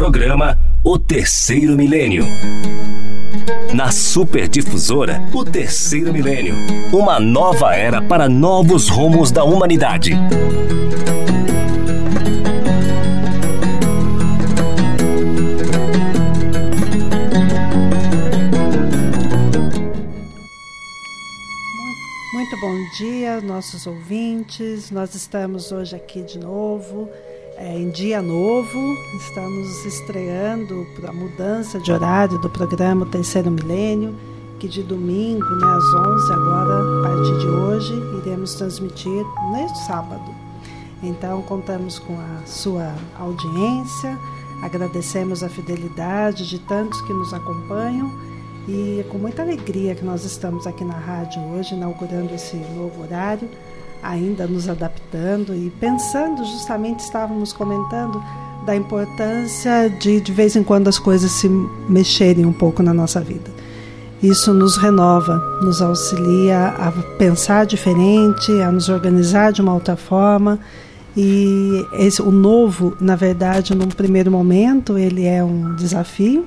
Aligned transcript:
Programa 0.00 0.58
O 0.82 0.98
Terceiro 0.98 1.76
Milênio. 1.76 2.24
Na 3.74 3.92
Superdifusora, 3.92 5.20
o 5.30 5.44
Terceiro 5.44 6.10
Milênio. 6.10 6.54
Uma 6.90 7.20
nova 7.20 7.74
era 7.74 8.00
para 8.00 8.26
novos 8.26 8.88
rumos 8.88 9.30
da 9.30 9.44
humanidade. 9.44 10.14
Muito 22.32 22.56
bom 22.58 22.74
dia, 22.96 23.42
nossos 23.42 23.86
ouvintes. 23.86 24.90
Nós 24.90 25.14
estamos 25.14 25.70
hoje 25.70 25.94
aqui 25.94 26.22
de 26.22 26.38
novo 26.38 27.06
é, 27.60 27.78
em 27.78 27.90
dia 27.90 28.22
novo, 28.22 28.96
estamos 29.18 29.84
estreando 29.84 30.86
a 31.06 31.12
mudança 31.12 31.78
de 31.78 31.92
horário 31.92 32.38
do 32.38 32.48
programa 32.48 33.04
Terceiro 33.04 33.50
Milênio, 33.50 34.16
que 34.58 34.66
de 34.66 34.82
domingo, 34.82 35.44
né, 35.44 35.66
às 35.66 35.84
11, 35.84 36.32
agora, 36.32 36.80
a 36.80 37.02
partir 37.02 37.38
de 37.38 37.46
hoje, 37.46 37.92
iremos 38.18 38.54
transmitir 38.54 39.26
neste 39.52 39.78
sábado. 39.86 40.34
Então, 41.02 41.42
contamos 41.42 41.98
com 41.98 42.14
a 42.14 42.46
sua 42.46 42.94
audiência, 43.18 44.18
agradecemos 44.62 45.42
a 45.42 45.48
fidelidade 45.50 46.48
de 46.48 46.58
tantos 46.60 46.98
que 47.02 47.12
nos 47.12 47.34
acompanham 47.34 48.10
e 48.66 49.00
é 49.00 49.02
com 49.02 49.18
muita 49.18 49.42
alegria 49.42 49.94
que 49.94 50.04
nós 50.04 50.24
estamos 50.24 50.66
aqui 50.66 50.84
na 50.84 50.96
rádio 50.96 51.42
hoje, 51.52 51.74
inaugurando 51.74 52.34
esse 52.34 52.56
novo 52.56 53.02
horário 53.02 53.48
ainda 54.02 54.46
nos 54.46 54.68
adaptando 54.68 55.54
e 55.54 55.70
pensando, 55.80 56.44
justamente 56.44 57.00
estávamos 57.00 57.52
comentando 57.52 58.22
da 58.64 58.76
importância 58.76 59.88
de 59.88 60.20
de 60.20 60.32
vez 60.32 60.54
em 60.56 60.62
quando 60.62 60.88
as 60.88 60.98
coisas 60.98 61.30
se 61.32 61.48
mexerem 61.88 62.44
um 62.44 62.52
pouco 62.52 62.82
na 62.82 62.92
nossa 62.92 63.20
vida. 63.20 63.50
Isso 64.22 64.52
nos 64.52 64.76
renova, 64.76 65.38
nos 65.62 65.80
auxilia 65.80 66.66
a 66.66 66.92
pensar 67.16 67.64
diferente, 67.64 68.52
a 68.60 68.70
nos 68.70 68.90
organizar 68.90 69.50
de 69.50 69.62
uma 69.62 69.72
outra 69.72 69.96
forma. 69.96 70.58
E 71.16 71.86
esse, 71.94 72.20
o 72.20 72.30
novo, 72.30 72.94
na 73.00 73.16
verdade, 73.16 73.74
num 73.74 73.88
primeiro 73.88 74.30
momento, 74.30 74.98
ele 74.98 75.24
é 75.24 75.42
um 75.42 75.74
desafio, 75.74 76.44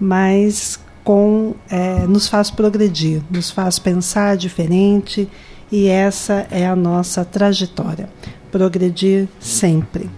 mas 0.00 0.80
com, 1.04 1.54
é, 1.68 2.06
nos 2.06 2.28
faz 2.28 2.50
progredir, 2.50 3.22
nos 3.30 3.50
faz 3.50 3.78
pensar 3.78 4.36
diferente 4.36 5.28
e 5.72 5.88
essa 5.88 6.46
é 6.50 6.66
a 6.66 6.76
nossa 6.76 7.24
trajetória 7.24 8.08
progredir 8.50 9.26
sempre. 9.40 10.10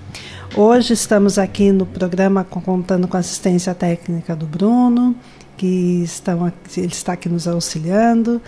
Hoje 0.57 0.93
estamos 0.93 1.39
aqui 1.39 1.71
no 1.71 1.87
programa 1.87 2.43
contando 2.43 3.07
com 3.07 3.17
a 3.17 3.21
assistência 3.21 3.73
técnica 3.73 4.35
do 4.35 4.47
Bruno, 4.47 5.15
que 5.57 6.03
estão 6.03 6.53
ele 6.77 6.87
está 6.89 7.13
aqui 7.13 7.29
nos 7.29 7.47
auxiliando, 7.47 8.43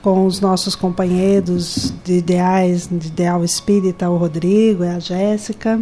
com 0.00 0.24
os 0.24 0.40
nossos 0.40 0.76
companheiros 0.76 1.92
de 2.04 2.14
ideais, 2.18 2.88
de 2.90 3.08
ideal 3.08 3.44
espírita, 3.44 4.08
o 4.08 4.16
Rodrigo 4.16 4.84
e 4.84 4.88
a 4.88 5.00
Jéssica. 5.00 5.80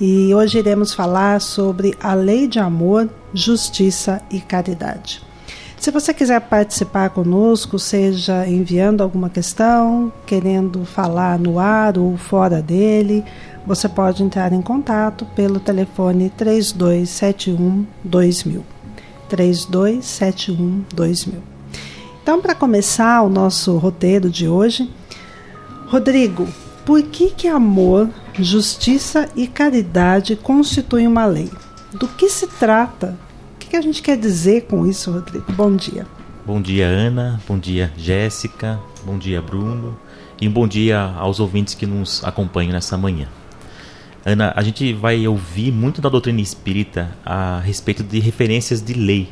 E 0.00 0.34
hoje 0.34 0.58
iremos 0.58 0.92
falar 0.92 1.40
sobre 1.40 1.94
a 2.00 2.14
lei 2.14 2.48
de 2.48 2.58
amor, 2.58 3.08
justiça 3.32 4.20
e 4.30 4.40
caridade. 4.40 5.25
Se 5.86 5.92
você 5.92 6.12
quiser 6.12 6.40
participar 6.40 7.10
conosco, 7.10 7.78
seja 7.78 8.44
enviando 8.44 9.02
alguma 9.02 9.30
questão, 9.30 10.12
querendo 10.26 10.84
falar 10.84 11.38
no 11.38 11.60
ar 11.60 11.96
ou 11.96 12.16
fora 12.16 12.60
dele, 12.60 13.24
você 13.64 13.88
pode 13.88 14.20
entrar 14.20 14.52
em 14.52 14.60
contato 14.60 15.24
pelo 15.26 15.60
telefone 15.60 16.28
3271 16.36 17.86
2000. 18.02 18.64
3271 19.28 20.84
2000. 20.92 21.40
Então, 22.20 22.40
para 22.40 22.56
começar 22.56 23.22
o 23.22 23.28
nosso 23.28 23.76
roteiro 23.76 24.28
de 24.28 24.48
hoje, 24.48 24.90
Rodrigo, 25.86 26.48
por 26.84 27.00
que 27.00 27.30
que 27.30 27.46
amor, 27.46 28.10
justiça 28.34 29.28
e 29.36 29.46
caridade 29.46 30.34
constituem 30.34 31.06
uma 31.06 31.26
lei? 31.26 31.48
Do 31.92 32.08
que 32.08 32.28
se 32.28 32.48
trata 32.48 33.16
que, 33.66 33.70
que 33.70 33.76
a 33.76 33.80
gente 33.80 34.00
quer 34.00 34.16
dizer 34.16 34.62
com 34.62 34.86
isso, 34.86 35.10
Rodrigo? 35.10 35.52
Bom 35.52 35.74
dia. 35.74 36.06
Bom 36.44 36.62
dia, 36.62 36.86
Ana. 36.86 37.40
Bom 37.46 37.58
dia, 37.58 37.92
Jéssica. 37.96 38.78
Bom 39.04 39.18
dia, 39.18 39.42
Bruno. 39.42 39.98
E 40.40 40.46
um 40.46 40.52
bom 40.52 40.66
dia 40.68 41.00
aos 41.00 41.40
ouvintes 41.40 41.74
que 41.74 41.86
nos 41.86 42.22
acompanham 42.24 42.72
nessa 42.72 42.96
manhã. 42.96 43.28
Ana, 44.24 44.52
a 44.56 44.62
gente 44.62 44.92
vai 44.92 45.26
ouvir 45.26 45.72
muito 45.72 46.00
da 46.00 46.08
doutrina 46.08 46.40
espírita 46.40 47.10
a 47.24 47.60
respeito 47.60 48.02
de 48.02 48.20
referências 48.20 48.80
de 48.80 48.94
lei. 48.94 49.28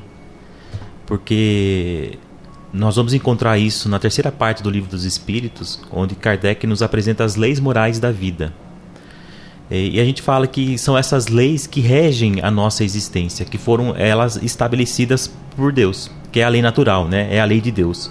Porque 1.06 2.18
nós 2.72 2.96
vamos 2.96 3.14
encontrar 3.14 3.58
isso 3.58 3.88
na 3.88 3.98
terceira 3.98 4.32
parte 4.32 4.62
do 4.62 4.70
Livro 4.70 4.90
dos 4.90 5.04
Espíritos, 5.04 5.80
onde 5.92 6.14
Kardec 6.14 6.66
nos 6.66 6.82
apresenta 6.82 7.22
as 7.22 7.36
leis 7.36 7.60
morais 7.60 7.98
da 8.00 8.10
vida. 8.10 8.52
E 9.70 9.98
a 9.98 10.04
gente 10.04 10.20
fala 10.20 10.46
que 10.46 10.76
são 10.76 10.96
essas 10.96 11.28
leis 11.28 11.66
que 11.66 11.80
regem 11.80 12.40
a 12.42 12.50
nossa 12.50 12.84
existência, 12.84 13.44
que 13.46 13.56
foram 13.56 13.94
elas 13.96 14.36
estabelecidas 14.36 15.32
por 15.56 15.72
Deus, 15.72 16.10
que 16.30 16.40
é 16.40 16.44
a 16.44 16.48
lei 16.48 16.60
natural, 16.60 17.08
né? 17.08 17.28
É 17.34 17.40
a 17.40 17.44
lei 17.44 17.60
de 17.60 17.70
Deus. 17.70 18.10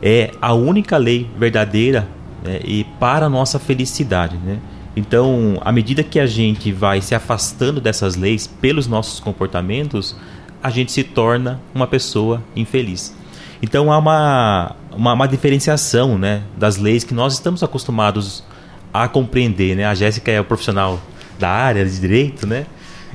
É 0.00 0.30
a 0.40 0.54
única 0.54 0.96
lei 0.96 1.28
verdadeira 1.36 2.06
né? 2.44 2.60
e 2.64 2.84
para 3.00 3.26
a 3.26 3.28
nossa 3.28 3.58
felicidade, 3.58 4.36
né? 4.36 4.58
Então, 4.96 5.60
à 5.62 5.72
medida 5.72 6.04
que 6.04 6.20
a 6.20 6.26
gente 6.26 6.70
vai 6.70 7.00
se 7.00 7.14
afastando 7.14 7.80
dessas 7.80 8.14
leis 8.14 8.46
pelos 8.46 8.86
nossos 8.86 9.18
comportamentos, 9.18 10.14
a 10.62 10.70
gente 10.70 10.92
se 10.92 11.02
torna 11.02 11.60
uma 11.74 11.86
pessoa 11.86 12.42
infeliz. 12.54 13.14
Então 13.60 13.90
há 13.90 13.98
uma, 13.98 14.76
uma, 14.92 15.12
uma 15.14 15.26
diferenciação 15.26 16.16
né, 16.16 16.42
das 16.56 16.76
leis 16.76 17.02
que 17.02 17.14
nós 17.14 17.32
estamos 17.32 17.62
acostumados 17.62 18.44
a 18.94 19.08
compreender, 19.08 19.74
né? 19.74 19.84
A 19.84 19.92
Jéssica 19.92 20.30
é 20.30 20.40
o 20.40 20.44
profissional 20.44 21.00
da 21.36 21.50
área 21.50 21.84
de 21.84 21.98
direito, 22.00 22.46
né? 22.46 22.64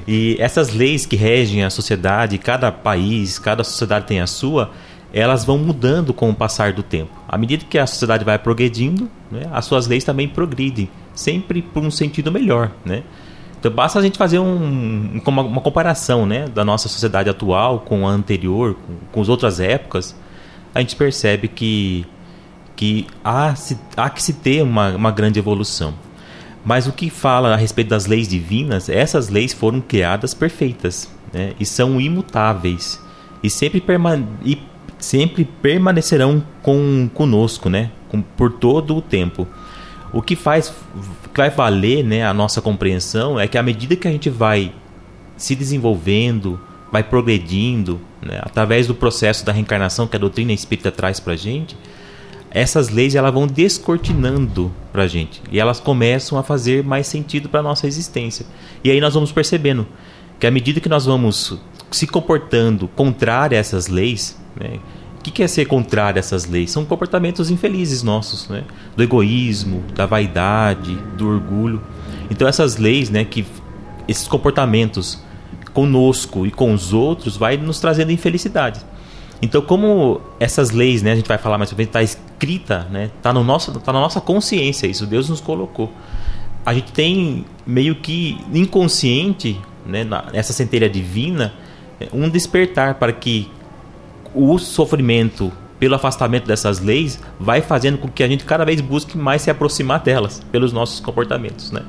E 0.05 0.35
essas 0.37 0.73
leis 0.73 1.05
que 1.05 1.15
regem 1.15 1.63
a 1.63 1.69
sociedade, 1.69 2.37
cada 2.37 2.69
país, 2.69 3.39
cada 3.39 3.63
sociedade 3.63 4.05
tem 4.05 4.19
a 4.19 4.27
sua, 4.27 4.71
elas 5.13 5.45
vão 5.45 5.57
mudando 5.57 6.13
com 6.13 6.29
o 6.29 6.35
passar 6.35 6.73
do 6.73 6.83
tempo. 6.83 7.11
À 7.25 7.37
medida 7.37 7.63
que 7.63 7.77
a 7.77 7.87
sociedade 7.87 8.25
vai 8.25 8.37
progredindo, 8.37 9.09
né, 9.31 9.43
as 9.53 9.65
suas 9.65 9.87
leis 9.87 10.03
também 10.03 10.27
progridem, 10.27 10.89
sempre 11.13 11.61
por 11.61 11.81
um 11.81 11.91
sentido 11.91 12.29
melhor, 12.29 12.71
né? 12.83 13.03
Então 13.57 13.71
basta 13.71 13.99
a 13.99 14.01
gente 14.01 14.17
fazer 14.17 14.39
um, 14.39 15.21
uma, 15.25 15.41
uma 15.41 15.61
comparação 15.61 16.25
né, 16.25 16.47
da 16.47 16.65
nossa 16.65 16.89
sociedade 16.89 17.29
atual 17.29 17.79
com 17.79 18.07
a 18.07 18.11
anterior, 18.11 18.75
com, 18.75 18.93
com 19.11 19.21
as 19.21 19.29
outras 19.29 19.59
épocas, 19.59 20.15
a 20.73 20.79
gente 20.79 20.95
percebe 20.95 21.47
que 21.47 22.05
que 22.79 23.07
há, 23.21 23.53
há 23.97 24.09
que 24.09 24.23
se 24.23 24.31
ter 24.31 24.63
uma, 24.63 24.95
uma 24.95 25.11
grande 25.11 25.37
evolução. 25.37 25.93
Mas 26.63 26.87
o 26.87 26.93
que 26.93 27.09
fala 27.09 27.53
a 27.53 27.57
respeito 27.57 27.89
das 27.89 28.05
leis 28.05 28.25
divinas, 28.25 28.87
essas 28.87 29.27
leis 29.27 29.51
foram 29.51 29.81
criadas 29.81 30.33
perfeitas 30.33 31.11
né? 31.33 31.51
e 31.59 31.65
são 31.65 31.99
imutáveis 31.99 32.97
e 33.43 33.49
sempre, 33.49 33.81
perma 33.81 34.25
e 34.45 34.57
sempre 34.97 35.43
permanecerão 35.43 36.41
com, 36.61 37.09
conosco 37.13 37.69
né? 37.69 37.91
Com, 38.07 38.21
por 38.21 38.53
todo 38.53 38.95
o 38.95 39.01
tempo. 39.01 39.45
O 40.13 40.21
que 40.21 40.37
faz 40.37 40.73
que 41.33 41.37
vai 41.37 41.49
valer 41.49 42.01
né, 42.01 42.25
a 42.25 42.33
nossa 42.33 42.61
compreensão 42.61 43.37
é 43.37 43.45
que 43.45 43.57
à 43.57 43.61
medida 43.61 43.97
que 43.97 44.07
a 44.07 44.11
gente 44.11 44.29
vai 44.29 44.71
se 45.35 45.53
desenvolvendo, 45.53 46.57
vai 46.89 47.03
progredindo, 47.03 47.99
né, 48.21 48.39
através 48.41 48.87
do 48.87 48.95
processo 48.95 49.45
da 49.45 49.51
reencarnação 49.51 50.07
que 50.07 50.15
a 50.15 50.19
doutrina 50.19 50.53
espírita 50.53 50.93
traz 50.93 51.19
para 51.19 51.33
a 51.33 51.37
gente, 51.37 51.75
essas 52.51 52.89
leis 52.89 53.15
elas 53.15 53.33
vão 53.33 53.45
descortinando 53.45 54.71
para 54.91 55.07
gente 55.07 55.41
e 55.51 55.59
elas 55.59 55.79
começam 55.79 56.37
a 56.37 56.43
fazer 56.43 56.83
mais 56.83 57.07
sentido 57.07 57.47
para 57.47 57.61
nossa 57.61 57.87
existência. 57.87 58.45
E 58.83 58.89
aí 58.89 58.99
nós 58.99 59.13
vamos 59.13 59.31
percebendo 59.31 59.87
que 60.39 60.47
à 60.47 60.51
medida 60.51 60.79
que 60.79 60.89
nós 60.89 61.05
vamos 61.05 61.59
se 61.91 62.07
comportando 62.07 62.87
contrário 62.87 63.55
a 63.55 63.59
essas 63.59 63.87
leis, 63.87 64.37
né, 64.59 64.79
o 65.19 65.21
que, 65.21 65.31
que 65.31 65.43
é 65.43 65.47
ser 65.47 65.65
contrário 65.65 66.17
a 66.17 66.21
essas 66.21 66.45
leis? 66.45 66.71
São 66.71 66.85
comportamentos 66.85 67.51
infelizes 67.51 68.01
nossos, 68.01 68.47
né? 68.47 68.63
do 68.95 69.03
egoísmo, 69.03 69.83
da 69.93 70.05
vaidade, 70.05 70.95
do 71.17 71.27
orgulho. 71.27 71.81
Então 72.31 72.47
essas 72.47 72.77
leis, 72.77 73.09
né, 73.09 73.25
que 73.25 73.45
esses 74.07 74.27
comportamentos 74.27 75.21
conosco 75.73 76.47
e 76.47 76.51
com 76.51 76.73
os 76.73 76.93
outros 76.93 77.37
vai 77.37 77.57
nos 77.57 77.79
trazendo 77.79 78.11
infelicidade. 78.11 78.79
Então, 79.41 79.61
como 79.61 80.19
essas 80.39 80.71
leis, 80.71 81.01
né, 81.01 81.13
a 81.13 81.15
gente 81.15 81.27
vai 81.27 81.37
falar 81.37 81.57
mais 81.57 81.69
sobre 81.69 81.85
está 81.85 82.03
escrita, 82.03 82.87
né, 82.91 83.09
tá 83.21 83.31
no 83.31 83.43
nosso, 83.43 83.71
tá 83.79 83.93
na 83.93 83.99
nossa 83.99 84.19
consciência 84.19 84.85
isso, 84.85 85.05
Deus 85.05 85.29
nos 85.29 85.39
colocou. 85.39 85.91
A 86.65 86.73
gente 86.73 86.91
tem 86.91 87.45
meio 87.65 87.95
que 87.95 88.37
inconsciente, 88.53 89.59
né, 89.85 90.05
nessa 90.33 90.51
centelha 90.51 90.89
divina, 90.89 91.53
um 92.13 92.29
despertar 92.29 92.95
para 92.95 93.13
que 93.13 93.49
o 94.33 94.57
sofrimento 94.57 95.51
pelo 95.79 95.95
afastamento 95.95 96.45
dessas 96.45 96.79
leis 96.79 97.19
vai 97.39 97.61
fazendo 97.61 97.97
com 97.97 98.09
que 98.09 98.21
a 98.21 98.27
gente 98.27 98.43
cada 98.43 98.65
vez 98.65 98.81
busque 98.81 99.17
mais 99.17 99.41
se 99.41 99.49
aproximar 99.49 100.01
delas 100.01 100.41
pelos 100.51 100.73
nossos 100.73 100.99
comportamentos, 100.99 101.71
né? 101.71 101.83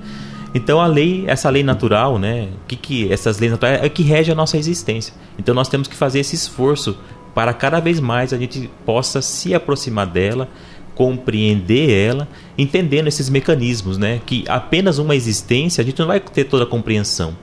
Então 0.55 0.81
a 0.81 0.87
lei, 0.87 1.25
essa 1.27 1.49
lei 1.51 1.63
natural, 1.63 2.19
né? 2.19 2.49
Que 2.67 2.77
que 2.77 3.13
essas 3.13 3.39
leis 3.39 3.53
naturais 3.53 3.83
é 3.83 3.89
que 3.89 4.03
rege 4.03 4.31
a 4.31 4.35
nossa 4.35 4.57
existência. 4.57 5.13
Então 5.39 5.55
nós 5.55 5.69
temos 5.69 5.89
que 5.89 5.95
fazer 5.95 6.21
esse 6.21 6.35
esforço 6.35 6.97
para 7.35 7.53
cada 7.53 7.81
vez 7.81 8.01
mais 8.01 8.33
a 8.33 8.39
gente 8.39 8.71
possa 8.85 9.23
se 9.23 9.55
aproximar 9.55 10.07
dela, 10.07 10.49
compreender 10.95 11.91
ela, 11.91 12.29
entendendo 12.59 13.07
esses 13.07 13.31
mecanismos, 13.31 13.97
né? 13.97 14.21
Que 14.27 14.45
apenas 14.49 14.99
uma 14.99 15.15
existência 15.15 15.83
a 15.83 15.85
gente 15.85 15.99
não 15.99 16.07
vai 16.07 16.21
ter 16.21 16.45
toda 16.45 16.65
a 16.65 16.67
compreensão. 16.67 17.37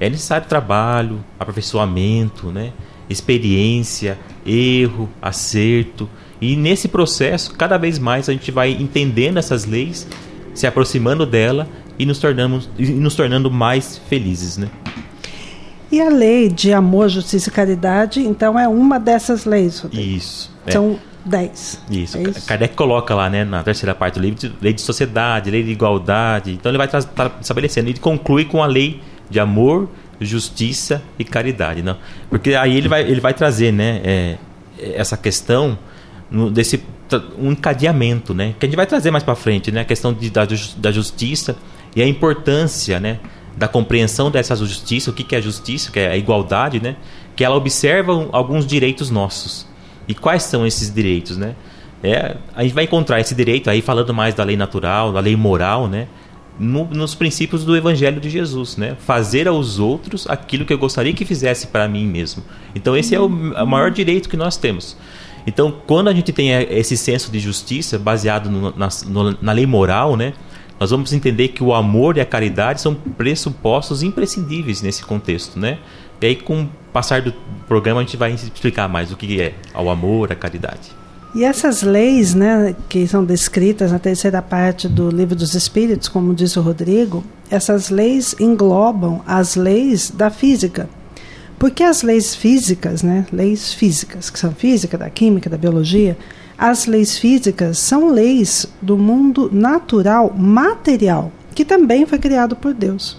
É 0.00 0.08
necessário 0.08 0.46
trabalho, 0.48 1.24
aperfeiçoamento, 1.38 2.50
né? 2.50 2.72
experiência, 3.08 4.18
erro, 4.46 5.08
acerto. 5.20 6.08
E 6.40 6.56
nesse 6.56 6.88
processo, 6.88 7.52
cada 7.54 7.76
vez 7.76 7.98
mais 7.98 8.28
a 8.28 8.32
gente 8.32 8.50
vai 8.50 8.72
entendendo 8.72 9.38
essas 9.38 9.64
leis, 9.64 10.06
se 10.54 10.66
aproximando 10.66 11.26
dela 11.26 11.68
e 11.98 12.04
nos, 12.06 12.18
tornamos, 12.18 12.68
e 12.78 12.86
nos 12.86 13.14
tornando 13.14 13.50
mais 13.50 13.98
felizes. 14.08 14.56
Né? 14.56 14.68
E 15.90 16.00
a 16.00 16.08
lei 16.08 16.48
de 16.48 16.72
amor, 16.72 17.08
justiça 17.08 17.48
e 17.48 17.52
caridade, 17.52 18.20
então, 18.20 18.58
é 18.58 18.66
uma 18.66 18.98
dessas 18.98 19.44
leis. 19.44 19.80
Rodrigo. 19.80 20.16
Isso. 20.16 20.50
É. 20.66 20.72
São 20.72 20.98
dez. 21.24 21.80
Isso. 21.90 22.18
É 22.18 22.22
isso. 22.22 22.46
Kardec 22.46 22.74
coloca 22.74 23.14
lá, 23.14 23.30
né, 23.30 23.44
na 23.44 23.62
terceira 23.62 23.94
parte 23.94 24.14
do 24.14 24.20
livro, 24.20 24.52
lei 24.60 24.72
de 24.72 24.80
sociedade, 24.80 25.50
lei 25.50 25.62
de 25.62 25.70
igualdade. 25.70 26.52
Então 26.52 26.70
ele 26.70 26.78
vai 26.78 26.86
estar 26.86 27.00
estabelecendo. 27.40 27.88
Ele 27.88 27.98
conclui 27.98 28.44
com 28.44 28.62
a 28.62 28.66
lei 28.66 29.00
de 29.30 29.40
amor, 29.40 29.88
justiça 30.20 31.02
e 31.18 31.24
caridade, 31.24 31.82
não? 31.82 31.96
Porque 32.28 32.54
aí 32.54 32.76
ele 32.76 32.88
vai, 32.88 33.02
ele 33.02 33.20
vai 33.20 33.34
trazer, 33.34 33.72
né, 33.72 34.00
é, 34.04 34.36
essa 34.78 35.16
questão 35.16 35.78
no, 36.30 36.50
desse 36.50 36.82
um 37.38 37.52
encadeamento, 37.52 38.34
né, 38.34 38.54
que 38.58 38.64
a 38.64 38.68
gente 38.68 38.76
vai 38.76 38.86
trazer 38.86 39.10
mais 39.10 39.22
para 39.22 39.34
frente, 39.34 39.70
né, 39.70 39.82
a 39.82 39.84
questão 39.84 40.12
de, 40.12 40.30
da, 40.30 40.46
da 40.78 40.90
justiça 40.90 41.56
e 41.94 42.02
a 42.02 42.08
importância, 42.08 42.98
né, 42.98 43.20
da 43.56 43.68
compreensão 43.68 44.30
dessa 44.30 44.56
justiça, 44.56 45.10
o 45.10 45.12
que, 45.12 45.22
que 45.22 45.34
é 45.34 45.38
a 45.38 45.40
justiça, 45.40 45.90
que 45.90 46.00
é 46.00 46.10
a 46.10 46.16
igualdade, 46.16 46.80
né, 46.80 46.96
que 47.36 47.44
ela 47.44 47.56
observa 47.56 48.28
alguns 48.32 48.66
direitos 48.66 49.10
nossos. 49.10 49.66
E 50.06 50.14
quais 50.14 50.42
são 50.42 50.66
esses 50.66 50.92
direitos, 50.92 51.36
né? 51.36 51.54
É, 52.02 52.36
a 52.54 52.62
gente 52.62 52.74
vai 52.74 52.84
encontrar 52.84 53.18
esse 53.20 53.34
direito 53.34 53.70
aí 53.70 53.80
falando 53.80 54.12
mais 54.12 54.34
da 54.34 54.44
lei 54.44 54.56
natural, 54.56 55.10
da 55.10 55.20
lei 55.20 55.34
moral, 55.34 55.88
né? 55.88 56.06
no, 56.58 56.84
nos 56.84 57.14
princípios 57.14 57.64
do 57.64 57.76
Evangelho 57.76 58.20
de 58.20 58.30
Jesus, 58.30 58.76
né? 58.76 58.96
Fazer 59.00 59.48
aos 59.48 59.78
outros 59.78 60.28
aquilo 60.28 60.64
que 60.64 60.72
eu 60.72 60.78
gostaria 60.78 61.12
que 61.12 61.24
fizesse 61.24 61.68
para 61.68 61.88
mim 61.88 62.06
mesmo. 62.06 62.42
Então 62.74 62.96
esse 62.96 63.14
é 63.14 63.20
o, 63.20 63.26
o, 63.26 63.66
maior 63.66 63.90
direito 63.90 64.28
que 64.28 64.36
nós 64.36 64.56
temos. 64.56 64.96
Então 65.46 65.74
quando 65.86 66.08
a 66.08 66.14
gente 66.14 66.32
tem 66.32 66.50
esse 66.70 66.96
senso 66.96 67.30
de 67.30 67.38
justiça 67.38 67.98
baseado 67.98 68.50
no, 68.50 68.74
na, 68.76 68.88
no, 69.06 69.36
na 69.40 69.52
lei 69.52 69.66
moral, 69.66 70.16
né? 70.16 70.32
Nós 70.84 70.90
vamos 70.90 71.14
entender 71.14 71.48
que 71.48 71.64
o 71.64 71.72
amor 71.72 72.18
e 72.18 72.20
a 72.20 72.26
caridade 72.26 72.78
são 72.78 72.94
pressupostos 72.94 74.02
imprescindíveis 74.02 74.82
nesse 74.82 75.02
contexto, 75.02 75.58
né? 75.58 75.78
E 76.20 76.26
aí 76.26 76.36
com 76.36 76.64
o 76.64 76.68
passar 76.92 77.22
do 77.22 77.32
programa 77.66 78.02
a 78.02 78.04
gente 78.04 78.18
vai 78.18 78.34
explicar 78.34 78.86
mais 78.86 79.10
o 79.10 79.16
que 79.16 79.40
é 79.40 79.54
o 79.74 79.88
amor, 79.88 80.30
a 80.30 80.34
caridade. 80.34 80.92
E 81.34 81.42
essas 81.42 81.80
leis, 81.80 82.34
né, 82.34 82.76
que 82.86 83.06
são 83.06 83.24
descritas 83.24 83.92
na 83.92 83.98
terceira 83.98 84.42
parte 84.42 84.86
do 84.86 85.08
Livro 85.08 85.34
dos 85.34 85.54
Espíritos, 85.54 86.06
como 86.06 86.34
disse 86.34 86.58
o 86.58 86.62
Rodrigo, 86.62 87.24
essas 87.50 87.88
leis 87.88 88.36
englobam 88.38 89.22
as 89.26 89.56
leis 89.56 90.10
da 90.10 90.28
física. 90.28 90.86
Porque 91.58 91.82
as 91.82 92.02
leis 92.02 92.34
físicas, 92.34 93.02
né, 93.02 93.24
leis 93.32 93.72
físicas, 93.72 94.28
que 94.28 94.38
são 94.38 94.52
física, 94.52 94.98
da 94.98 95.08
química, 95.08 95.48
da 95.48 95.56
biologia, 95.56 96.14
as 96.66 96.86
leis 96.86 97.18
físicas 97.18 97.76
são 97.76 98.08
leis 98.08 98.64
do 98.80 98.96
mundo 98.96 99.50
natural, 99.52 100.32
material, 100.34 101.30
que 101.54 101.62
também 101.62 102.06
foi 102.06 102.18
criado 102.18 102.56
por 102.56 102.72
Deus. 102.72 103.18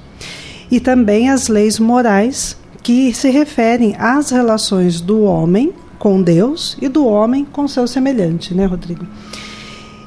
E 0.71 0.80
também 0.80 1.30
as 1.30 1.47
leis 1.47 1.77
morais, 1.77 2.57
que 2.81 3.13
se 3.13 3.30
referem 3.30 3.95
às 4.00 4.31
relações 4.31 5.00
do 5.00 5.21
homem 5.21 5.71
com 6.00 6.24
Deus 6.24 6.75
e 6.81 6.88
do 6.88 7.06
homem 7.06 7.45
com 7.45 7.68
seu 7.68 7.88
semelhante, 7.88 8.51
né, 8.51 8.65
Rodrigo? 8.65 9.06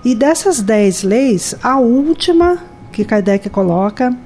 E 0.05 0.17
dessas 0.17 0.61
dez 0.61 1.05
leis, 1.05 1.55
a 1.63 1.79
última 1.79 2.59
que 2.91 3.05
Kardec 3.05 3.49
coloca, 3.51 4.17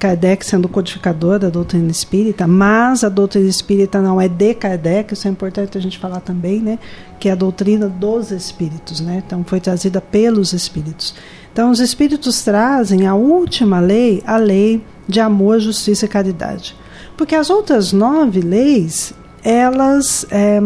Kardec 0.00 0.44
sendo 0.46 0.66
codificador 0.66 1.38
da 1.38 1.50
doutrina 1.50 1.90
espírita, 1.90 2.46
mas 2.46 3.04
a 3.04 3.10
doutrina 3.10 3.48
espírita 3.48 4.00
não 4.00 4.18
é 4.18 4.26
de 4.26 4.54
Kardec, 4.54 5.12
isso 5.12 5.28
é 5.28 5.30
importante 5.30 5.76
a 5.76 5.80
gente 5.80 5.98
falar 5.98 6.20
também, 6.20 6.58
né? 6.58 6.78
Que 7.20 7.28
é 7.28 7.32
a 7.32 7.34
doutrina 7.34 7.86
dos 7.86 8.30
espíritos, 8.30 9.00
né? 9.00 9.22
Então 9.24 9.44
foi 9.44 9.60
trazida 9.60 10.00
pelos 10.00 10.54
espíritos. 10.54 11.14
Então 11.52 11.70
os 11.70 11.80
espíritos 11.80 12.42
trazem 12.42 13.06
a 13.06 13.14
última 13.14 13.78
lei, 13.78 14.22
a 14.26 14.38
lei 14.38 14.82
de 15.06 15.20
amor, 15.20 15.60
justiça 15.60 16.06
e 16.06 16.08
caridade. 16.08 16.74
Porque 17.14 17.34
as 17.34 17.50
outras 17.50 17.92
nove 17.92 18.40
leis, 18.40 19.12
elas 19.44 20.24
é, 20.30 20.58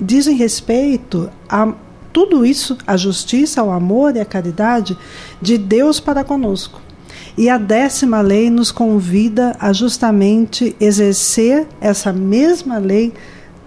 dizem 0.00 0.34
respeito 0.34 1.30
a 1.48 1.72
tudo 2.12 2.44
isso, 2.44 2.76
a 2.84 2.96
justiça, 2.96 3.62
o 3.62 3.70
amor 3.70 4.16
e 4.16 4.20
a 4.20 4.24
caridade 4.24 4.98
de 5.40 5.56
Deus 5.56 6.00
para 6.00 6.24
conosco. 6.24 6.83
E 7.36 7.48
a 7.48 7.58
décima 7.58 8.20
lei 8.20 8.48
nos 8.48 8.70
convida 8.70 9.56
a 9.58 9.72
justamente 9.72 10.76
exercer 10.80 11.66
essa 11.80 12.12
mesma 12.12 12.78
lei 12.78 13.12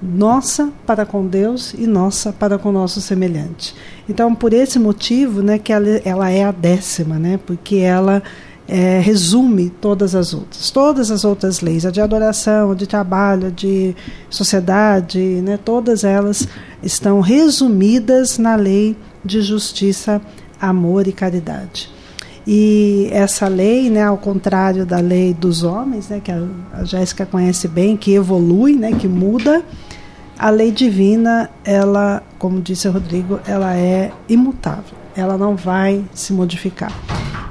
nossa 0.01 0.69
para 0.85 1.05
com 1.05 1.25
Deus 1.27 1.73
e 1.73 1.85
nossa 1.85 2.31
para 2.31 2.57
com 2.57 2.69
o 2.69 2.71
nosso 2.71 3.01
semelhante. 3.01 3.75
Então, 4.07 4.33
por 4.33 4.53
esse 4.53 4.79
motivo, 4.79 5.41
né, 5.41 5.57
que 5.57 5.73
ela, 5.73 5.89
ela 6.05 6.29
é 6.29 6.43
a 6.43 6.51
décima, 6.51 7.17
né, 7.19 7.39
porque 7.45 7.77
ela 7.77 8.23
é, 8.67 8.99
resume 8.99 9.69
todas 9.69 10.13
as 10.15 10.33
outras. 10.33 10.69
Todas 10.71 11.09
as 11.09 11.25
outras 11.25 11.61
leis, 11.61 11.85
a 11.85 11.91
de 11.91 11.99
adoração, 11.99 12.71
a 12.71 12.75
de 12.75 12.85
trabalho, 12.85 13.47
a 13.47 13.49
de 13.49 13.95
sociedade, 14.29 15.19
né, 15.19 15.57
todas 15.57 16.03
elas 16.03 16.47
estão 16.81 17.19
resumidas 17.19 18.37
na 18.37 18.55
lei 18.55 18.95
de 19.25 19.41
justiça, 19.41 20.21
amor 20.61 21.07
e 21.07 21.11
caridade. 21.11 21.96
E 22.49 23.09
essa 23.11 23.49
lei, 23.49 23.89
né, 23.89 24.03
ao 24.03 24.17
contrário 24.17 24.85
da 24.85 24.99
lei 24.99 25.33
dos 25.33 25.63
homens, 25.63 26.07
né, 26.07 26.21
que 26.23 26.31
a, 26.31 26.83
Jéssica 26.85 27.25
conhece 27.25 27.67
bem, 27.67 27.97
que 27.97 28.13
evolui, 28.13 28.73
né, 28.73 28.93
que 28.93 29.07
muda, 29.07 29.65
a 30.39 30.49
lei 30.49 30.71
divina, 30.71 31.49
ela, 31.65 32.23
como 32.39 32.61
disse 32.61 32.87
o 32.87 32.91
Rodrigo, 32.91 33.39
ela 33.45 33.75
é 33.75 34.13
imutável. 34.29 34.97
Ela 35.13 35.37
não 35.37 35.57
vai 35.57 36.05
se 36.13 36.31
modificar 36.31 36.93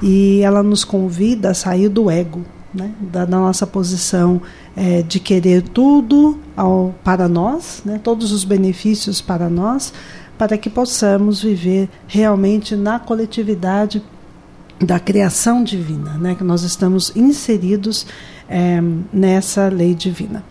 e 0.02 0.40
ela 0.42 0.62
nos 0.62 0.84
convida 0.84 1.50
a 1.50 1.54
sair 1.54 1.88
do 1.88 2.10
ego, 2.10 2.42
né? 2.72 2.90
da, 3.00 3.24
da 3.24 3.38
nossa 3.38 3.66
posição 3.66 4.40
é, 4.76 5.02
de 5.02 5.18
querer 5.18 5.62
tudo 5.62 6.38
ao, 6.56 6.94
para 7.02 7.28
nós, 7.28 7.82
né? 7.84 8.00
todos 8.02 8.32
os 8.32 8.44
benefícios 8.44 9.20
para 9.20 9.48
nós, 9.48 9.92
para 10.38 10.58
que 10.58 10.68
possamos 10.68 11.42
viver 11.42 11.88
realmente 12.06 12.76
na 12.76 12.98
coletividade 12.98 14.02
da 14.78 14.98
criação 15.00 15.64
divina, 15.64 16.14
né? 16.18 16.34
que 16.34 16.44
nós 16.44 16.62
estamos 16.62 17.14
inseridos 17.16 18.06
é, 18.48 18.80
nessa 19.12 19.68
lei 19.68 19.94
divina. 19.94 20.44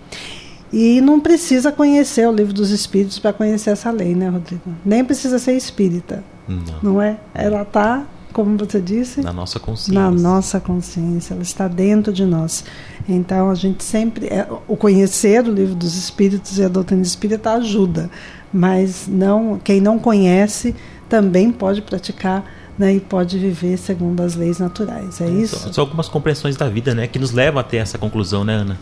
E 0.73 0.99
não 0.99 1.19
precisa 1.19 1.71
conhecer 1.71 2.27
o 2.27 2.31
livro 2.33 2.53
dos 2.53 2.69
Espíritos 2.71 3.19
para 3.19 3.31
conhecer 3.31 3.69
essa 3.69 3.91
lei, 3.91 4.13
né, 4.15 4.27
Rodrigo? 4.27 4.63
Nem 4.83 5.05
precisa 5.05 5.39
ser 5.39 5.53
espírita. 5.53 6.23
Não, 6.47 6.59
não 6.81 7.01
é? 7.01 7.17
Ela 7.33 7.61
está 7.61 8.05
como 8.35 8.57
você 8.57 8.81
disse? 8.81 9.21
Na 9.21 9.31
nossa 9.31 9.61
consciência. 9.61 9.93
Na 9.93 10.11
nossa 10.11 10.59
consciência, 10.59 11.33
ela 11.33 11.41
está 11.41 11.69
dentro 11.69 12.11
de 12.11 12.25
nós. 12.25 12.65
Então 13.07 13.49
a 13.49 13.55
gente 13.55 13.81
sempre. 13.81 14.27
É, 14.27 14.45
o 14.67 14.75
conhecer 14.75 15.47
o 15.47 15.51
livro 15.53 15.73
dos 15.73 15.95
Espíritos 15.95 16.57
e 16.57 16.63
a 16.63 16.67
doutrina 16.67 17.01
espírita 17.01 17.53
ajuda, 17.53 18.09
mas 18.51 19.07
não 19.07 19.57
quem 19.57 19.79
não 19.79 19.97
conhece 19.97 20.75
também 21.07 21.49
pode 21.49 21.81
praticar 21.81 22.43
né, 22.77 22.95
e 22.95 22.99
pode 22.99 23.37
viver 23.39 23.77
segundo 23.77 24.21
as 24.21 24.35
leis 24.35 24.59
naturais. 24.59 25.21
É, 25.21 25.25
é 25.25 25.29
isso? 25.29 25.57
São, 25.57 25.73
são 25.73 25.83
algumas 25.83 26.09
compreensões 26.09 26.55
da 26.55 26.67
vida 26.67 26.93
né, 26.93 27.07
que 27.07 27.17
nos 27.17 27.31
levam 27.31 27.59
a 27.59 27.63
ter 27.63 27.77
essa 27.77 27.97
conclusão, 27.97 28.43
né, 28.43 28.53
Ana? 28.53 28.77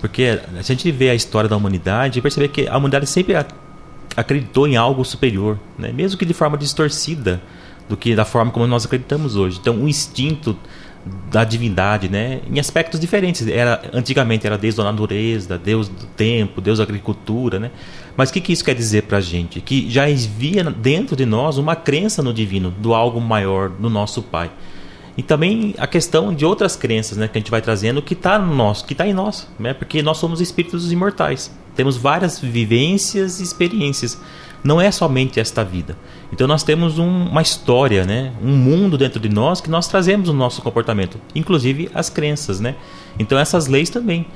Porque 0.00 0.38
a 0.56 0.62
gente 0.62 0.90
vê 0.92 1.10
a 1.10 1.14
história 1.14 1.48
da 1.48 1.56
humanidade, 1.56 2.20
perceber 2.20 2.48
que 2.48 2.68
a 2.68 2.76
humanidade 2.76 3.06
sempre 3.06 3.34
acreditou 4.16 4.66
em 4.66 4.76
algo 4.76 5.04
superior, 5.04 5.58
né? 5.78 5.92
mesmo 5.92 6.18
que 6.18 6.24
de 6.24 6.34
forma 6.34 6.56
distorcida 6.56 7.40
do 7.88 7.96
que 7.96 8.14
da 8.14 8.24
forma 8.24 8.50
como 8.50 8.66
nós 8.66 8.84
acreditamos 8.84 9.36
hoje. 9.36 9.58
Então, 9.60 9.82
o 9.82 9.88
instinto 9.88 10.56
da 11.30 11.44
divindade, 11.44 12.08
né, 12.08 12.40
em 12.50 12.58
aspectos 12.58 12.98
diferentes. 12.98 13.46
Era 13.46 13.82
antigamente 13.92 14.46
era 14.46 14.56
Deus 14.56 14.74
da 14.74 14.84
natureza, 14.84 15.58
Deus 15.58 15.88
do 15.88 16.06
tempo, 16.06 16.60
Deus 16.60 16.78
da 16.78 16.84
agricultura, 16.84 17.58
né? 17.58 17.70
Mas 18.16 18.30
o 18.30 18.32
que, 18.32 18.40
que 18.40 18.52
isso 18.52 18.64
quer 18.64 18.74
dizer 18.74 19.02
para 19.02 19.18
a 19.18 19.20
gente? 19.20 19.60
Que 19.60 19.90
já 19.90 20.04
havia 20.04 20.64
dentro 20.64 21.14
de 21.14 21.26
nós 21.26 21.58
uma 21.58 21.76
crença 21.76 22.22
no 22.22 22.32
divino, 22.32 22.70
do 22.70 22.94
algo 22.94 23.20
maior, 23.20 23.68
do 23.68 23.90
nosso 23.90 24.22
Pai. 24.22 24.50
E 25.16 25.22
também 25.22 25.74
a 25.78 25.86
questão 25.86 26.34
de 26.34 26.44
outras 26.44 26.76
crenças, 26.76 27.16
né, 27.16 27.26
que 27.26 27.38
a 27.38 27.40
gente 27.40 27.50
vai 27.50 27.62
trazendo, 27.62 28.02
que 28.02 28.12
está 28.12 28.38
no 28.38 28.54
nosso, 28.54 28.84
que 28.84 28.92
está 28.92 29.06
em 29.06 29.14
nós, 29.14 29.48
né? 29.58 29.72
Porque 29.72 30.02
nós 30.02 30.18
somos 30.18 30.40
espíritos 30.40 30.90
imortais. 30.92 31.50
Temos 31.74 31.96
várias 31.96 32.38
vivências 32.38 33.40
e 33.40 33.42
experiências 33.42 34.18
não 34.62 34.80
é 34.80 34.90
somente 34.90 35.38
esta 35.38 35.64
vida. 35.64 35.96
Então 36.32 36.46
nós 36.46 36.62
temos 36.62 36.98
um, 36.98 37.26
uma 37.26 37.42
história, 37.42 38.04
né? 38.04 38.32
um 38.42 38.56
mundo 38.56 38.98
dentro 38.98 39.20
de 39.20 39.28
nós 39.28 39.60
que 39.60 39.70
nós 39.70 39.86
trazemos 39.88 40.28
no 40.28 40.34
nosso 40.34 40.60
comportamento, 40.62 41.18
inclusive 41.34 41.90
as 41.94 42.10
crenças. 42.10 42.60
Né? 42.60 42.74
Então 43.18 43.38
essas 43.38 43.66
leis 43.66 43.90
também. 43.90 44.26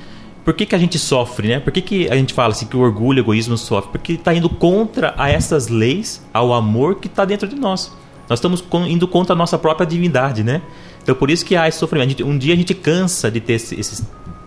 Por 0.44 0.54
que, 0.54 0.64
que 0.64 0.74
a 0.74 0.78
gente 0.78 0.98
sofre, 0.98 1.48
né? 1.48 1.60
Por 1.60 1.70
que, 1.70 1.82
que 1.82 2.08
a 2.08 2.16
gente 2.16 2.32
fala 2.32 2.52
assim 2.52 2.64
que 2.64 2.74
o 2.74 2.80
orgulho, 2.80 3.18
o 3.18 3.24
egoísmo 3.24 3.58
sofre? 3.58 3.90
Porque 3.92 4.14
está 4.14 4.34
indo 4.34 4.48
contra 4.48 5.14
a 5.18 5.28
essas 5.28 5.68
leis, 5.68 6.26
ao 6.32 6.54
amor 6.54 6.94
que 6.94 7.08
está 7.08 7.26
dentro 7.26 7.46
de 7.46 7.56
nós. 7.56 7.92
Nós 8.26 8.38
estamos 8.38 8.64
indo 8.88 9.06
contra 9.06 9.34
a 9.34 9.36
nossa 9.36 9.58
própria 9.58 9.86
divindade, 9.86 10.42
né? 10.42 10.62
Então 11.02 11.14
por 11.14 11.30
isso 11.30 11.44
que 11.44 11.56
há 11.56 11.68
esse 11.68 11.78
sofrimento. 11.78 12.24
um 12.24 12.38
dia 12.38 12.54
a 12.54 12.56
gente 12.56 12.72
cansa 12.74 13.30
de 13.30 13.38
ter 13.38 13.52
esses 13.52 14.02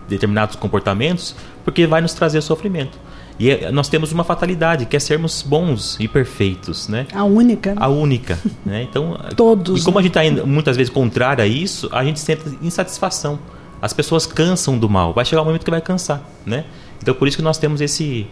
determinados 0.08 0.56
comportamentos, 0.56 1.34
porque 1.64 1.86
vai 1.86 2.00
nos 2.00 2.12
trazer 2.12 2.40
sofrimento. 2.40 2.98
E 3.38 3.50
é, 3.50 3.72
nós 3.72 3.88
temos 3.88 4.12
uma 4.12 4.22
fatalidade, 4.22 4.86
que 4.86 4.96
é 4.96 5.00
sermos 5.00 5.42
bons 5.42 5.96
e 5.98 6.06
perfeitos, 6.06 6.88
né? 6.88 7.06
A 7.12 7.24
única. 7.24 7.74
A 7.76 7.88
única, 7.88 8.38
né? 8.64 8.82
Então, 8.82 9.18
todos. 9.36 9.82
E 9.82 9.84
como 9.84 9.98
a 9.98 10.02
gente 10.02 10.16
está 10.16 10.46
muitas 10.46 10.76
vezes 10.76 10.92
contrário 10.92 11.42
a 11.42 11.46
isso, 11.46 11.88
a 11.92 12.04
gente 12.04 12.20
sente 12.20 12.42
insatisfação. 12.62 13.38
As 13.82 13.92
pessoas 13.92 14.24
cansam 14.24 14.78
do 14.78 14.88
mal. 14.88 15.12
Vai 15.12 15.24
chegar 15.24 15.42
um 15.42 15.44
momento 15.44 15.64
que 15.64 15.70
vai 15.70 15.80
cansar, 15.80 16.22
né? 16.46 16.64
Então, 17.02 17.14
por 17.14 17.26
isso 17.28 17.36
que 17.36 17.42
nós 17.42 17.58
temos 17.58 17.80
esse 17.80 18.26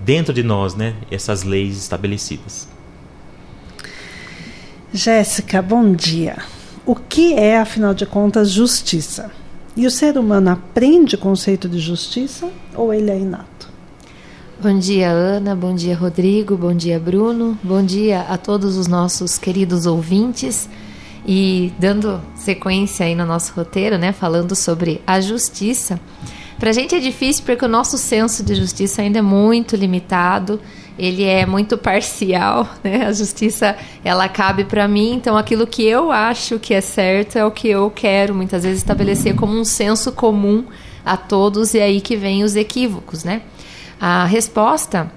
dentro 0.00 0.34
de 0.34 0.42
nós, 0.42 0.74
né? 0.74 0.94
Essas 1.10 1.44
leis 1.44 1.78
estabelecidas. 1.78 2.68
Jéssica, 4.92 5.62
bom 5.62 5.92
dia. 5.92 6.38
O 6.84 6.94
que 6.94 7.34
é, 7.34 7.58
afinal 7.58 7.94
de 7.94 8.06
contas, 8.06 8.50
justiça? 8.50 9.30
E 9.76 9.86
o 9.86 9.90
ser 9.90 10.18
humano 10.18 10.50
aprende 10.50 11.14
o 11.14 11.18
conceito 11.18 11.68
de 11.68 11.78
justiça 11.78 12.50
ou 12.74 12.92
ele 12.92 13.10
é 13.10 13.18
inato? 13.18 13.57
Bom 14.60 14.76
dia, 14.76 15.10
Ana. 15.10 15.54
Bom 15.54 15.74
dia, 15.74 15.96
Rodrigo. 15.96 16.56
Bom 16.56 16.74
dia, 16.74 16.98
Bruno. 16.98 17.56
Bom 17.62 17.80
dia 17.82 18.22
a 18.22 18.36
todos 18.36 18.76
os 18.76 18.88
nossos 18.88 19.38
queridos 19.38 19.86
ouvintes. 19.86 20.68
E 21.24 21.72
dando 21.78 22.20
sequência 22.34 23.06
aí 23.06 23.14
no 23.14 23.24
nosso 23.24 23.52
roteiro, 23.54 23.96
né, 23.96 24.12
falando 24.12 24.56
sobre 24.56 25.00
a 25.06 25.20
justiça. 25.20 26.00
Para 26.58 26.70
a 26.70 26.72
gente 26.72 26.94
é 26.94 26.98
difícil 26.98 27.44
porque 27.44 27.64
o 27.64 27.68
nosso 27.68 27.96
senso 27.96 28.42
de 28.42 28.56
justiça 28.56 29.02
ainda 29.02 29.20
é 29.20 29.22
muito 29.22 29.76
limitado 29.76 30.60
ele 30.98 31.22
é 31.22 31.46
muito 31.46 31.78
parcial, 31.78 32.68
né? 32.82 33.06
A 33.06 33.12
justiça 33.12 33.76
ela 34.04 34.28
cabe 34.28 34.64
para 34.64 34.88
mim, 34.88 35.12
então 35.14 35.36
aquilo 35.36 35.66
que 35.66 35.84
eu 35.84 36.10
acho 36.10 36.58
que 36.58 36.74
é 36.74 36.80
certo 36.80 37.36
é 37.36 37.44
o 37.44 37.50
que 37.50 37.68
eu 37.68 37.90
quero 37.90 38.34
muitas 38.34 38.64
vezes 38.64 38.78
estabelecer 38.78 39.36
como 39.36 39.56
um 39.56 39.64
senso 39.64 40.10
comum 40.10 40.64
a 41.04 41.16
todos 41.16 41.72
e 41.74 41.78
é 41.78 41.84
aí 41.84 42.00
que 42.00 42.16
vem 42.16 42.42
os 42.42 42.56
equívocos, 42.56 43.22
né? 43.22 43.42
A 44.00 44.24
resposta 44.24 45.10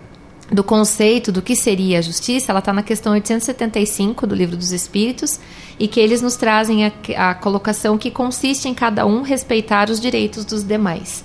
do 0.52 0.64
conceito 0.64 1.32
do 1.32 1.42
que 1.42 1.56
seria 1.56 2.00
a 2.00 2.02
justiça, 2.02 2.52
ela 2.52 2.60
está 2.60 2.74
na 2.74 2.84
questão 2.84 3.14
875 3.14 4.28
do 4.28 4.36
Livro 4.36 4.58
dos 4.58 4.72
Espíritos 4.72 5.40
e 5.80 5.88
que 5.88 6.00
eles 6.00 6.22
nos 6.22 6.36
trazem 6.36 6.86
a, 6.86 6.92
a 7.18 7.34
colocação 7.34 7.98
que 7.98 8.12
consiste 8.12 8.68
em 8.68 8.74
cada 8.74 9.06
um 9.06 9.22
respeitar 9.22 9.90
os 9.90 10.00
direitos 10.00 10.44
dos 10.44 10.64
demais. 10.64 11.24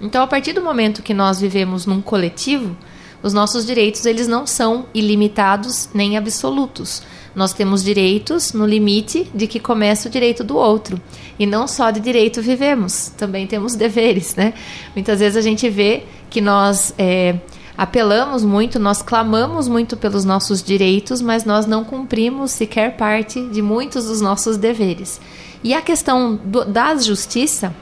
Então, 0.00 0.22
a 0.22 0.26
partir 0.26 0.52
do 0.52 0.62
momento 0.62 1.02
que 1.02 1.12
nós 1.12 1.40
vivemos 1.40 1.86
num 1.86 2.00
coletivo, 2.00 2.76
os 3.22 3.32
nossos 3.32 3.66
direitos 3.66 4.06
eles 4.06 4.28
não 4.28 4.46
são 4.46 4.86
ilimitados 4.94 5.88
nem 5.92 6.16
absolutos. 6.16 7.02
Nós 7.34 7.52
temos 7.52 7.84
direitos 7.84 8.52
no 8.52 8.66
limite 8.66 9.30
de 9.34 9.46
que 9.46 9.60
começa 9.60 10.08
o 10.08 10.10
direito 10.10 10.42
do 10.42 10.56
outro. 10.56 11.00
E 11.38 11.46
não 11.46 11.68
só 11.68 11.90
de 11.90 12.00
direito 12.00 12.42
vivemos, 12.42 13.12
também 13.16 13.46
temos 13.46 13.74
deveres, 13.76 14.34
né? 14.34 14.54
Muitas 14.94 15.20
vezes 15.20 15.36
a 15.36 15.40
gente 15.40 15.68
vê 15.68 16.04
que 16.30 16.40
nós 16.40 16.94
é, 16.98 17.36
apelamos 17.76 18.44
muito, 18.44 18.78
nós 18.78 19.02
clamamos 19.02 19.68
muito 19.68 19.96
pelos 19.96 20.24
nossos 20.24 20.62
direitos, 20.62 21.22
mas 21.22 21.44
nós 21.44 21.66
não 21.66 21.84
cumprimos 21.84 22.50
sequer 22.50 22.96
parte 22.96 23.40
de 23.48 23.62
muitos 23.62 24.06
dos 24.06 24.20
nossos 24.20 24.56
deveres. 24.56 25.20
E 25.62 25.74
a 25.74 25.80
questão 25.80 26.34
do, 26.44 26.64
da 26.64 26.96
justiça 26.96 27.74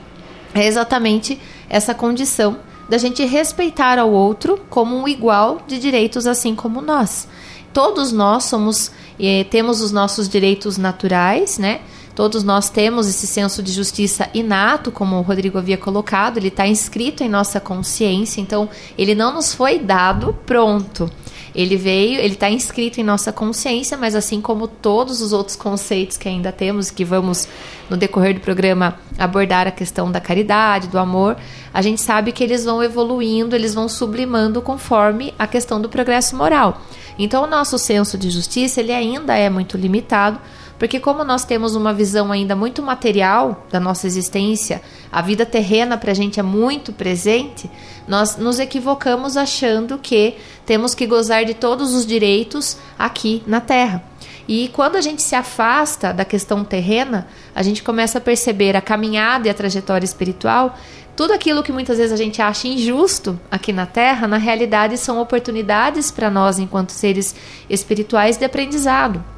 é 0.53 0.65
exatamente 0.65 1.39
essa 1.69 1.93
condição 1.93 2.59
da 2.89 2.97
gente 2.97 3.25
respeitar 3.25 3.99
ao 3.99 4.11
outro 4.11 4.59
como 4.69 4.95
um 4.95 5.07
igual 5.07 5.61
de 5.67 5.79
direitos, 5.79 6.25
assim 6.25 6.55
como 6.55 6.81
nós. 6.81 7.27
Todos 7.73 8.11
nós 8.11 8.45
somos, 8.45 8.91
eh, 9.19 9.45
temos 9.45 9.81
os 9.81 9.91
nossos 9.91 10.27
direitos 10.27 10.77
naturais, 10.77 11.57
né? 11.57 11.81
Todos 12.15 12.43
nós 12.43 12.67
temos 12.67 13.07
esse 13.07 13.27
senso 13.27 13.61
de 13.61 13.71
justiça 13.71 14.27
inato, 14.33 14.91
como 14.91 15.17
o 15.17 15.21
Rodrigo 15.21 15.59
havia 15.59 15.77
colocado, 15.77 16.37
ele 16.37 16.47
está 16.47 16.65
inscrito 16.65 17.23
em 17.23 17.29
nossa 17.29 17.59
consciência, 17.59 18.41
então 18.41 18.67
ele 18.97 19.13
não 19.13 19.35
nos 19.35 19.53
foi 19.53 19.77
dado 19.77 20.35
pronto. 20.43 21.11
Ele 21.57 21.75
veio, 21.75 22.19
ele 22.19 22.35
está 22.35 22.47
inscrito 22.51 23.01
em 23.01 23.03
nossa 23.03 23.33
consciência, 23.33 23.97
mas 23.97 24.13
assim 24.13 24.39
como 24.39 24.67
todos 24.67 25.21
os 25.21 25.33
outros 25.33 25.55
conceitos 25.55 26.15
que 26.15 26.29
ainda 26.29 26.51
temos, 26.51 26.91
que 26.91 27.03
vamos 27.03 27.47
no 27.89 27.97
decorrer 27.97 28.35
do 28.35 28.41
programa 28.41 28.99
abordar 29.17 29.65
a 29.65 29.71
questão 29.71 30.11
da 30.11 30.21
caridade, 30.21 30.87
do 30.87 30.99
amor, 30.99 31.35
a 31.73 31.81
gente 31.81 31.99
sabe 31.99 32.31
que 32.31 32.43
eles 32.43 32.63
vão 32.63 32.83
evoluindo, 32.83 33.55
eles 33.55 33.73
vão 33.73 33.89
sublimando 33.89 34.61
conforme 34.61 35.33
a 35.39 35.47
questão 35.47 35.81
do 35.81 35.89
progresso 35.89 36.35
moral. 36.35 36.79
Então, 37.17 37.43
o 37.43 37.47
nosso 37.47 37.79
senso 37.79 38.19
de 38.19 38.29
justiça 38.29 38.79
ele 38.79 38.93
ainda 38.93 39.35
é 39.35 39.49
muito 39.49 39.77
limitado 39.77 40.39
porque, 40.79 40.99
como 40.99 41.23
nós 41.23 41.43
temos 41.43 41.75
uma 41.75 41.93
visão 41.93 42.31
ainda 42.31 42.55
muito 42.55 42.83
material 42.83 43.65
da 43.71 43.79
nossa 43.79 44.05
existência, 44.05 44.81
a 45.11 45.21
vida 45.21 45.45
terrena 45.45 45.97
para 45.97 46.11
a 46.11 46.15
gente 46.15 46.39
é 46.39 46.43
muito 46.43 46.93
presente, 46.93 47.69
nós 48.07 48.37
nos 48.37 48.59
equivocamos 48.59 49.35
achando 49.35 49.97
que 49.97 50.35
temos 50.65 50.93
que 50.93 51.07
gozar 51.07 51.45
de 51.45 51.55
todos 51.55 51.93
os 51.93 52.05
direitos 52.05 52.77
aqui 52.97 53.41
na 53.47 53.59
Terra. 53.59 54.03
E 54.47 54.69
quando 54.69 54.95
a 54.95 55.01
gente 55.01 55.21
se 55.21 55.35
afasta 55.35 56.13
da 56.13 56.23
questão 56.23 56.63
terrena, 56.63 57.27
a 57.53 57.61
gente 57.61 57.83
começa 57.83 58.19
a 58.19 58.21
perceber 58.21 58.77
a 58.77 58.81
caminhada 58.81 59.47
e 59.47 59.51
a 59.51 59.53
trajetória 59.53 60.05
espiritual. 60.05 60.77
Tudo 61.17 61.33
aquilo 61.33 61.63
que 61.63 61.71
muitas 61.71 61.97
vezes 61.97 62.13
a 62.13 62.23
gente 62.23 62.41
acha 62.41 62.67
injusto 62.67 63.37
aqui 63.51 63.73
na 63.73 63.85
Terra, 63.85 64.27
na 64.27 64.37
realidade 64.37 64.97
são 64.97 65.19
oportunidades 65.19 66.11
para 66.11 66.29
nós, 66.29 66.59
enquanto 66.59 66.91
seres 66.91 67.35
espirituais, 67.69 68.37
de 68.37 68.45
aprendizado. 68.45 69.36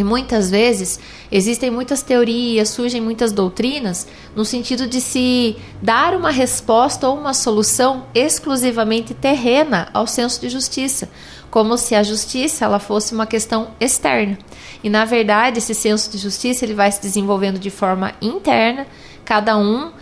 E 0.00 0.04
muitas 0.04 0.50
vezes 0.50 0.98
existem 1.30 1.70
muitas 1.70 2.02
teorias, 2.02 2.70
surgem 2.70 3.02
muitas 3.02 3.32
doutrinas 3.32 4.08
no 4.34 4.46
sentido 4.46 4.86
de 4.86 4.98
se 4.98 5.56
dar 5.82 6.16
uma 6.16 6.30
resposta 6.30 7.06
ou 7.06 7.18
uma 7.18 7.34
solução 7.34 8.06
exclusivamente 8.14 9.12
terrena 9.12 9.90
ao 9.92 10.06
senso 10.06 10.40
de 10.40 10.48
justiça, 10.48 11.10
como 11.50 11.76
se 11.76 11.94
a 11.94 12.02
justiça 12.02 12.64
ela 12.64 12.78
fosse 12.78 13.12
uma 13.12 13.26
questão 13.26 13.72
externa. 13.78 14.38
E 14.82 14.88
na 14.88 15.04
verdade, 15.04 15.58
esse 15.58 15.74
senso 15.74 16.10
de 16.10 16.16
justiça 16.16 16.64
ele 16.64 16.72
vai 16.72 16.90
se 16.90 17.02
desenvolvendo 17.02 17.58
de 17.58 17.68
forma 17.68 18.14
interna, 18.22 18.86
cada 19.22 19.58
um 19.58 19.92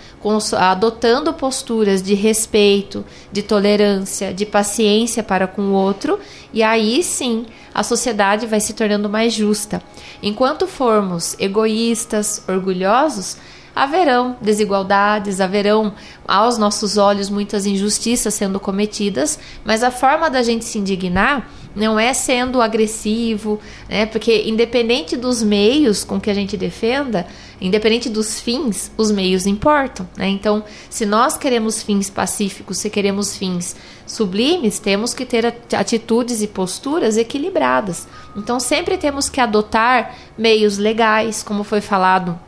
adotando 0.56 1.32
posturas 1.32 2.00
de 2.00 2.14
respeito, 2.14 3.04
de 3.32 3.42
tolerância, 3.42 4.32
de 4.32 4.46
paciência 4.46 5.24
para 5.24 5.48
com 5.48 5.62
o 5.62 5.72
outro, 5.72 6.20
e 6.52 6.62
aí 6.62 7.02
sim 7.02 7.46
a 7.78 7.84
sociedade 7.84 8.44
vai 8.44 8.58
se 8.58 8.72
tornando 8.72 9.08
mais 9.08 9.32
justa. 9.32 9.80
Enquanto 10.20 10.66
formos 10.66 11.36
egoístas, 11.38 12.42
orgulhosos, 12.48 13.36
haverão 13.72 14.36
desigualdades, 14.40 15.40
haverão 15.40 15.94
aos 16.26 16.58
nossos 16.58 16.96
olhos 16.96 17.30
muitas 17.30 17.66
injustiças 17.66 18.34
sendo 18.34 18.58
cometidas, 18.58 19.38
mas 19.64 19.84
a 19.84 19.92
forma 19.92 20.28
da 20.28 20.42
gente 20.42 20.64
se 20.64 20.76
indignar 20.76 21.48
não 21.74 21.98
é 21.98 22.12
sendo 22.12 22.60
agressivo, 22.60 23.60
né? 23.88 24.06
Porque 24.06 24.44
independente 24.46 25.16
dos 25.16 25.42
meios 25.42 26.04
com 26.04 26.20
que 26.20 26.30
a 26.30 26.34
gente 26.34 26.56
defenda, 26.56 27.26
independente 27.60 28.08
dos 28.08 28.40
fins, 28.40 28.90
os 28.96 29.10
meios 29.10 29.46
importam, 29.46 30.08
né? 30.16 30.28
Então, 30.28 30.64
se 30.90 31.06
nós 31.06 31.36
queremos 31.36 31.82
fins 31.82 32.10
pacíficos, 32.10 32.78
se 32.78 32.90
queremos 32.90 33.36
fins 33.36 33.76
sublimes, 34.06 34.78
temos 34.78 35.12
que 35.14 35.24
ter 35.24 35.46
atitudes 35.46 36.42
e 36.42 36.46
posturas 36.46 37.16
equilibradas. 37.16 38.08
Então, 38.36 38.58
sempre 38.58 38.96
temos 38.96 39.28
que 39.28 39.40
adotar 39.40 40.14
meios 40.36 40.78
legais, 40.78 41.42
como 41.42 41.62
foi 41.62 41.80
falado 41.80 42.38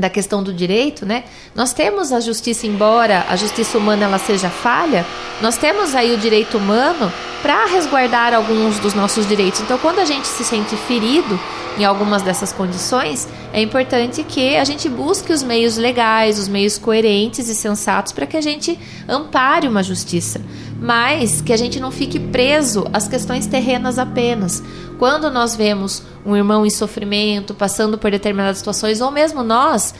da 0.00 0.10
questão 0.10 0.42
do 0.42 0.52
direito, 0.52 1.06
né? 1.06 1.24
Nós 1.54 1.72
temos 1.72 2.12
a 2.12 2.18
justiça, 2.18 2.66
embora 2.66 3.26
a 3.28 3.36
justiça 3.36 3.78
humana 3.78 4.04
ela 4.04 4.18
seja 4.18 4.48
falha, 4.48 5.06
nós 5.40 5.56
temos 5.56 5.94
aí 5.94 6.14
o 6.14 6.18
direito 6.18 6.58
humano 6.58 7.12
para 7.42 7.66
resguardar 7.66 8.34
alguns 8.34 8.78
dos 8.78 8.94
nossos 8.94 9.26
direitos. 9.26 9.60
Então, 9.60 9.78
quando 9.78 9.98
a 9.98 10.04
gente 10.04 10.26
se 10.26 10.44
sente 10.44 10.76
ferido 10.76 11.38
em 11.78 11.84
algumas 11.84 12.22
dessas 12.22 12.52
condições, 12.52 13.28
é 13.52 13.62
importante 13.62 14.22
que 14.22 14.56
a 14.56 14.64
gente 14.64 14.88
busque 14.88 15.32
os 15.32 15.42
meios 15.42 15.76
legais, 15.76 16.38
os 16.38 16.48
meios 16.48 16.76
coerentes 16.76 17.48
e 17.48 17.54
sensatos 17.54 18.12
para 18.12 18.26
que 18.26 18.36
a 18.36 18.40
gente 18.40 18.78
ampare 19.08 19.66
uma 19.66 19.82
justiça, 19.82 20.40
mas 20.78 21.40
que 21.40 21.52
a 21.52 21.56
gente 21.56 21.80
não 21.80 21.90
fique 21.90 22.18
preso 22.18 22.86
às 22.92 23.08
questões 23.08 23.46
terrenas 23.46 23.98
apenas. 23.98 24.62
Quando 25.00 25.30
nós 25.30 25.56
vemos 25.56 26.02
um 26.26 26.36
irmão 26.36 26.66
em 26.66 26.68
sofrimento, 26.68 27.54
passando 27.54 27.96
por 27.96 28.10
determinadas 28.10 28.58
situações, 28.58 29.00
ou 29.00 29.10
mesmo 29.10 29.42
nós 29.42 29.94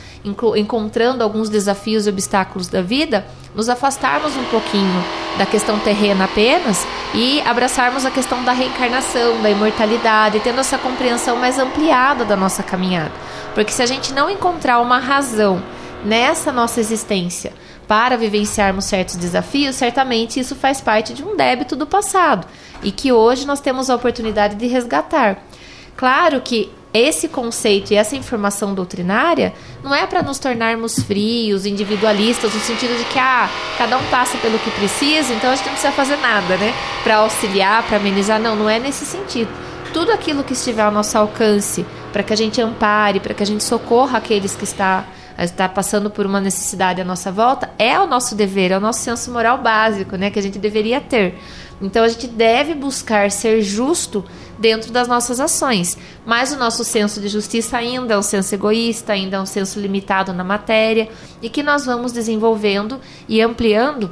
encontrando 0.55 1.23
alguns 1.23 1.49
desafios 1.49 2.05
e 2.05 2.09
obstáculos 2.11 2.67
da 2.67 2.83
vida, 2.83 3.25
nos 3.55 3.67
afastarmos 3.67 4.37
um 4.37 4.43
pouquinho 4.43 5.03
da 5.39 5.45
questão 5.47 5.79
terrena 5.79 6.25
apenas 6.25 6.85
e 7.15 7.41
abraçarmos 7.41 8.05
a 8.05 8.11
questão 8.11 8.43
da 8.43 8.51
reencarnação, 8.51 9.41
da 9.41 9.49
imortalidade, 9.49 10.39
tendo 10.41 10.59
essa 10.59 10.77
compreensão 10.77 11.35
mais 11.35 11.57
ampliada 11.57 12.23
da 12.23 12.35
nossa 12.35 12.61
caminhada. 12.61 13.11
Porque 13.55 13.71
se 13.71 13.81
a 13.81 13.87
gente 13.87 14.13
não 14.13 14.29
encontrar 14.29 14.79
uma 14.81 14.99
razão 14.99 15.63
nessa 16.05 16.51
nossa 16.51 16.79
existência 16.79 17.53
para 17.91 18.15
vivenciarmos 18.15 18.85
certos 18.85 19.17
desafios, 19.17 19.75
certamente 19.75 20.39
isso 20.39 20.55
faz 20.55 20.79
parte 20.79 21.13
de 21.13 21.25
um 21.25 21.35
débito 21.35 21.75
do 21.75 21.85
passado 21.85 22.47
e 22.81 22.89
que 22.89 23.11
hoje 23.11 23.45
nós 23.45 23.59
temos 23.59 23.89
a 23.89 23.95
oportunidade 23.95 24.55
de 24.55 24.65
resgatar. 24.65 25.43
Claro 25.97 26.39
que 26.39 26.71
esse 26.93 27.27
conceito 27.27 27.91
e 27.91 27.97
essa 27.97 28.15
informação 28.15 28.73
doutrinária 28.73 29.53
não 29.83 29.93
é 29.93 30.07
para 30.07 30.23
nos 30.23 30.39
tornarmos 30.39 31.03
frios, 31.03 31.65
individualistas, 31.65 32.53
no 32.53 32.61
sentido 32.61 32.97
de 32.97 33.03
que 33.11 33.19
ah, 33.19 33.49
cada 33.77 33.97
um 33.97 34.05
passa 34.05 34.37
pelo 34.37 34.57
que 34.59 34.71
precisa, 34.71 35.33
então 35.33 35.51
a 35.51 35.55
gente 35.57 35.65
não 35.65 35.73
precisa 35.73 35.91
fazer 35.91 36.15
nada, 36.15 36.55
né? 36.55 36.73
Para 37.03 37.17
auxiliar, 37.17 37.83
para 37.83 37.97
amenizar. 37.97 38.39
Não, 38.39 38.55
não 38.55 38.69
é 38.69 38.79
nesse 38.79 39.03
sentido. 39.03 39.49
Tudo 39.91 40.13
aquilo 40.13 40.45
que 40.45 40.53
estiver 40.53 40.83
ao 40.83 40.91
nosso 40.93 41.17
alcance, 41.17 41.85
para 42.13 42.23
que 42.23 42.31
a 42.31 42.37
gente 42.37 42.61
ampare, 42.61 43.19
para 43.19 43.33
que 43.33 43.43
a 43.43 43.45
gente 43.45 43.65
socorra 43.65 44.17
aqueles 44.17 44.55
que 44.55 44.63
está 44.63 45.03
está 45.37 45.67
passando 45.67 46.09
por 46.09 46.25
uma 46.25 46.39
necessidade 46.39 47.01
à 47.01 47.05
nossa 47.05 47.31
volta, 47.31 47.69
é 47.77 47.99
o 47.99 48.07
nosso 48.07 48.35
dever, 48.35 48.71
é 48.71 48.77
o 48.77 48.81
nosso 48.81 48.99
senso 48.99 49.31
moral 49.31 49.57
básico, 49.57 50.15
né, 50.15 50.29
que 50.29 50.39
a 50.39 50.41
gente 50.41 50.59
deveria 50.59 51.01
ter. 51.01 51.37
Então 51.81 52.03
a 52.03 52.07
gente 52.07 52.27
deve 52.27 52.75
buscar 52.75 53.31
ser 53.31 53.61
justo 53.61 54.23
dentro 54.59 54.91
das 54.91 55.07
nossas 55.07 55.39
ações. 55.39 55.97
Mas 56.25 56.53
o 56.53 56.57
nosso 56.57 56.83
senso 56.83 57.19
de 57.19 57.27
justiça 57.27 57.77
ainda 57.77 58.13
é 58.13 58.17
um 58.17 58.21
senso 58.21 58.53
egoísta, 58.53 59.13
ainda 59.13 59.37
é 59.37 59.39
um 59.41 59.45
senso 59.45 59.79
limitado 59.79 60.31
na 60.31 60.43
matéria 60.43 61.09
e 61.41 61.49
que 61.49 61.63
nós 61.63 61.85
vamos 61.85 62.11
desenvolvendo 62.11 62.99
e 63.27 63.41
ampliando 63.41 64.11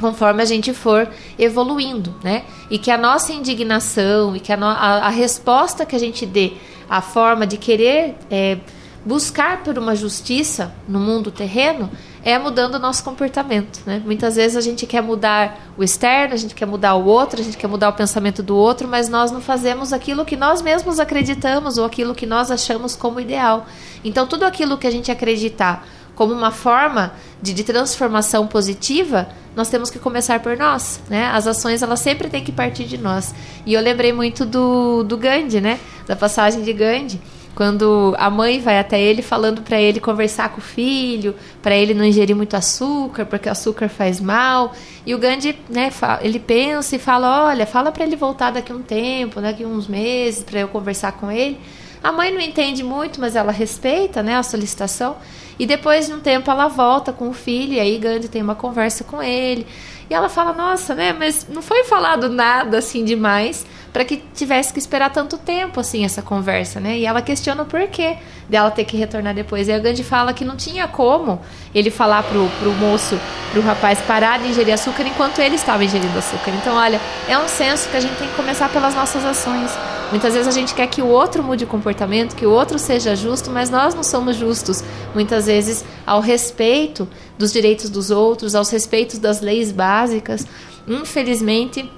conforme 0.00 0.42
a 0.42 0.44
gente 0.44 0.72
for 0.72 1.08
evoluindo, 1.38 2.12
né? 2.24 2.44
E 2.68 2.76
que 2.78 2.90
a 2.90 2.98
nossa 2.98 3.32
indignação 3.32 4.34
e 4.34 4.40
que 4.40 4.52
a, 4.52 4.56
a, 4.56 5.06
a 5.06 5.08
resposta 5.10 5.86
que 5.86 5.94
a 5.94 5.98
gente 5.98 6.26
dê, 6.26 6.54
a 6.90 7.00
forma 7.00 7.46
de 7.46 7.56
querer 7.56 8.16
é, 8.30 8.58
buscar 9.04 9.62
por 9.62 9.76
uma 9.78 9.96
justiça 9.96 10.72
no 10.88 11.00
mundo 11.00 11.30
terreno, 11.30 11.90
é 12.24 12.38
mudando 12.38 12.76
o 12.76 12.78
nosso 12.78 13.02
comportamento. 13.02 13.80
Né? 13.84 14.00
Muitas 14.04 14.36
vezes 14.36 14.56
a 14.56 14.60
gente 14.60 14.86
quer 14.86 15.02
mudar 15.02 15.60
o 15.76 15.82
externo, 15.82 16.34
a 16.34 16.36
gente 16.36 16.54
quer 16.54 16.66
mudar 16.66 16.94
o 16.94 17.04
outro, 17.04 17.40
a 17.40 17.44
gente 17.44 17.56
quer 17.56 17.66
mudar 17.66 17.88
o 17.88 17.92
pensamento 17.92 18.42
do 18.42 18.56
outro, 18.56 18.86
mas 18.86 19.08
nós 19.08 19.32
não 19.32 19.40
fazemos 19.40 19.92
aquilo 19.92 20.24
que 20.24 20.36
nós 20.36 20.62
mesmos 20.62 21.00
acreditamos 21.00 21.78
ou 21.78 21.84
aquilo 21.84 22.14
que 22.14 22.26
nós 22.26 22.50
achamos 22.50 22.94
como 22.94 23.18
ideal. 23.18 23.66
Então, 24.04 24.26
tudo 24.26 24.44
aquilo 24.44 24.78
que 24.78 24.86
a 24.86 24.90
gente 24.90 25.10
acreditar 25.10 25.84
como 26.14 26.32
uma 26.32 26.50
forma 26.50 27.12
de, 27.40 27.52
de 27.52 27.64
transformação 27.64 28.46
positiva, 28.46 29.28
nós 29.56 29.68
temos 29.68 29.90
que 29.90 29.98
começar 29.98 30.40
por 30.40 30.56
nós, 30.56 31.00
né? 31.08 31.26
As 31.26 31.46
ações 31.46 31.82
elas 31.82 32.00
sempre 32.00 32.28
têm 32.28 32.44
que 32.44 32.52
partir 32.52 32.84
de 32.84 32.98
nós. 32.98 33.34
E 33.64 33.74
eu 33.74 33.80
lembrei 33.80 34.12
muito 34.12 34.44
do, 34.44 35.02
do 35.02 35.16
Gandhi, 35.16 35.60
né? 35.60 35.80
Da 36.06 36.14
passagem 36.14 36.62
de 36.62 36.72
Gandhi 36.72 37.20
quando 37.54 38.14
a 38.18 38.30
mãe 38.30 38.60
vai 38.60 38.78
até 38.78 39.00
ele 39.00 39.22
falando 39.22 39.62
para 39.62 39.80
ele 39.80 40.00
conversar 40.00 40.48
com 40.50 40.58
o 40.58 40.62
filho, 40.62 41.34
para 41.62 41.76
ele 41.76 41.92
não 41.92 42.04
ingerir 42.04 42.34
muito 42.34 42.56
açúcar, 42.56 43.26
porque 43.26 43.48
o 43.48 43.52
açúcar 43.52 43.88
faz 43.88 44.20
mal. 44.20 44.72
E 45.04 45.14
o 45.14 45.18
Gandhi, 45.18 45.58
né, 45.68 45.90
ele 46.22 46.38
pensa 46.38 46.96
e 46.96 46.98
fala: 46.98 47.46
"Olha, 47.46 47.66
fala 47.66 47.92
para 47.92 48.04
ele 48.04 48.16
voltar 48.16 48.50
daqui 48.50 48.72
um 48.72 48.82
tempo, 48.82 49.40
daqui 49.40 49.64
uns 49.64 49.86
meses 49.86 50.42
para 50.42 50.60
eu 50.60 50.68
conversar 50.68 51.12
com 51.12 51.30
ele". 51.30 51.58
A 52.02 52.10
mãe 52.10 52.32
não 52.32 52.40
entende 52.40 52.82
muito, 52.82 53.20
mas 53.20 53.36
ela 53.36 53.52
respeita, 53.52 54.22
né, 54.22 54.36
a 54.36 54.42
solicitação. 54.42 55.16
E 55.58 55.66
depois 55.66 56.06
de 56.06 56.12
um 56.12 56.20
tempo 56.20 56.50
ela 56.50 56.66
volta 56.66 57.12
com 57.12 57.28
o 57.28 57.32
filho 57.32 57.74
e 57.74 57.80
aí 57.80 57.98
Gandhi 57.98 58.28
tem 58.28 58.42
uma 58.42 58.54
conversa 58.54 59.04
com 59.04 59.22
ele. 59.22 59.66
E 60.12 60.14
ela 60.14 60.28
fala: 60.28 60.52
"Nossa, 60.52 60.94
né, 60.94 61.12
mas 61.12 61.46
não 61.48 61.62
foi 61.62 61.84
falado 61.84 62.28
nada 62.28 62.78
assim 62.78 63.02
demais" 63.02 63.64
para 63.92 64.04
que 64.04 64.22
tivesse 64.34 64.72
que 64.72 64.78
esperar 64.78 65.10
tanto 65.10 65.36
tempo 65.36 65.78
assim 65.78 66.04
essa 66.04 66.22
conversa, 66.22 66.80
né? 66.80 66.98
E 66.98 67.04
ela 67.04 67.20
questiona 67.20 67.62
o 67.62 67.66
porquê 67.66 68.16
dela 68.48 68.70
ter 68.70 68.84
que 68.84 68.96
retornar 68.96 69.34
depois. 69.34 69.68
E 69.68 69.72
a 69.72 69.78
Gandhi 69.78 70.02
fala 70.02 70.32
que 70.32 70.44
não 70.44 70.56
tinha 70.56 70.88
como 70.88 71.40
ele 71.74 71.90
falar 71.90 72.22
pro, 72.22 72.48
pro 72.58 72.72
moço, 72.72 73.20
pro 73.52 73.60
rapaz 73.60 74.00
parar 74.00 74.38
de 74.38 74.48
ingerir 74.48 74.72
açúcar 74.72 75.06
enquanto 75.06 75.40
ele 75.40 75.56
estava 75.56 75.84
ingerindo 75.84 76.18
açúcar. 76.18 76.52
Então, 76.52 76.74
olha, 76.74 77.00
é 77.28 77.38
um 77.38 77.48
senso 77.48 77.88
que 77.90 77.96
a 77.96 78.00
gente 78.00 78.16
tem 78.16 78.28
que 78.28 78.34
começar 78.34 78.70
pelas 78.70 78.94
nossas 78.94 79.24
ações. 79.24 79.70
Muitas 80.12 80.34
vezes 80.34 80.46
a 80.46 80.50
gente 80.50 80.74
quer 80.74 80.86
que 80.88 81.00
o 81.00 81.06
outro 81.06 81.42
mude 81.42 81.64
o 81.64 81.66
comportamento, 81.66 82.36
que 82.36 82.44
o 82.44 82.50
outro 82.50 82.78
seja 82.78 83.16
justo, 83.16 83.50
mas 83.50 83.70
nós 83.70 83.94
não 83.94 84.02
somos 84.02 84.36
justos. 84.36 84.84
Muitas 85.14 85.46
vezes 85.46 85.82
ao 86.06 86.20
respeito 86.20 87.08
dos 87.38 87.50
direitos 87.50 87.88
dos 87.88 88.10
outros, 88.10 88.54
aos 88.54 88.68
respeitos 88.68 89.18
das 89.18 89.40
leis 89.40 89.72
básicas. 89.72 90.46
Infelizmente, 90.86 91.90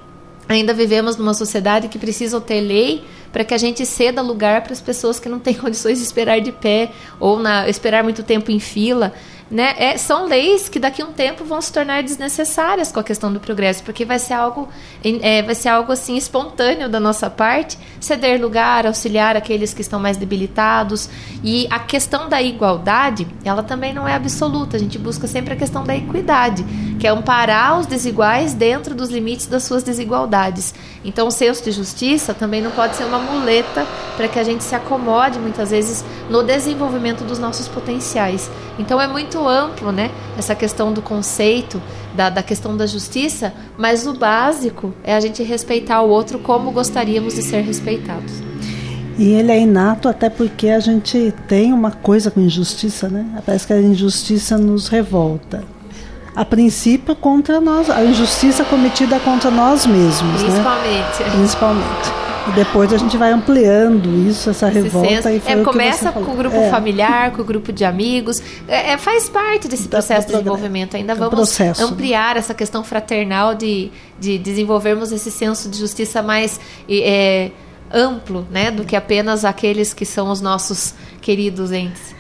ainda 0.49 0.73
vivemos 0.73 1.17
numa 1.17 1.35
sociedade 1.35 1.89
que 1.89 1.99
precisa 1.99 2.41
ter 2.41 2.61
lei 2.61 3.03
para 3.33 3.43
que 3.45 3.53
a 3.53 3.59
gente 3.59 3.85
ceda 3.85 4.23
lugar 4.23 4.63
para 4.63 4.73
as 4.73 4.81
pessoas 4.81 5.19
que 5.19 5.29
não 5.29 5.41
têm 5.41 5.55
condições 5.59 5.99
de 5.99 6.05
esperar 6.05 6.41
de 6.41 6.53
pé 6.53 6.93
ou 7.19 7.41
na, 7.41 7.69
esperar 7.69 8.05
muito 8.05 8.23
tempo 8.23 8.49
em 8.49 8.61
fila 8.61 9.13
né, 9.51 9.75
é, 9.77 9.97
são 9.97 10.27
leis 10.27 10.69
que 10.69 10.79
daqui 10.79 11.03
a 11.03 11.05
um 11.05 11.13
tempo 11.13 11.45
vão 11.45 11.61
se 11.61 11.73
tornar 11.73 12.03
desnecessárias 12.03 12.91
com 12.91 12.99
a 12.99 13.05
questão 13.05 13.33
do 13.33 13.39
progresso, 13.39 13.83
porque 13.83 14.05
vai 14.05 14.19
ser 14.19 14.35
algo, 14.35 14.69
é, 15.05 15.43
vai 15.43 15.55
ser 15.55 15.69
algo 15.69 15.93
assim 15.93 16.17
espontâneo 16.17 16.89
da 16.89 16.99
nossa 16.99 17.29
parte, 17.29 17.79
ceder 18.01 18.41
lugar, 18.41 18.87
auxiliar 18.87 19.37
aqueles 19.37 19.75
que 19.75 19.83
estão 19.83 20.01
mais 20.01 20.17
debilitados. 20.17 21.09
E 21.43 21.67
a 21.71 21.79
questão 21.79 22.29
da 22.29 22.43
igualdade, 22.43 23.27
ela 23.45 23.63
também 23.63 23.93
não 23.93 24.09
é 24.09 24.15
absoluta. 24.15 24.77
A 24.77 24.81
gente 24.81 24.99
busca 24.99 25.27
sempre 25.27 25.55
a 25.55 25.57
questão 25.57 25.85
da 25.85 25.95
equidade, 25.95 26.65
que 26.99 27.07
é 27.07 27.11
amparar 27.11 27.79
os 27.79 27.87
desiguais 27.87 28.55
dentro 28.55 28.95
dos 28.95 29.11
limites 29.11 29.47
das 29.47 29.63
suas 29.65 29.83
desigualdades. 29.83 30.75
Então, 31.05 31.29
o 31.29 31.31
senso 31.31 31.63
de 31.63 31.71
justiça 31.71 32.33
também 32.33 32.63
não 32.63 32.71
pode 32.71 32.97
ser 32.97 33.05
uma 33.05 33.19
muleta 33.19 33.87
para 34.17 34.27
que 34.27 34.39
a 34.39 34.45
gente 34.45 34.65
se 34.65 34.75
acomode 34.75 35.39
muitas 35.39 35.71
vezes 35.71 36.05
no 36.31 36.43
desenvolvimento 36.43 37.25
dos 37.25 37.39
nossos 37.39 37.69
potenciais. 37.69 38.51
Então, 38.79 39.01
é 39.01 39.07
muito 39.07 39.44
muito 39.45 39.49
amplo, 39.49 39.93
né? 39.93 40.11
Essa 40.39 40.55
questão 40.55 40.93
do 40.93 41.03
conceito, 41.03 41.81
da, 42.15 42.31
da 42.31 42.43
questão 42.43 42.77
da 42.77 42.87
justiça, 42.87 43.53
mas 43.77 44.07
o 44.07 44.15
básico 44.15 44.95
é 45.05 45.15
a 45.15 45.21
gente 45.21 45.43
respeitar 45.43 46.01
o 46.03 46.09
outro 46.09 46.39
como 46.39 46.71
gostaríamos 46.71 47.35
de 47.35 47.43
ser 47.43 47.63
respeitados. 47.63 48.33
E 49.17 49.29
ele 49.29 49.53
é 49.53 49.61
inato 49.61 50.09
até 50.09 50.29
porque 50.29 50.69
a 50.69 50.81
gente 50.81 51.33
tem 51.47 51.73
uma 51.73 51.93
coisa 51.93 52.31
com 52.31 52.41
injustiça, 52.41 53.09
né? 53.09 53.25
Parece 53.47 53.67
que 53.67 53.73
a 53.73 53.81
injustiça 53.81 54.59
nos 54.59 54.89
revolta. 54.89 55.63
A 56.35 56.45
princípio 56.45 57.15
contra 57.15 57.61
nós, 57.61 57.89
a 57.89 58.05
injustiça 58.05 58.65
cometida 58.65 59.21
contra 59.21 59.53
nós 59.53 59.87
mesmos, 59.87 60.43
Principalmente. 60.43 61.23
né? 61.23 61.31
Principalmente. 61.31 62.24
E 62.47 62.53
depois 62.53 62.93
a 62.93 62.99
gente 62.99 63.17
vai 63.17 63.33
ampliando 63.33 64.09
isso, 64.29 64.51
essa 64.51 64.69
Esse 64.69 64.81
revolta. 64.81 65.33
E 65.33 65.43
é, 65.47 65.57
começa 65.63 66.13
com 66.13 66.21
o 66.21 66.37
grupo 66.37 66.57
é. 66.57 66.69
familiar, 66.71 67.33
com 67.33 67.41
o 67.41 67.45
grupo 67.45 67.73
de 67.73 67.85
amigos. 67.85 68.43
É, 68.69 68.93
é 68.93 68.99
faz 68.99 69.29
parte 69.29 69.67
desse 69.67 69.89
processo 69.89 70.27
de 70.27 70.35
desenvolvimento. 70.35 70.97
Ainda 70.97 71.15
vamos 71.15 71.35
processo, 71.35 71.83
ampliar 71.83 72.35
né? 72.35 72.41
essa 72.41 72.53
questão 72.53 72.85
fraternal 72.85 73.55
de, 73.55 73.91
de 74.19 74.39
desenvolvermos 74.39 75.11
esse 75.11 75.31
senso 75.31 75.71
de 75.71 75.79
justiça 75.79 76.23
mais 76.23 76.61
é, 76.89 77.51
amplo, 77.93 78.47
né? 78.51 78.71
Do 78.71 78.85
que 78.85 78.95
apenas 78.95 79.45
aqueles 79.45 79.95
que 79.95 80.05
são 80.05 80.31
os 80.31 80.41
nossos 80.41 80.95
queridos 81.23 81.73
entes 81.73 82.15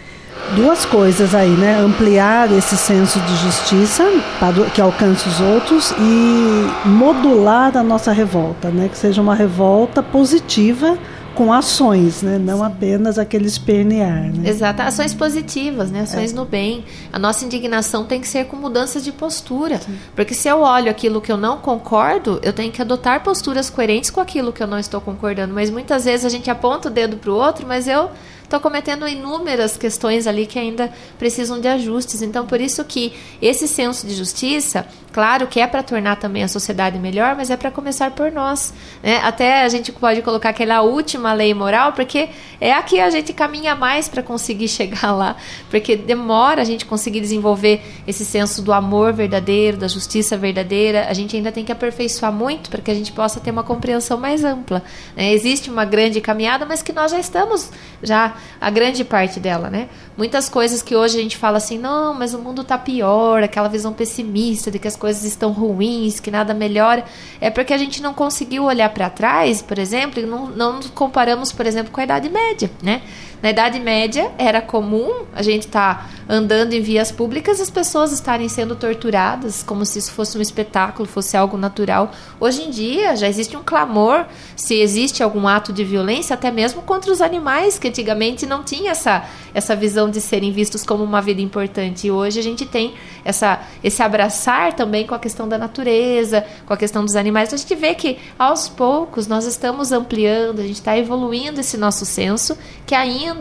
duas 0.55 0.85
coisas 0.85 1.35
aí, 1.35 1.51
né? 1.51 1.79
Ampliar 1.79 2.53
esse 2.53 2.77
senso 2.77 3.19
de 3.21 3.37
justiça 3.37 4.05
para 4.39 4.53
que 4.71 4.81
alcance 4.81 5.29
os 5.29 5.41
outros 5.41 5.93
e 5.99 6.89
modular 6.89 7.77
a 7.77 7.83
nossa 7.83 8.13
revolta, 8.13 8.69
né? 8.71 8.89
Que 8.89 8.97
seja 8.97 9.21
uma 9.21 9.35
revolta 9.35 10.03
positiva 10.03 10.99
com 11.35 11.53
ações, 11.53 12.23
né? 12.23 12.39
não 12.39 12.63
apenas 12.63 13.19
aquele 13.19 13.47
espernear. 13.47 14.33
Né? 14.33 14.49
Exato, 14.49 14.83
ações 14.83 15.13
positivas, 15.13 15.91
né? 15.91 16.03
ações 16.03 16.33
é. 16.33 16.35
no 16.35 16.45
bem. 16.45 16.85
A 17.13 17.19
nossa 17.19 17.45
indignação 17.45 18.05
tem 18.05 18.21
que 18.21 18.29
ser 18.29 18.47
com 18.47 18.57
mudanças 18.57 19.03
de 19.03 19.13
postura. 19.13 19.79
Sim. 19.79 19.99
Porque 20.15 20.33
se 20.33 20.49
eu 20.49 20.61
olho 20.61 20.91
aquilo 20.91 21.21
que 21.21 21.31
eu 21.31 21.37
não 21.37 21.59
concordo, 21.59 22.39
eu 22.43 22.53
tenho 22.53 22.71
que 22.71 22.81
adotar 22.81 23.23
posturas 23.23 23.69
coerentes 23.69 24.11
com 24.11 24.21
aquilo 24.21 24.53
que 24.53 24.63
eu 24.63 24.67
não 24.67 24.79
estou 24.79 25.01
concordando. 25.01 25.53
Mas 25.53 25.71
muitas 25.71 26.05
vezes 26.05 26.25
a 26.25 26.29
gente 26.29 26.49
aponta 26.49 26.89
o 26.89 26.91
dedo 26.91 27.17
para 27.17 27.31
o 27.31 27.35
outro, 27.35 27.67
mas 27.67 27.89
eu 27.89 28.11
estou 28.45 28.61
cometendo 28.61 29.09
inúmeras 29.09 29.77
questões 29.77 30.27
ali 30.27 30.47
que 30.47 30.59
ainda 30.59 30.93
precisam 31.19 31.61
de 31.61 31.67
ajustes. 31.67 32.23
Então, 32.23 32.47
por 32.47 32.61
isso 32.61 32.85
que 32.85 33.13
esse 33.43 33.67
senso 33.67 34.07
de 34.07 34.15
justiça, 34.15 34.87
claro 35.15 35.47
que 35.47 35.61
é 35.61 35.67
para 35.69 35.81
tornar 35.81 36.17
também 36.17 36.43
a 36.43 36.49
sociedade 36.49 36.99
melhor, 36.99 37.37
mas 37.37 37.49
é 37.49 37.57
para 37.57 37.71
começar 37.71 38.11
por 38.11 38.33
nós. 38.33 38.75
Né? 39.01 39.19
Até 39.19 39.63
a 39.63 39.69
gente 39.69 39.93
pode 39.93 40.21
colocar 40.23 40.49
aquela 40.49 40.83
última 40.83 41.33
lei 41.33 41.55
moral, 41.55 41.93
porque 41.93 42.31
é 42.61 42.73
a 42.73 42.83
que 42.83 42.99
a 42.99 43.09
gente 43.11 43.33
caminha 43.33 43.77
mais 43.77 44.09
para 44.09 44.25
conseguir 44.25 44.67
chegar 44.69 45.13
lá, 45.13 45.37
porque 45.71 45.95
demora 45.95 46.63
a 46.63 46.65
gente 46.65 46.85
conseguir 46.85 47.21
desenvolver 47.21 47.81
esse 48.09 48.25
senso 48.25 48.61
do 48.61 48.73
amor 48.73 49.13
verdadeiro, 49.13 49.77
da 49.77 49.87
justiça 49.87 50.37
verdadeira. 50.37 51.07
A 51.09 51.13
gente 51.13 51.37
ainda 51.37 51.53
tem 51.53 51.65
que 51.65 51.71
aperfeiçoar 51.71 52.33
muito 52.33 52.69
para 52.69 52.83
que 52.83 52.91
a 52.91 52.95
gente 52.95 53.13
possa 53.13 53.39
ter 53.39 53.53
uma 53.53 53.63
compreensão 53.63 54.19
mais 54.19 54.43
ampla. 54.43 54.83
Né? 55.17 55.33
Existe 55.33 55.71
uma 55.71 55.85
grande 55.85 56.21
caminhada, 56.21 56.67
mas 56.67 56.83
que 56.83 56.93
nós 56.93 57.13
já 57.13 57.21
estamos 57.21 57.71
já 58.03 58.35
a 58.61 58.69
grande 58.69 59.05
parte 59.05 59.39
dela, 59.39 59.71
né? 59.71 59.89
Muitas 60.17 60.49
coisas 60.49 60.81
que 60.81 60.95
hoje 60.95 61.19
a 61.19 61.23
gente 61.23 61.37
fala 61.37 61.57
assim, 61.57 61.77
não, 61.77 62.15
mas 62.15 62.35
o 62.35 62.39
mundo 62.39 62.63
está 62.63 62.79
pior, 62.79 63.43
aquela 63.43 63.69
visão 63.69 63.93
pessimista 63.93 64.71
de 64.71 64.79
que 64.79 64.87
as 64.87 64.95
coisas 64.95 65.25
estão 65.25 65.51
ruins, 65.51 66.21
que 66.21 66.31
nada 66.31 66.55
melhora, 66.55 67.05
é 67.41 67.51
porque 67.51 67.73
a 67.73 67.79
gente 67.79 68.01
não 68.01 68.15
conseguiu 68.15 68.65
olhar 68.65 68.89
para 68.91 69.11
trás, 69.11 69.61
por 69.61 69.77
exemplo, 69.77 70.21
e 70.21 70.27
não, 70.27 70.47
não 70.47 70.75
nos 70.75 70.87
comparamos, 70.91 71.51
por 71.51 71.67
exemplo, 71.67 71.91
com 71.91 72.01
a 72.01 72.05
Idade 72.05 72.29
Média, 72.29 72.71
né? 72.81 73.03
Na 73.45 73.51
Idade 73.51 73.79
Média 73.79 74.33
era 74.39 74.63
comum 74.63 75.27
a 75.35 75.43
gente 75.43 75.67
estar 75.67 76.09
tá 76.09 76.25
andando 76.27 76.73
em 76.73 76.81
vias 76.81 77.13
públicas 77.13 77.61
as 77.61 77.69
pessoas 77.69 78.11
estarem 78.11 78.49
sendo 78.49 78.75
torturadas 78.75 79.63
como 79.63 79.85
se 79.85 79.99
isso 79.99 80.13
fosse 80.13 80.39
um 80.39 80.41
espetáculo, 80.41 81.07
fosse 81.07 81.37
algo 81.37 81.59
natural. 81.59 82.11
Hoje 82.41 82.63
em 82.63 82.71
dia 82.71 83.15
já 83.15 83.29
existe 83.29 83.55
um 83.55 83.63
clamor 83.63 84.25
se 84.57 84.77
existe 84.77 85.23
algum 85.23 85.47
ato 85.47 85.75
de 85.75 85.85
violência, 85.85 86.33
até 86.33 86.51
mesmo 86.51 86.81
contra 86.81 87.13
os 87.13 87.21
animais, 87.21 87.79
que 87.79 87.87
antigamente 87.87 88.47
não 88.47 88.63
tinha 88.63 88.93
essa, 88.93 89.27
essa 89.53 89.77
visão 89.77 90.09
de 90.09 90.23
serem 90.23 90.51
vistos 90.51 90.83
como 90.83 91.05
uma 91.05 91.21
vida 91.21 91.43
importante. 91.43 92.07
E 92.07 92.11
hoje 92.11 92.41
a 92.41 92.43
gente 92.43 92.65
tem 92.65 92.95
essa, 93.27 93.61
esse 93.83 94.03
abraçar 94.03 94.73
também 94.73 95.07
com 95.07 95.15
a 95.15 95.19
questão 95.19 95.47
da 95.47 95.59
natureza, 95.59 96.47
com 96.65 96.73
a 96.73 96.79
questão 96.79 97.05
dos 97.05 97.15
animais. 97.15 97.53
A 97.53 97.59
gente 97.59 97.75
vê 97.75 97.95
que 97.95 98.17
aos 98.39 98.71
poucos 98.71 99.27
nós 99.27 99.45
estamos 99.45 99.93
ampliando, 99.93 100.61
a 100.61 100.63
gente 100.63 100.77
está 100.77 100.97
evoluindo 100.97 101.61
esse 101.61 101.77
nosso 101.77 102.07
senso, 102.07 102.57
que 102.87 102.95
ainda 102.95 103.34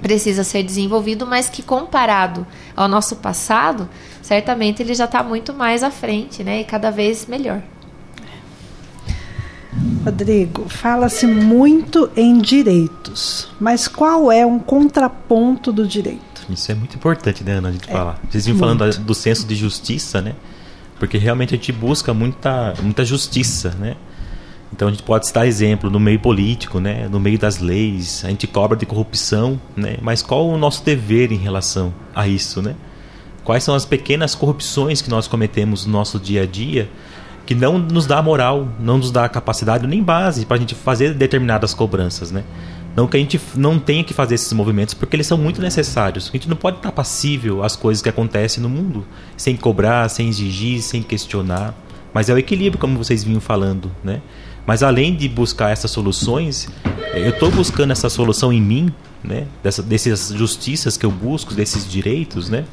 precisa 0.00 0.42
ser 0.42 0.62
desenvolvido, 0.64 1.26
mas 1.26 1.48
que 1.48 1.62
comparado 1.62 2.46
ao 2.76 2.88
nosso 2.88 3.16
passado, 3.16 3.88
certamente 4.20 4.82
ele 4.82 4.94
já 4.94 5.04
está 5.04 5.22
muito 5.22 5.54
mais 5.54 5.82
à 5.82 5.90
frente, 5.90 6.42
né? 6.42 6.60
E 6.60 6.64
cada 6.64 6.90
vez 6.90 7.26
melhor. 7.26 7.62
Rodrigo, 10.04 10.68
fala-se 10.68 11.26
muito 11.26 12.10
em 12.16 12.38
direitos, 12.38 13.48
mas 13.60 13.86
qual 13.86 14.30
é 14.30 14.44
um 14.44 14.58
contraponto 14.58 15.72
do 15.72 15.86
direito? 15.86 16.20
Isso 16.50 16.70
é 16.72 16.74
muito 16.74 16.96
importante, 16.96 17.44
né, 17.44 17.52
Ana, 17.52 17.68
a 17.68 17.72
gente 17.72 17.88
é, 17.88 17.92
falar. 17.92 18.20
Vocês 18.28 18.44
vinham 18.44 18.58
falando 18.58 18.98
do 18.98 19.14
senso 19.14 19.46
de 19.46 19.54
justiça, 19.54 20.20
né? 20.20 20.34
Porque 20.98 21.16
realmente 21.16 21.54
a 21.54 21.56
gente 21.56 21.72
busca 21.72 22.12
muita, 22.12 22.74
muita 22.82 23.04
justiça, 23.04 23.70
né? 23.78 23.96
Então 24.72 24.88
a 24.88 24.90
gente 24.90 25.02
pode 25.02 25.26
citar 25.26 25.46
exemplo 25.46 25.90
no 25.90 26.00
meio 26.00 26.18
político, 26.18 26.80
né, 26.80 27.08
no 27.10 27.20
meio 27.20 27.38
das 27.38 27.58
leis, 27.58 28.24
a 28.24 28.28
gente 28.28 28.46
cobra 28.46 28.76
de 28.76 28.86
corrupção, 28.86 29.60
né, 29.76 29.98
mas 30.00 30.22
qual 30.22 30.48
o 30.48 30.56
nosso 30.56 30.84
dever 30.84 31.30
em 31.30 31.36
relação 31.36 31.92
a 32.14 32.26
isso, 32.26 32.62
né? 32.62 32.74
Quais 33.44 33.64
são 33.64 33.74
as 33.74 33.84
pequenas 33.84 34.34
corrupções 34.34 35.02
que 35.02 35.10
nós 35.10 35.26
cometemos 35.26 35.84
no 35.84 35.92
nosso 35.92 36.18
dia 36.18 36.42
a 36.42 36.46
dia 36.46 36.88
que 37.44 37.54
não 37.54 37.78
nos 37.78 38.06
dá 38.06 38.22
moral, 38.22 38.68
não 38.78 38.98
nos 38.98 39.10
dá 39.10 39.28
capacidade 39.28 39.86
nem 39.86 40.02
base 40.02 40.46
para 40.46 40.56
a 40.56 40.60
gente 40.60 40.74
fazer 40.74 41.12
determinadas 41.14 41.74
cobranças, 41.74 42.30
né? 42.30 42.44
Não 42.94 43.06
que 43.06 43.16
a 43.16 43.20
gente 43.20 43.40
não 43.56 43.78
tenha 43.78 44.04
que 44.04 44.12
fazer 44.12 44.34
esses 44.34 44.52
movimentos, 44.52 44.94
porque 44.94 45.16
eles 45.16 45.26
são 45.26 45.38
muito 45.38 45.60
necessários. 45.62 46.28
A 46.28 46.32
gente 46.32 46.48
não 46.48 46.56
pode 46.56 46.76
estar 46.76 46.92
passível 46.92 47.62
às 47.62 47.74
coisas 47.74 48.02
que 48.02 48.08
acontecem 48.08 48.62
no 48.62 48.68
mundo, 48.68 49.06
sem 49.36 49.56
cobrar, 49.56 50.08
sem 50.10 50.28
exigir, 50.28 50.82
sem 50.82 51.02
questionar. 51.02 51.74
Mas 52.12 52.28
é 52.28 52.34
o 52.34 52.38
equilíbrio, 52.38 52.78
como 52.78 52.98
vocês 52.98 53.24
vinham 53.24 53.40
falando, 53.40 53.90
né? 54.04 54.20
Mas 54.66 54.82
além 54.82 55.14
de 55.14 55.28
buscar 55.28 55.70
essas 55.70 55.90
soluções, 55.90 56.68
eu 57.14 57.30
estou 57.30 57.50
buscando 57.50 57.90
essa 57.90 58.08
solução 58.08 58.52
em 58.52 58.60
mim, 58.60 58.92
né? 59.22 59.46
Dessa, 59.62 59.82
dessas 59.82 60.28
justiças 60.28 60.96
que 60.96 61.04
eu 61.04 61.10
busco, 61.10 61.54
desses 61.54 61.90
direitos, 61.90 62.48
né? 62.48 62.64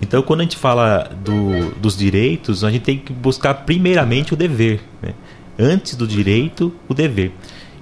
Então, 0.00 0.22
quando 0.22 0.40
a 0.40 0.42
gente 0.44 0.56
fala 0.56 1.10
do, 1.24 1.74
dos 1.76 1.96
direitos, 1.96 2.62
a 2.62 2.70
gente 2.70 2.82
tem 2.82 2.98
que 2.98 3.12
buscar 3.12 3.54
primeiramente 3.54 4.32
o 4.32 4.36
dever. 4.36 4.80
Né? 5.02 5.12
Antes 5.58 5.96
do 5.96 6.06
direito, 6.06 6.72
o 6.88 6.94
dever. 6.94 7.32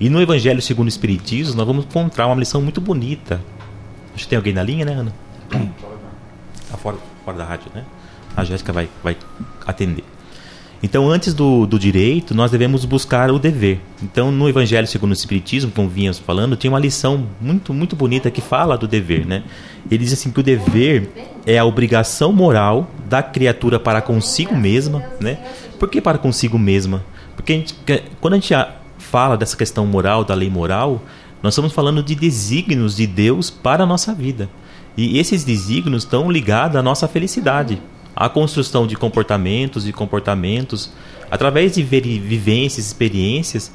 E 0.01 0.09
no 0.09 0.21
Evangelho 0.21 0.63
segundo 0.63 0.87
o 0.87 0.89
Espiritismo, 0.89 1.55
nós 1.57 1.67
vamos 1.67 1.85
encontrar 1.85 2.27
uma 2.27 2.37
lição 2.37 2.63
muito 2.63 2.81
bonita. 2.81 3.41
Acho 4.15 4.25
que 4.25 4.29
tem 4.31 4.37
alguém 4.37 4.55
na 4.55 4.63
linha, 4.63 4.85
né, 4.85 4.95
Ana? 4.95 5.13
Tá 6.71 6.77
fora, 6.79 6.97
fora 7.25 7.37
da 7.37 7.45
rádio, 7.45 7.71
né? 7.75 7.85
A 8.35 8.45
Jéssica 8.45 8.73
vai, 8.73 8.89
vai 9.03 9.17
atender. 9.67 10.05
Então, 10.83 11.09
antes 11.09 11.33
do, 11.33 11.67
do 11.67 11.79
direito, 11.79 12.35
nós 12.35 12.51
devemos 12.51 12.85
buscar 12.85 13.31
o 13.31 13.39
dever. 13.39 13.81
Então, 14.03 14.31
no 14.31 14.49
Evangelho 14.49 14.87
segundo 14.87 15.11
o 15.11 15.15
Espiritismo, 15.15 15.71
como 15.71 15.89
vínhamos 15.89 16.19
falando, 16.19 16.57
tem 16.57 16.69
uma 16.69 16.79
lição 16.79 17.27
muito, 17.41 17.73
muito 17.73 17.97
bonita 17.97 18.31
que 18.31 18.41
fala 18.41 18.77
do 18.77 18.87
dever, 18.87 19.27
né? 19.27 19.43
Ele 19.91 20.05
diz 20.05 20.13
assim 20.13 20.31
que 20.31 20.41
o 20.41 20.43
dever 20.43 21.11
é 21.47 21.59
a 21.59 21.65
obrigação 21.65 22.33
moral 22.33 22.91
da 23.09 23.23
criatura 23.23 23.81
para 23.81 24.03
consigo 24.03 24.55
mesma, 24.55 25.03
né? 25.21 25.39
Por 25.79 25.89
que 25.89 26.01
para 26.01 26.19
consigo 26.19 26.59
mesma? 26.59 27.05
Porque 27.35 27.53
a 27.53 27.57
gente, 27.57 27.75
quando 28.21 28.35
a 28.35 28.37
gente 28.37 28.55
fala 28.99 29.37
dessa 29.37 29.57
questão 29.57 29.87
moral, 29.87 30.25
da 30.25 30.35
lei 30.35 30.51
moral, 30.51 31.03
nós 31.43 31.55
estamos 31.55 31.73
falando 31.73 32.03
de 32.03 32.15
desígnios 32.15 32.97
de 32.97 33.07
Deus 33.07 33.51
para 33.51 33.85
a 33.85 33.87
nossa 33.87 34.15
vida. 34.15 34.49
E 34.97 35.19
esses 35.19 35.45
desígnios 35.45 36.05
estão 36.05 36.31
ligados 36.31 36.77
à 36.77 36.83
nossa 36.83 37.07
felicidade 37.07 37.81
a 38.17 38.31
construção 38.31 38.87
de 38.87 38.97
comportamentos 38.97 39.87
e 39.87 39.93
comportamentos 39.93 40.91
através 41.31 41.75
de 41.75 41.83
vivências, 41.83 42.87
experiências 42.87 43.71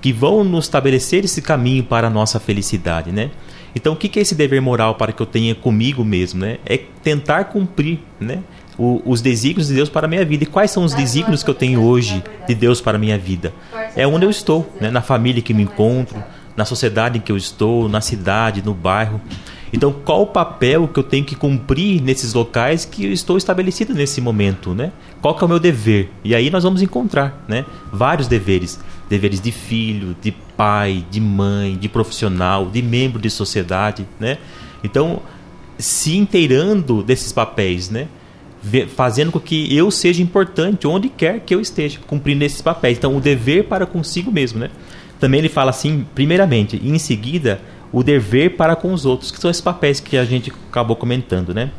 que 0.00 0.12
vão 0.12 0.44
nos 0.44 0.66
estabelecer 0.66 1.24
esse 1.24 1.40
caminho 1.40 1.82
para 1.82 2.08
a 2.08 2.10
nossa 2.10 2.38
felicidade, 2.38 3.10
né? 3.10 3.30
Então, 3.74 3.92
o 3.92 3.96
que 3.96 4.18
é 4.18 4.22
esse 4.22 4.34
dever 4.34 4.60
moral 4.62 4.94
para 4.94 5.12
que 5.12 5.20
eu 5.20 5.26
tenha 5.26 5.54
comigo 5.54 6.04
mesmo, 6.04 6.40
né? 6.40 6.58
É 6.64 6.78
tentar 7.02 7.44
cumprir, 7.44 8.00
né? 8.20 8.40
O, 8.78 9.02
os 9.04 9.20
desígnios 9.20 9.68
de 9.68 9.74
Deus 9.74 9.88
para 9.88 10.06
a 10.06 10.08
minha 10.08 10.24
vida. 10.24 10.44
E 10.44 10.46
quais 10.46 10.70
são 10.70 10.84
os 10.84 10.94
desígnios 10.94 11.42
que 11.42 11.50
eu 11.50 11.54
tenho 11.54 11.82
hoje 11.82 12.22
de 12.46 12.54
Deus 12.54 12.80
para 12.80 12.96
a 12.96 13.00
minha 13.00 13.18
vida? 13.18 13.52
É 13.94 14.06
onde 14.06 14.26
eu 14.26 14.30
estou, 14.30 14.70
né? 14.80 14.90
na 14.90 15.00
família 15.00 15.42
que 15.42 15.54
me 15.54 15.62
encontro, 15.62 16.22
na 16.56 16.64
sociedade 16.64 17.18
em 17.18 17.20
que 17.20 17.32
eu 17.32 17.36
estou, 17.36 17.88
na 17.88 18.00
cidade, 18.00 18.62
no 18.62 18.74
bairro. 18.74 19.20
Então, 19.76 19.92
qual 19.92 20.22
o 20.22 20.26
papel 20.26 20.88
que 20.88 20.98
eu 20.98 21.02
tenho 21.02 21.22
que 21.22 21.34
cumprir 21.34 22.00
nesses 22.00 22.32
locais 22.32 22.86
que 22.86 23.04
eu 23.04 23.12
estou 23.12 23.36
estabelecido 23.36 23.92
nesse 23.92 24.22
momento, 24.22 24.74
né? 24.74 24.90
Qual 25.20 25.36
que 25.36 25.44
é 25.44 25.46
o 25.46 25.48
meu 25.48 25.60
dever? 25.60 26.10
E 26.24 26.34
aí 26.34 26.48
nós 26.48 26.64
vamos 26.64 26.80
encontrar, 26.80 27.44
né? 27.46 27.66
Vários 27.92 28.26
deveres, 28.26 28.80
deveres 29.06 29.38
de 29.38 29.52
filho, 29.52 30.16
de 30.22 30.32
pai, 30.32 31.04
de 31.10 31.20
mãe, 31.20 31.76
de 31.76 31.90
profissional, 31.90 32.70
de 32.70 32.80
membro 32.80 33.20
de 33.20 33.28
sociedade, 33.28 34.06
né? 34.18 34.38
Então, 34.82 35.20
se 35.78 36.16
inteirando 36.16 37.02
desses 37.02 37.30
papéis, 37.30 37.90
né? 37.90 38.08
Fazendo 38.96 39.30
com 39.30 39.38
que 39.38 39.76
eu 39.76 39.90
seja 39.90 40.22
importante 40.22 40.86
onde 40.86 41.10
quer 41.10 41.40
que 41.40 41.54
eu 41.54 41.60
esteja, 41.60 41.98
cumprindo 42.06 42.42
esses 42.44 42.62
papéis. 42.62 42.96
Então, 42.96 43.14
o 43.14 43.20
dever 43.20 43.64
para 43.64 43.84
consigo 43.84 44.32
mesmo, 44.32 44.58
né? 44.58 44.70
Também 45.20 45.40
ele 45.40 45.50
fala 45.50 45.68
assim, 45.68 46.06
primeiramente, 46.14 46.80
e 46.82 46.90
em 46.90 46.98
seguida, 46.98 47.60
o 47.92 48.02
dever 48.02 48.56
para 48.56 48.76
com 48.76 48.92
os 48.92 49.06
outros, 49.06 49.30
que 49.30 49.38
são 49.38 49.50
esses 49.50 49.62
papéis 49.62 50.00
que 50.00 50.16
a 50.16 50.24
gente 50.24 50.52
acabou 50.70 50.96
comentando, 50.96 51.54
né? 51.54 51.70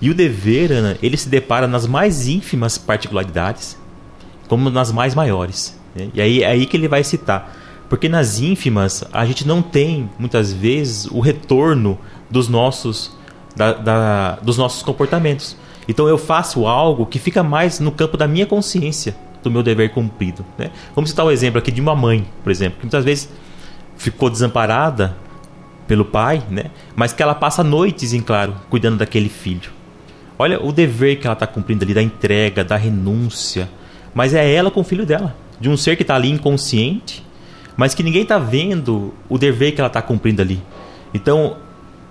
E 0.00 0.08
o 0.08 0.14
dever, 0.14 0.72
Ana, 0.72 0.96
ele 1.02 1.16
se 1.16 1.28
depara 1.28 1.68
nas 1.68 1.86
mais 1.86 2.26
ínfimas 2.26 2.78
particularidades, 2.78 3.76
como 4.48 4.70
nas 4.70 4.90
mais 4.90 5.14
maiores. 5.14 5.78
Né? 5.94 6.08
E 6.14 6.20
aí 6.20 6.42
é 6.42 6.46
aí 6.46 6.66
que 6.66 6.76
ele 6.76 6.88
vai 6.88 7.04
citar. 7.04 7.56
Porque 7.88 8.08
nas 8.08 8.40
ínfimas, 8.40 9.04
a 9.12 9.26
gente 9.26 9.46
não 9.46 9.60
tem, 9.60 10.08
muitas 10.18 10.52
vezes, 10.52 11.06
o 11.06 11.20
retorno 11.20 11.98
dos 12.30 12.48
nossos, 12.48 13.14
da, 13.54 13.72
da, 13.72 14.36
dos 14.36 14.56
nossos 14.56 14.82
comportamentos. 14.82 15.56
Então 15.86 16.08
eu 16.08 16.16
faço 16.16 16.66
algo 16.66 17.04
que 17.04 17.18
fica 17.18 17.42
mais 17.42 17.80
no 17.80 17.90
campo 17.90 18.16
da 18.16 18.26
minha 18.26 18.46
consciência, 18.46 19.14
do 19.42 19.50
meu 19.50 19.62
dever 19.62 19.90
cumprido. 19.90 20.46
Né? 20.56 20.70
Vamos 20.94 21.10
citar 21.10 21.26
o 21.26 21.28
um 21.28 21.32
exemplo 21.32 21.58
aqui 21.58 21.70
de 21.70 21.80
uma 21.80 21.96
mãe, 21.96 22.26
por 22.42 22.50
exemplo, 22.50 22.78
que 22.78 22.84
muitas 22.86 23.04
vezes 23.04 23.28
ficou 23.96 24.30
desamparada 24.30 25.16
pelo 25.90 26.04
pai, 26.04 26.40
né? 26.48 26.66
Mas 26.94 27.12
que 27.12 27.20
ela 27.20 27.34
passa 27.34 27.64
noites, 27.64 28.12
em 28.12 28.20
claro, 28.20 28.54
cuidando 28.70 28.98
daquele 28.98 29.28
filho. 29.28 29.72
Olha 30.38 30.64
o 30.64 30.70
dever 30.70 31.18
que 31.18 31.26
ela 31.26 31.34
está 31.34 31.48
cumprindo 31.48 31.84
ali, 31.84 31.92
da 31.92 32.00
entrega, 32.00 32.62
da 32.62 32.76
renúncia. 32.76 33.68
Mas 34.14 34.32
é 34.32 34.54
ela 34.54 34.70
com 34.70 34.82
o 34.82 34.84
filho 34.84 35.04
dela, 35.04 35.34
de 35.60 35.68
um 35.68 35.76
ser 35.76 35.96
que 35.96 36.02
está 36.02 36.14
ali 36.14 36.30
inconsciente, 36.30 37.26
mas 37.76 37.92
que 37.92 38.04
ninguém 38.04 38.22
está 38.22 38.38
vendo 38.38 39.12
o 39.28 39.36
dever 39.36 39.72
que 39.72 39.80
ela 39.80 39.88
está 39.88 40.00
cumprindo 40.00 40.40
ali. 40.40 40.62
Então, 41.12 41.56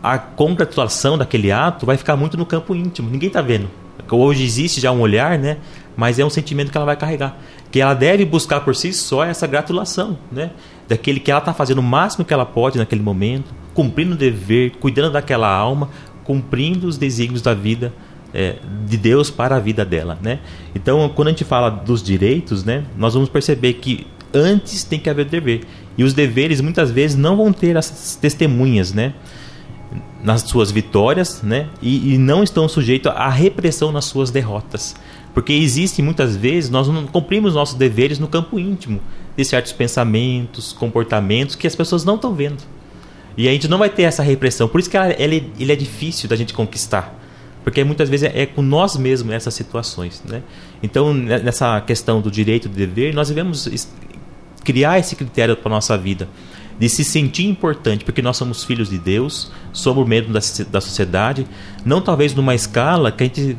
a 0.03 0.17
congratulação 0.17 1.17
daquele 1.17 1.49
ato 1.49 1.85
vai 1.85 1.95
ficar 1.95 2.17
muito 2.17 2.35
no 2.35 2.45
campo 2.45 2.75
íntimo. 2.75 3.09
Ninguém 3.09 3.27
está 3.27 3.41
vendo. 3.41 3.69
Hoje 4.11 4.43
existe 4.43 4.81
já 4.81 4.91
um 4.91 4.99
olhar, 4.99 5.39
né? 5.39 5.57
Mas 5.95 6.19
é 6.19 6.25
um 6.25 6.29
sentimento 6.29 6.69
que 6.69 6.77
ela 6.77 6.85
vai 6.85 6.97
carregar. 6.97 7.37
Que 7.71 7.79
ela 7.79 7.93
deve 7.93 8.25
buscar 8.25 8.59
por 8.59 8.75
si 8.75 8.91
só 8.91 9.23
essa 9.23 9.47
gratulação, 9.47 10.17
né? 10.29 10.51
Daquele 10.87 11.19
que 11.19 11.31
ela 11.31 11.39
está 11.39 11.53
fazendo 11.53 11.77
o 11.77 11.83
máximo 11.83 12.25
que 12.25 12.33
ela 12.33 12.45
pode 12.45 12.77
naquele 12.77 13.01
momento, 13.01 13.53
cumprindo 13.79 14.13
o 14.13 14.17
dever, 14.17 14.71
cuidando 14.71 15.13
daquela 15.13 15.47
alma, 15.49 15.89
cumprindo 16.25 16.85
os 16.85 16.97
desígnios 16.97 17.41
da 17.41 17.53
vida 17.53 17.93
é, 18.33 18.57
de 18.85 18.97
Deus 18.97 19.31
para 19.31 19.55
a 19.55 19.59
vida 19.59 19.85
dela, 19.85 20.19
né? 20.21 20.39
Então, 20.75 21.07
quando 21.15 21.29
a 21.29 21.31
gente 21.31 21.45
fala 21.45 21.69
dos 21.69 22.03
direitos, 22.03 22.65
né, 22.65 22.83
nós 22.97 23.13
vamos 23.13 23.29
perceber 23.29 23.75
que 23.75 24.05
antes 24.33 24.83
tem 24.83 24.99
que 24.99 25.09
haver 25.09 25.23
dever 25.23 25.61
e 25.97 26.03
os 26.03 26.13
deveres 26.13 26.59
muitas 26.59 26.91
vezes 26.91 27.15
não 27.15 27.37
vão 27.37 27.53
ter 27.53 27.77
essas 27.77 28.17
testemunhas, 28.17 28.93
né? 28.93 29.13
nas 30.21 30.41
suas 30.41 30.69
vitórias, 30.71 31.41
né? 31.41 31.69
E, 31.81 32.13
e, 32.13 32.17
não 32.17 32.43
estão 32.43 32.67
sujeitos 32.67 33.09
à 33.15 33.29
repressão 33.29 33.93
nas 33.93 34.03
suas 34.03 34.29
derrotas. 34.29 34.93
Porque 35.33 35.53
existe 35.53 36.01
muitas 36.01 36.35
vezes, 36.35 36.69
nós 36.69 36.89
não 36.89 37.07
cumprimos 37.07 37.53
nossos 37.53 37.75
deveres 37.75 38.19
no 38.19 38.27
campo 38.27 38.59
íntimo 38.59 38.99
de 39.37 39.45
certos 39.45 39.71
pensamentos, 39.71 40.73
comportamentos 40.73 41.55
que 41.55 41.65
as 41.65 41.77
pessoas 41.77 42.03
não 42.03 42.15
estão 42.15 42.35
vendo. 42.35 42.61
E 43.39 43.47
a 43.47 43.53
gente 43.53 43.69
não 43.69 43.77
vai 43.77 43.89
ter 43.89 44.03
essa 44.03 44.21
repressão. 44.21 44.67
Por 44.67 44.81
isso 44.81 44.89
que 44.89 44.97
ela, 44.97 45.15
ele, 45.17 45.49
ele 45.57 45.71
é 45.71 45.75
difícil 45.75 46.27
da 46.27 46.35
gente 46.35 46.53
conquistar. 46.53 47.17
Porque 47.63 47.81
muitas 47.85 48.09
vezes 48.09 48.29
é, 48.29 48.41
é 48.41 48.45
com 48.45 48.61
nós 48.61 48.97
mesmos 48.97 49.33
essas 49.33 49.53
situações. 49.53 50.21
Né? 50.27 50.43
Então, 50.83 51.13
nessa 51.13 51.79
questão 51.79 52.19
do 52.19 52.29
direito 52.29 52.65
e 52.65 52.67
do 52.69 52.75
dever, 52.75 53.13
nós 53.13 53.29
devemos 53.29 53.87
criar 54.61 54.99
esse 54.99 55.15
critério 55.15 55.55
para 55.55 55.71
a 55.71 55.75
nossa 55.75 55.97
vida. 55.97 56.27
De 56.77 56.89
se 56.89 57.01
sentir 57.05 57.45
importante, 57.45 58.03
porque 58.03 58.21
nós 58.21 58.35
somos 58.35 58.65
filhos 58.65 58.89
de 58.89 58.97
Deus, 58.97 59.49
somos 59.71 60.05
membros 60.05 60.33
da, 60.57 60.65
da 60.65 60.81
sociedade, 60.81 61.47
não 61.85 62.01
talvez 62.01 62.35
numa 62.35 62.53
escala 62.53 63.09
que 63.09 63.23
a 63.23 63.25
gente 63.25 63.57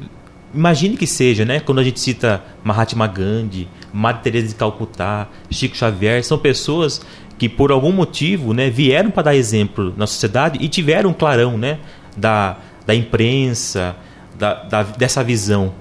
imagine 0.55 0.95
que 0.95 1.07
seja, 1.07 1.47
né? 1.47 1.59
Quando 1.59 1.79
a 1.79 1.85
gente 1.85 2.01
cita 2.01 2.45
Mahatma 2.63 3.07
Gandhi, 3.07 3.67
Madre 3.95 4.25
Teresa 4.25 4.49
de 4.49 4.55
Calcutá, 4.57 5.27
Chico 5.51 5.75
Xavier, 5.75 6.23
são 6.23 6.37
pessoas 6.37 7.01
que 7.41 7.49
por 7.49 7.73
algum 7.73 7.91
motivo, 7.91 8.53
né, 8.53 8.69
vieram 8.69 9.11
para 9.11 9.23
dar 9.23 9.35
exemplo 9.35 9.95
na 9.97 10.07
sociedade 10.07 10.59
e 10.61 10.69
tiveram 10.69 11.09
um 11.09 11.15
clarão, 11.15 11.57
né, 11.57 11.79
da, 12.15 12.59
da 12.85 12.95
imprensa, 12.95 13.97
da, 14.39 14.63
da, 14.65 14.83
dessa 14.83 15.25
visão. 15.25 15.73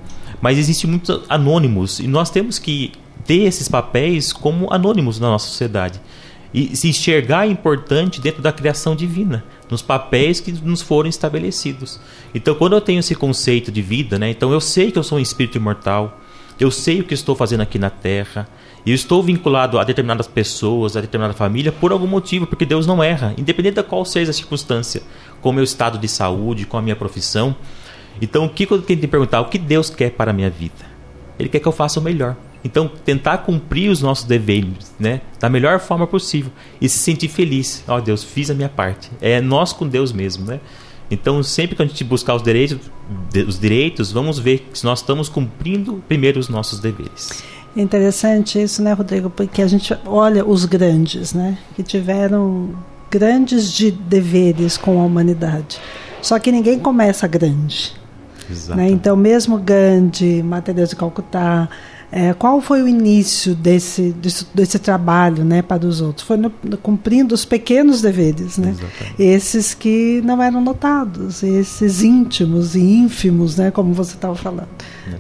Mas 0.42 0.58
existem 0.58 0.90
muitos 0.90 1.22
anônimos 1.28 2.00
e 2.00 2.08
nós 2.08 2.30
temos 2.30 2.58
que 2.60 2.94
ter 3.26 3.44
esses 3.44 3.68
papéis 3.68 4.32
como 4.32 4.72
anônimos 4.72 5.20
na 5.20 5.28
nossa 5.28 5.48
sociedade 5.48 6.00
e 6.54 6.78
se 6.78 6.88
enxergar 6.88 7.46
importante 7.46 8.22
dentro 8.22 8.42
da 8.42 8.54
criação 8.54 8.96
divina, 8.96 9.44
nos 9.70 9.82
papéis 9.82 10.40
que 10.40 10.54
nos 10.54 10.82
foram 10.82 11.10
estabelecidos. 11.10 12.00
Então, 12.34 12.56
quando 12.56 12.78
eu 12.78 12.82
tenho 12.82 13.02
esse 13.02 13.16
conceito 13.16 13.70
de 13.70 13.82
vida, 13.82 14.18
né, 14.18 14.30
então 14.30 14.54
eu 14.54 14.62
sei 14.62 14.94
que 14.94 14.98
eu 14.98 15.04
sou 15.04 15.18
um 15.18 15.22
espírito 15.22 15.58
imortal, 15.58 16.22
eu 16.60 16.72
sei 16.72 17.02
o 17.02 17.04
que 17.04 17.14
estou 17.14 17.36
fazendo 17.36 17.62
aqui 17.62 17.80
na 17.80 17.90
Terra, 17.90 18.48
e 18.86 18.94
estou 18.94 19.22
vinculado 19.22 19.78
a 19.78 19.84
determinadas 19.84 20.28
pessoas, 20.28 20.96
a 20.96 21.02
determinada 21.02 21.34
família, 21.34 21.72
por 21.72 21.92
algum 21.92 22.08
motivo, 22.08 22.48
porque 22.48 22.66
Deus 22.66 22.88
não 22.88 23.04
erra, 23.04 23.34
independente 23.38 23.76
da 23.76 23.84
qual 23.84 24.06
seja 24.06 24.32
a 24.32 24.34
circunstância, 24.34 25.02
com 25.42 25.50
o 25.50 25.54
meu 25.54 25.64
estado 25.64 25.98
de 25.98 26.08
saúde, 26.08 26.66
com 26.66 26.78
a 26.78 26.82
minha 26.82 26.96
profissão. 26.96 27.56
Então, 28.22 28.46
o 28.46 28.50
que 28.50 28.70
eu 28.70 28.82
tenho 28.82 29.00
que 29.00 29.08
perguntar? 29.08 29.42
O 29.42 29.46
que 29.46 29.58
Deus 29.58 29.90
quer 29.90 30.12
para 30.12 30.32
a 30.32 30.34
minha 30.34 30.50
vida? 30.50 30.90
Ele 31.38 31.50
quer 31.50 31.60
que 31.60 31.68
eu 31.68 31.72
faça 31.72 32.00
o 32.00 32.04
melhor. 32.04 32.36
Então, 32.64 32.90
tentar 33.06 33.40
cumprir 33.40 33.90
os 33.90 34.02
nossos 34.02 34.26
deveres, 34.26 34.94
né, 35.00 35.22
da 35.40 35.50
melhor 35.50 35.80
forma 35.80 36.06
possível 36.06 36.52
e 36.82 36.90
se 36.90 36.98
sentir 36.98 37.30
feliz. 37.30 37.84
Ó, 37.88 37.98
oh, 37.98 38.02
Deus, 38.02 38.24
fiz 38.24 38.50
a 38.50 38.54
minha 38.54 38.68
parte. 38.68 39.10
É 39.22 39.40
nós 39.40 39.72
com 39.72 39.88
Deus 39.88 40.12
mesmo, 40.12 40.46
né? 40.46 40.60
Então, 41.12 41.42
sempre 41.42 41.76
que 41.76 41.82
a 41.82 41.86
gente 41.86 42.04
buscar 42.04 42.36
os 42.36 42.44
direitos, 42.44 42.78
os 43.48 43.60
direitos, 43.60 44.12
vamos 44.12 44.38
ver 44.38 44.70
se 44.74 44.86
nós 44.86 45.00
estamos 45.00 45.28
cumprindo 45.28 46.04
primeiro 46.08 46.40
os 46.40 46.50
nossos 46.50 46.80
deveres. 46.80 47.44
É 47.76 47.82
interessante 47.82 48.62
isso, 48.62 48.82
né, 48.82 48.94
Rodrigo? 48.94 49.30
Porque 49.30 49.62
a 49.62 49.68
gente 49.68 49.96
olha 50.06 50.46
os 50.46 50.66
grandes, 50.66 51.34
né, 51.34 51.58
que 51.76 51.84
tiveram 51.84 52.70
grandes 53.10 53.72
de 53.74 53.92
deveres 53.92 54.78
com 54.78 55.02
a 55.02 55.06
humanidade. 55.06 55.80
Só 56.22 56.38
que 56.38 56.52
ninguém 56.52 56.80
começa 56.80 57.28
grande. 57.28 57.94
Né? 58.70 58.90
Então, 58.90 59.16
mesmo 59.16 59.58
Gandhi, 59.58 60.42
Matheus 60.44 60.90
de 60.90 60.96
Calcutá, 60.96 61.70
é, 62.12 62.34
qual 62.34 62.60
foi 62.60 62.82
o 62.82 62.88
início 62.88 63.54
desse, 63.54 64.12
desse, 64.12 64.48
desse, 64.54 64.80
trabalho 64.80 65.46
né, 65.46 65.62
para 65.62 65.86
os 65.86 66.02
outros? 66.02 66.26
Foi 66.26 66.38
no, 66.38 66.50
cumprindo 66.82 67.36
os 67.36 67.46
pequenos 67.46 68.02
deveres, 68.02 68.58
né? 68.58 68.76
esses 69.18 69.76
que 69.76 70.20
não 70.26 70.42
eram 70.42 70.60
notados, 70.60 71.44
esses 71.44 72.02
íntimos 72.02 72.76
e 72.76 72.80
ínfimos, 72.80 73.58
né, 73.58 73.70
como 73.70 73.94
você 73.94 74.16
estava 74.16 74.34
falando. 74.34 74.70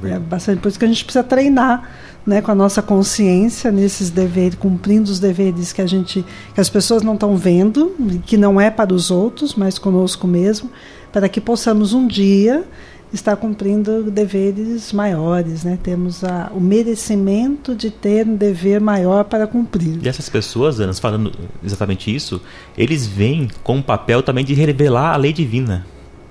É, 0.03 0.11
é 0.11 0.19
bastante, 0.19 0.61
por 0.61 0.69
isso 0.69 0.79
que 0.79 0.85
a 0.85 0.87
gente 0.87 1.03
precisa 1.03 1.23
treinar 1.23 1.87
né, 2.25 2.41
com 2.41 2.51
a 2.51 2.55
nossa 2.55 2.81
consciência 2.81 3.71
nesses 3.71 4.09
deveres, 4.09 4.55
cumprindo 4.55 5.11
os 5.11 5.19
deveres 5.19 5.71
que 5.71 5.81
a 5.81 5.87
gente, 5.87 6.25
que 6.53 6.61
as 6.61 6.69
pessoas 6.69 7.03
não 7.03 7.13
estão 7.13 7.37
vendo, 7.37 7.95
que 8.25 8.35
não 8.35 8.59
é 8.59 8.71
para 8.71 8.93
os 8.93 9.11
outros, 9.11 9.53
mas 9.53 9.77
conosco 9.77 10.27
mesmo, 10.27 10.71
para 11.11 11.29
que 11.29 11.39
possamos 11.39 11.93
um 11.93 12.07
dia 12.07 12.65
está 13.11 13.35
cumprindo 13.35 14.11
deveres 14.11 14.93
maiores, 14.93 15.63
né? 15.63 15.77
Temos 15.81 16.23
a, 16.23 16.51
o 16.53 16.59
merecimento 16.59 17.75
de 17.75 17.89
ter 17.89 18.27
um 18.27 18.35
dever 18.35 18.79
maior 18.79 19.23
para 19.23 19.47
cumprir. 19.47 19.99
E 20.03 20.07
essas 20.07 20.29
pessoas, 20.29 20.79
Ana, 20.79 20.93
falando 20.93 21.31
exatamente 21.63 22.13
isso, 22.13 22.41
eles 22.77 23.07
vêm 23.07 23.49
com 23.63 23.79
o 23.79 23.83
papel 23.83 24.21
também 24.21 24.45
de 24.45 24.53
revelar 24.53 25.13
a 25.13 25.17
lei 25.17 25.33
divina. 25.33 25.85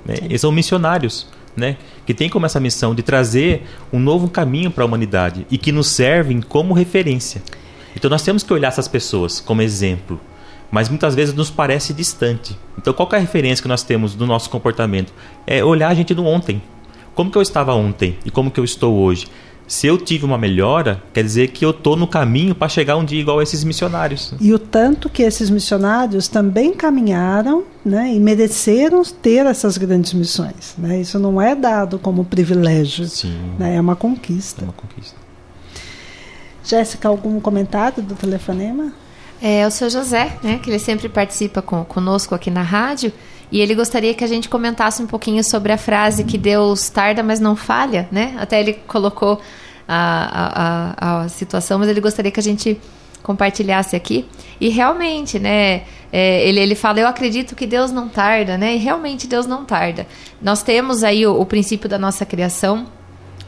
Né? 0.05 0.15
Eles 0.23 0.41
são 0.41 0.53
missionários, 0.53 1.27
né? 1.57 1.77
Que 2.07 2.15
têm 2.15 2.29
como 2.29 2.47
essa 2.47 2.61
missão 2.61 2.95
de 2.95 3.03
trazer 3.03 3.65
um 3.93 3.99
novo 3.99 4.29
caminho 4.29 4.71
para 4.71 4.85
a 4.85 4.87
humanidade 4.87 5.47
e 5.51 5.59
que 5.59 5.73
nos 5.73 5.89
servem 5.89 6.41
como 6.41 6.75
referência. 6.75 7.43
Então 7.97 8.09
nós 8.09 8.23
temos 8.23 8.43
que 8.45 8.53
olhar 8.53 8.69
essas 8.69 8.87
pessoas 8.87 9.41
como 9.41 9.63
exemplo 9.63 10.21
mas 10.71 10.89
muitas 10.89 11.15
vezes 11.15 11.35
nos 11.35 11.51
parece 11.51 11.93
distante. 11.93 12.59
Então, 12.77 12.93
qual 12.93 13.09
é 13.13 13.17
a 13.17 13.21
referência 13.21 13.63
que 13.63 13.69
nós 13.69 13.83
temos 13.83 14.15
do 14.15 14.27
nosso 14.27 14.51
comportamento? 14.51 15.13
É 15.47 15.65
olhar 15.65 15.89
a 15.89 15.95
gente 15.95 16.15
do 16.15 16.25
ontem. 16.25 16.63
Como 17.15 17.31
que 17.31 17.39
eu 17.39 17.43
estava 17.43 17.75
ontem 17.75 18.17
e 18.25 18.31
como 18.31 18.51
que 18.51 18.61
eu 18.61 18.65
estou 18.65 18.95
hoje? 18.97 19.27
Se 19.67 19.87
eu 19.87 19.99
tive 19.99 20.25
uma 20.25 20.39
melhora, 20.39 21.03
quer 21.13 21.23
dizer 21.23 21.49
que 21.49 21.63
eu 21.63 21.71
estou 21.73 21.95
no 21.95 22.07
caminho 22.07 22.55
para 22.55 22.71
chegar 22.71 22.97
um 22.97 23.05
dia 23.05 23.21
igual 23.21 23.39
a 23.39 23.43
esses 23.43 23.63
missionários. 23.65 24.33
E 24.41 24.55
o 24.55 24.59
tanto 24.59 25.11
que 25.11 25.23
esses 25.23 25.51
missionários 25.51 26.27
também 26.27 26.73
caminharam 26.73 27.65
né, 27.85 28.15
e 28.15 28.19
mereceram 28.19 29.03
ter 29.03 29.45
essas 29.45 29.77
grandes 29.77 30.15
missões. 30.15 30.75
Né? 30.79 31.03
Isso 31.03 31.19
não 31.19 31.41
é 31.41 31.55
dado 31.55 31.99
como 31.99 32.25
privilégio, 32.25 33.07
Sim. 33.07 33.37
Né? 33.59 33.77
é 33.77 33.81
uma 33.81 33.95
conquista. 33.95 34.63
É 34.63 34.65
uma 34.65 34.73
conquista. 34.73 35.17
Jéssica, 36.65 37.09
algum 37.09 37.39
comentário 37.39 38.03
do 38.03 38.15
telefonema? 38.15 38.93
É 39.41 39.67
o 39.67 39.71
seu 39.71 39.89
José, 39.89 40.37
né, 40.43 40.59
que 40.63 40.69
ele 40.69 40.79
sempre 40.79 41.09
participa 41.09 41.63
com, 41.63 41.85
conosco 41.85 42.35
aqui 42.35 42.51
na 42.51 42.63
rádio, 42.63 43.13
e 43.51 43.61
ele 43.61 43.75
gostaria 43.75 44.13
que 44.13 44.25
a 44.25 44.27
gente 44.27 44.49
comentasse 44.49 45.03
um 45.03 45.07
pouquinho 45.07 45.43
sobre 45.43 45.73
a 45.73 45.79
frase 45.79 46.25
que 46.25 46.37
Deus 46.37 46.91
tarda, 46.91 47.23
mas 47.23 47.41
não 47.41 47.57
falha, 47.57 48.09
né? 48.13 48.37
Até 48.39 48.61
ele 48.61 48.75
colocou 48.75 49.41
a, 49.87 50.95
a, 50.99 51.23
a 51.23 51.29
situação, 51.29 51.79
mas 51.79 51.89
ele 51.89 52.01
gostaria 52.01 52.31
que 52.31 52.41
a 52.41 52.43
gente 52.43 52.79
compartilhasse 53.23 53.97
aqui. 53.97 54.27
E 54.61 54.69
realmente, 54.69 55.39
né, 55.39 55.85
é, 56.13 56.47
ele, 56.47 56.61
ele 56.61 56.75
fala, 56.75 57.01
eu 57.01 57.07
acredito 57.07 57.55
que 57.55 57.67
Deus 57.67 57.91
não 57.91 58.09
tarda, 58.09 58.59
né? 58.59 58.75
E 58.75 58.79
realmente 58.79 59.27
Deus 59.27 59.47
não 59.47 59.65
tarda. 59.65 60.07
Nós 60.43 60.63
temos 60.63 61.03
aí 61.03 61.27
o, 61.27 61.41
o 61.41 61.47
princípio 61.47 61.89
da 61.89 61.99
nossa 61.99 62.27
criação, 62.27 62.87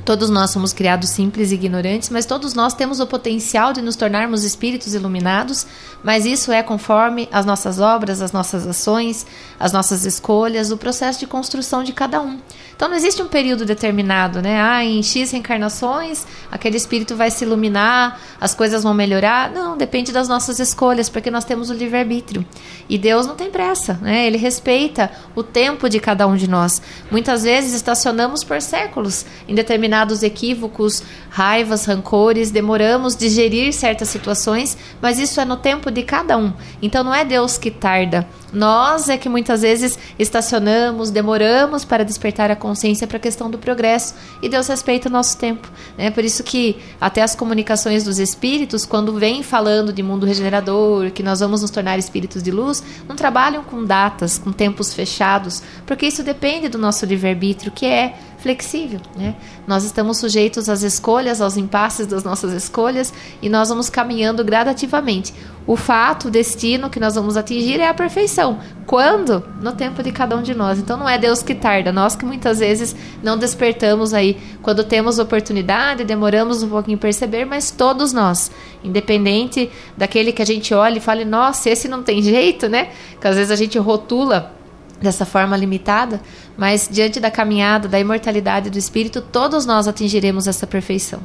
Todos 0.04 0.30
nós 0.30 0.50
somos 0.50 0.72
criados 0.72 1.10
simples 1.10 1.52
e 1.52 1.54
ignorantes, 1.54 2.08
mas 2.08 2.26
todos 2.26 2.54
nós 2.54 2.74
temos 2.74 3.00
o 3.00 3.06
potencial 3.06 3.72
de 3.72 3.82
nos 3.82 3.96
tornarmos 3.96 4.44
espíritos 4.44 4.94
iluminados, 4.94 5.66
mas 6.02 6.24
isso 6.24 6.50
é 6.50 6.62
conforme 6.62 7.28
as 7.30 7.44
nossas 7.44 7.78
obras, 7.78 8.22
as 8.22 8.32
nossas 8.32 8.66
ações, 8.66 9.26
as 9.58 9.72
nossas 9.72 10.04
escolhas, 10.04 10.70
o 10.70 10.76
processo 10.76 11.20
de 11.20 11.26
construção 11.26 11.84
de 11.84 11.92
cada 11.92 12.20
um. 12.20 12.38
Então 12.80 12.88
não 12.88 12.96
existe 12.96 13.22
um 13.22 13.28
período 13.28 13.66
determinado, 13.66 14.40
né? 14.40 14.58
Ah, 14.58 14.82
em 14.82 15.02
X 15.02 15.32
reencarnações, 15.32 16.26
aquele 16.50 16.78
espírito 16.78 17.14
vai 17.14 17.30
se 17.30 17.44
iluminar, 17.44 18.18
as 18.40 18.54
coisas 18.54 18.82
vão 18.82 18.94
melhorar. 18.94 19.50
Não, 19.50 19.76
depende 19.76 20.10
das 20.12 20.28
nossas 20.28 20.58
escolhas, 20.58 21.10
porque 21.10 21.30
nós 21.30 21.44
temos 21.44 21.68
o 21.68 21.74
livre-arbítrio. 21.74 22.42
E 22.88 22.96
Deus 22.96 23.26
não 23.26 23.34
tem 23.36 23.50
pressa, 23.50 23.98
né? 24.00 24.26
Ele 24.26 24.38
respeita 24.38 25.10
o 25.36 25.42
tempo 25.42 25.90
de 25.90 26.00
cada 26.00 26.26
um 26.26 26.36
de 26.36 26.48
nós. 26.48 26.80
Muitas 27.10 27.42
vezes 27.42 27.74
estacionamos 27.74 28.42
por 28.42 28.62
séculos 28.62 29.26
em 29.46 29.54
determinados 29.90 30.22
equívocos, 30.22 31.02
raivas, 31.28 31.84
rancores, 31.84 32.50
demoramos 32.50 33.16
digerir 33.16 33.72
certas 33.72 34.08
situações, 34.08 34.78
mas 35.02 35.18
isso 35.18 35.40
é 35.40 35.44
no 35.44 35.56
tempo 35.56 35.90
de 35.90 36.02
cada 36.04 36.38
um. 36.38 36.52
Então 36.80 37.02
não 37.02 37.12
é 37.12 37.24
Deus 37.24 37.58
que 37.58 37.70
tarda. 37.70 38.26
Nós 38.52 39.08
é 39.08 39.16
que 39.16 39.28
muitas 39.28 39.62
vezes 39.62 39.98
estacionamos, 40.18 41.10
demoramos 41.10 41.84
para 41.84 42.04
despertar 42.04 42.50
a 42.50 42.56
consciência 42.56 43.06
para 43.06 43.16
a 43.16 43.20
questão 43.20 43.48
do 43.48 43.58
progresso 43.58 44.14
e 44.42 44.48
Deus 44.48 44.66
respeita 44.66 45.08
o 45.08 45.12
nosso 45.12 45.38
tempo. 45.38 45.68
Né? 45.96 46.10
Por 46.10 46.24
isso 46.24 46.42
que 46.42 46.76
até 47.00 47.22
as 47.22 47.36
comunicações 47.36 48.04
dos 48.04 48.18
espíritos, 48.18 48.84
quando 48.84 49.12
vêm 49.14 49.42
falando 49.42 49.92
de 49.92 50.02
mundo 50.02 50.26
regenerador, 50.26 51.10
que 51.12 51.22
nós 51.22 51.40
vamos 51.40 51.62
nos 51.62 51.70
tornar 51.70 51.98
espíritos 51.98 52.42
de 52.42 52.50
luz, 52.50 52.82
não 53.08 53.14
trabalham 53.14 53.62
com 53.62 53.84
datas, 53.84 54.36
com 54.38 54.50
tempos 54.50 54.92
fechados, 54.92 55.62
porque 55.86 56.06
isso 56.06 56.22
depende 56.22 56.68
do 56.68 56.78
nosso 56.78 57.06
livre-arbítrio, 57.06 57.70
que 57.70 57.86
é 57.86 58.14
flexível. 58.40 59.00
Né? 59.16 59.34
Nós 59.66 59.84
estamos 59.84 60.18
sujeitos 60.18 60.68
às 60.68 60.82
escolhas, 60.82 61.40
aos 61.40 61.56
impasses 61.56 62.06
das 62.06 62.24
nossas 62.24 62.52
escolhas 62.52 63.12
e 63.40 63.48
nós 63.48 63.68
vamos 63.68 63.88
caminhando 63.88 64.44
gradativamente. 64.44 65.32
O 65.66 65.76
fato, 65.76 66.28
o 66.28 66.30
destino 66.30 66.90
que 66.90 66.98
nós 66.98 67.14
vamos 67.14 67.36
atingir 67.36 67.78
é 67.80 67.86
a 67.86 67.94
perfeição. 67.94 68.58
Quando? 68.86 69.44
No 69.62 69.72
tempo 69.72 70.02
de 70.02 70.10
cada 70.10 70.36
um 70.36 70.42
de 70.42 70.54
nós. 70.54 70.78
Então 70.78 70.96
não 70.96 71.08
é 71.08 71.16
Deus 71.18 71.42
que 71.42 71.54
tarda, 71.54 71.92
nós 71.92 72.16
que 72.16 72.24
muitas 72.24 72.58
vezes 72.58 72.96
não 73.22 73.38
despertamos 73.38 74.12
aí. 74.12 74.36
Quando 74.62 74.82
temos 74.82 75.18
oportunidade, 75.18 76.02
demoramos 76.02 76.62
um 76.62 76.68
pouquinho 76.68 76.96
em 76.96 76.98
perceber, 76.98 77.44
mas 77.44 77.70
todos 77.70 78.12
nós, 78.12 78.50
independente 78.82 79.70
daquele 79.96 80.32
que 80.32 80.42
a 80.42 80.46
gente 80.46 80.74
olha 80.74 80.96
e 80.98 81.00
fale, 81.00 81.24
nossa, 81.24 81.70
esse 81.70 81.86
não 81.86 82.02
tem 82.02 82.22
jeito, 82.22 82.68
né? 82.68 82.88
Que 83.20 83.28
às 83.28 83.36
vezes 83.36 83.52
a 83.52 83.56
gente 83.56 83.78
rotula 83.78 84.59
dessa 85.00 85.24
forma 85.24 85.56
limitada, 85.56 86.20
mas 86.56 86.88
diante 86.90 87.18
da 87.18 87.30
caminhada 87.30 87.88
da 87.88 87.98
imortalidade 87.98 88.70
do 88.70 88.78
espírito, 88.78 89.20
todos 89.20 89.64
nós 89.64 89.88
atingiremos 89.88 90.46
essa 90.46 90.66
perfeição. 90.66 91.20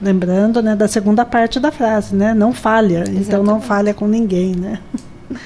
Lembrando, 0.00 0.62
né, 0.62 0.74
da 0.74 0.88
segunda 0.88 1.24
parte 1.24 1.60
da 1.60 1.70
frase, 1.70 2.14
né? 2.14 2.34
Não 2.34 2.52
falha. 2.52 3.00
Exatamente. 3.00 3.26
Então 3.26 3.42
não 3.42 3.60
falha 3.60 3.94
com 3.94 4.06
ninguém, 4.06 4.54
né? 4.54 4.80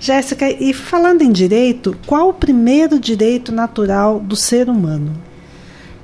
Jéssica, 0.00 0.50
e 0.50 0.72
falando 0.72 1.22
em 1.22 1.30
direito, 1.30 1.96
qual 2.06 2.28
o 2.28 2.34
primeiro 2.34 2.98
direito 2.98 3.52
natural 3.52 4.18
do 4.18 4.34
ser 4.34 4.68
humano? 4.68 5.12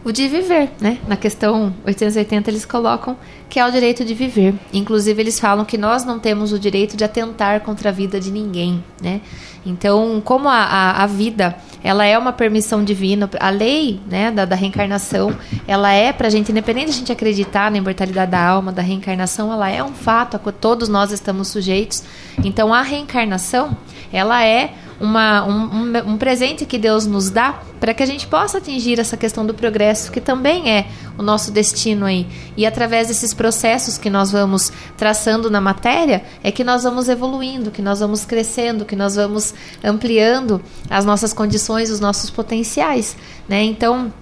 O 0.09 0.12
de 0.12 0.27
viver, 0.27 0.71
né? 0.81 0.97
Na 1.07 1.18
questão 1.18 1.75
880 1.85 2.49
eles 2.49 2.64
colocam 2.64 3.14
que 3.47 3.61
é 3.61 3.66
o 3.66 3.71
direito 3.71 4.07
de 4.07 4.14
viver. 4.14 4.55
Inclusive 4.73 5.21
eles 5.21 5.38
falam 5.38 5.66
que 5.66 5.77
nós 5.77 6.03
não 6.03 6.18
temos 6.18 6.51
o 6.51 6.59
direito 6.59 6.97
de 6.97 7.05
atentar 7.05 7.61
contra 7.61 7.90
a 7.90 7.92
vida 7.92 8.18
de 8.18 8.31
ninguém, 8.31 8.83
né? 9.03 9.21
Então, 9.66 10.23
como 10.25 10.49
a, 10.49 10.62
a, 10.62 11.03
a 11.03 11.07
vida 11.07 11.55
ela 11.85 12.07
é 12.07 12.16
uma 12.16 12.33
permissão 12.33 12.83
divina, 12.83 13.29
a 13.38 13.51
lei 13.51 14.01
né, 14.09 14.31
da, 14.31 14.47
da 14.47 14.57
reencarnação, 14.57 15.37
ela 15.66 15.92
é 15.92 16.11
para 16.11 16.29
a 16.29 16.31
gente, 16.31 16.51
independente 16.51 16.87
de 16.87 16.92
a 16.92 16.97
gente 16.97 17.12
acreditar 17.12 17.71
na 17.71 17.77
imortalidade 17.77 18.31
da 18.31 18.42
alma, 18.42 18.73
da 18.73 18.81
reencarnação, 18.81 19.53
ela 19.53 19.68
é 19.68 19.85
um 19.85 19.92
fato 19.92 20.37
a 20.37 20.40
que 20.40 20.51
todos 20.53 20.88
nós 20.88 21.12
estamos 21.12 21.49
sujeitos. 21.49 22.03
Então, 22.42 22.73
a 22.73 22.81
reencarnação, 22.81 23.77
ela 24.12 24.44
é 24.44 24.75
uma, 25.01 25.44
um, 25.44 26.12
um, 26.12 26.18
presente 26.18 26.66
que 26.66 26.77
Deus 26.77 27.07
nos 27.07 27.31
dá 27.31 27.61
para 27.79 27.94
que 27.94 28.03
a 28.03 28.07
gente 28.07 28.27
possa 28.27 28.59
atingir 28.59 28.99
essa 28.99 29.16
questão 29.16 29.47
do 29.47 29.55
progresso, 29.55 30.11
que 30.11 30.21
também 30.21 30.71
é 30.71 30.87
o 31.16 31.23
nosso 31.23 31.53
destino 31.53 32.05
aí. 32.05 32.27
E 32.57 32.66
através 32.66 33.07
desses 33.07 33.33
processos 33.33 33.97
que 33.97 34.11
nós 34.11 34.33
vamos 34.33 34.73
traçando 34.97 35.49
na 35.51 35.61
matéria, 35.61 36.25
é 36.42 36.51
que 36.51 36.64
nós 36.64 36.83
vamos 36.83 37.09
evoluindo, 37.09 37.71
que 37.71 37.81
nós 37.81 38.01
vamos 38.01 38.25
crescendo, 38.25 38.85
que 38.85 38.97
nós 38.97 39.14
vamos 39.14 39.55
ampliando 39.85 40.61
as 40.90 41.05
nossas 41.05 41.33
condições, 41.33 41.90
os 41.90 42.01
nossos 42.01 42.29
potenciais. 42.29 43.16
Né? 43.49 43.62
Então, 43.62 44.12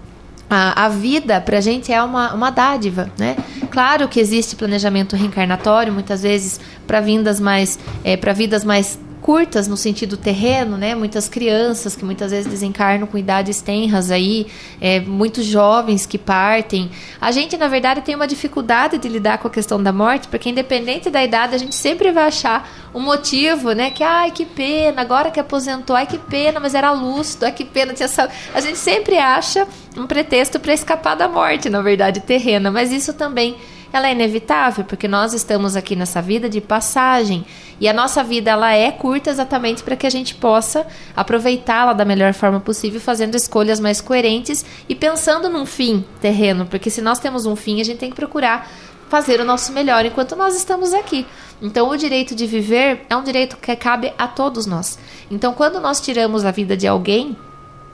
a, 0.48 0.84
a, 0.84 0.88
vida 0.88 1.40
para 1.40 1.58
a 1.58 1.60
gente 1.60 1.92
é 1.92 2.02
uma, 2.02 2.32
uma 2.32 2.50
dádiva, 2.50 3.10
né? 3.18 3.36
Claro 3.70 4.08
que 4.08 4.20
existe 4.20 4.54
planejamento 4.54 5.16
reencarnatório, 5.16 5.92
muitas 5.92 6.22
vezes 6.22 6.60
para 6.86 7.00
vindas 7.00 7.40
mais, 7.40 7.78
é, 8.04 8.16
para 8.16 8.32
vidas 8.32 8.62
mais 8.62 8.96
curtas 9.26 9.66
no 9.66 9.76
sentido 9.76 10.16
terreno, 10.16 10.78
né? 10.78 10.94
Muitas 10.94 11.28
crianças 11.28 11.96
que 11.96 12.04
muitas 12.04 12.30
vezes 12.30 12.46
desencarnam 12.46 13.08
com 13.08 13.18
idades 13.18 13.60
tenras 13.60 14.08
aí, 14.08 14.46
é, 14.80 15.00
muitos 15.00 15.44
jovens 15.44 16.06
que 16.06 16.16
partem. 16.16 16.88
A 17.20 17.32
gente, 17.32 17.56
na 17.56 17.66
verdade, 17.66 18.02
tem 18.02 18.14
uma 18.14 18.28
dificuldade 18.28 18.98
de 18.98 19.08
lidar 19.08 19.38
com 19.38 19.48
a 19.48 19.50
questão 19.50 19.82
da 19.82 19.92
morte, 19.92 20.28
porque 20.28 20.48
independente 20.48 21.10
da 21.10 21.24
idade, 21.24 21.56
a 21.56 21.58
gente 21.58 21.74
sempre 21.74 22.12
vai 22.12 22.28
achar 22.28 22.70
um 22.94 23.00
motivo, 23.00 23.72
né? 23.72 23.90
Que, 23.90 24.04
ai, 24.04 24.30
que 24.30 24.44
pena, 24.44 25.02
agora 25.02 25.28
que 25.32 25.40
aposentou, 25.40 25.96
ai, 25.96 26.06
que 26.06 26.18
pena, 26.18 26.60
mas 26.60 26.72
era 26.72 26.92
lúcido, 26.92 27.46
ai, 27.46 27.52
que 27.52 27.64
pena, 27.64 27.92
tinha 27.92 28.06
saúde. 28.06 28.32
A 28.54 28.60
gente 28.60 28.78
sempre 28.78 29.18
acha 29.18 29.66
um 29.96 30.06
pretexto 30.06 30.60
para 30.60 30.72
escapar 30.72 31.16
da 31.16 31.26
morte, 31.26 31.68
na 31.68 31.82
verdade, 31.82 32.20
terrena, 32.20 32.70
mas 32.70 32.92
isso 32.92 33.12
também 33.12 33.56
ela 33.92 34.08
é 34.08 34.12
inevitável, 34.12 34.84
porque 34.84 35.08
nós 35.08 35.32
estamos 35.32 35.76
aqui 35.76 35.96
nessa 35.96 36.20
vida 36.20 36.48
de 36.48 36.60
passagem. 36.60 37.44
E 37.80 37.88
a 37.88 37.92
nossa 37.92 38.22
vida 38.24 38.50
ela 38.50 38.72
é 38.72 38.90
curta 38.90 39.30
exatamente 39.30 39.82
para 39.82 39.96
que 39.96 40.06
a 40.06 40.10
gente 40.10 40.34
possa 40.34 40.86
aproveitá-la 41.14 41.92
da 41.92 42.04
melhor 42.04 42.32
forma 42.32 42.60
possível, 42.60 43.00
fazendo 43.00 43.34
escolhas 43.34 43.80
mais 43.80 44.00
coerentes 44.00 44.64
e 44.88 44.94
pensando 44.94 45.48
num 45.48 45.66
fim 45.66 46.04
terreno, 46.20 46.66
porque 46.66 46.90
se 46.90 47.02
nós 47.02 47.18
temos 47.18 47.46
um 47.46 47.54
fim, 47.54 47.80
a 47.80 47.84
gente 47.84 47.98
tem 47.98 48.10
que 48.10 48.16
procurar 48.16 48.68
fazer 49.08 49.40
o 49.40 49.44
nosso 49.44 49.72
melhor 49.72 50.04
enquanto 50.04 50.34
nós 50.34 50.56
estamos 50.56 50.92
aqui. 50.92 51.26
Então, 51.62 51.88
o 51.88 51.96
direito 51.96 52.34
de 52.34 52.46
viver 52.46 53.06
é 53.08 53.16
um 53.16 53.22
direito 53.22 53.56
que 53.56 53.74
cabe 53.76 54.12
a 54.18 54.26
todos 54.26 54.66
nós. 54.66 54.98
Então, 55.30 55.54
quando 55.54 55.80
nós 55.80 56.00
tiramos 56.00 56.44
a 56.44 56.50
vida 56.50 56.76
de 56.76 56.86
alguém, 56.86 57.36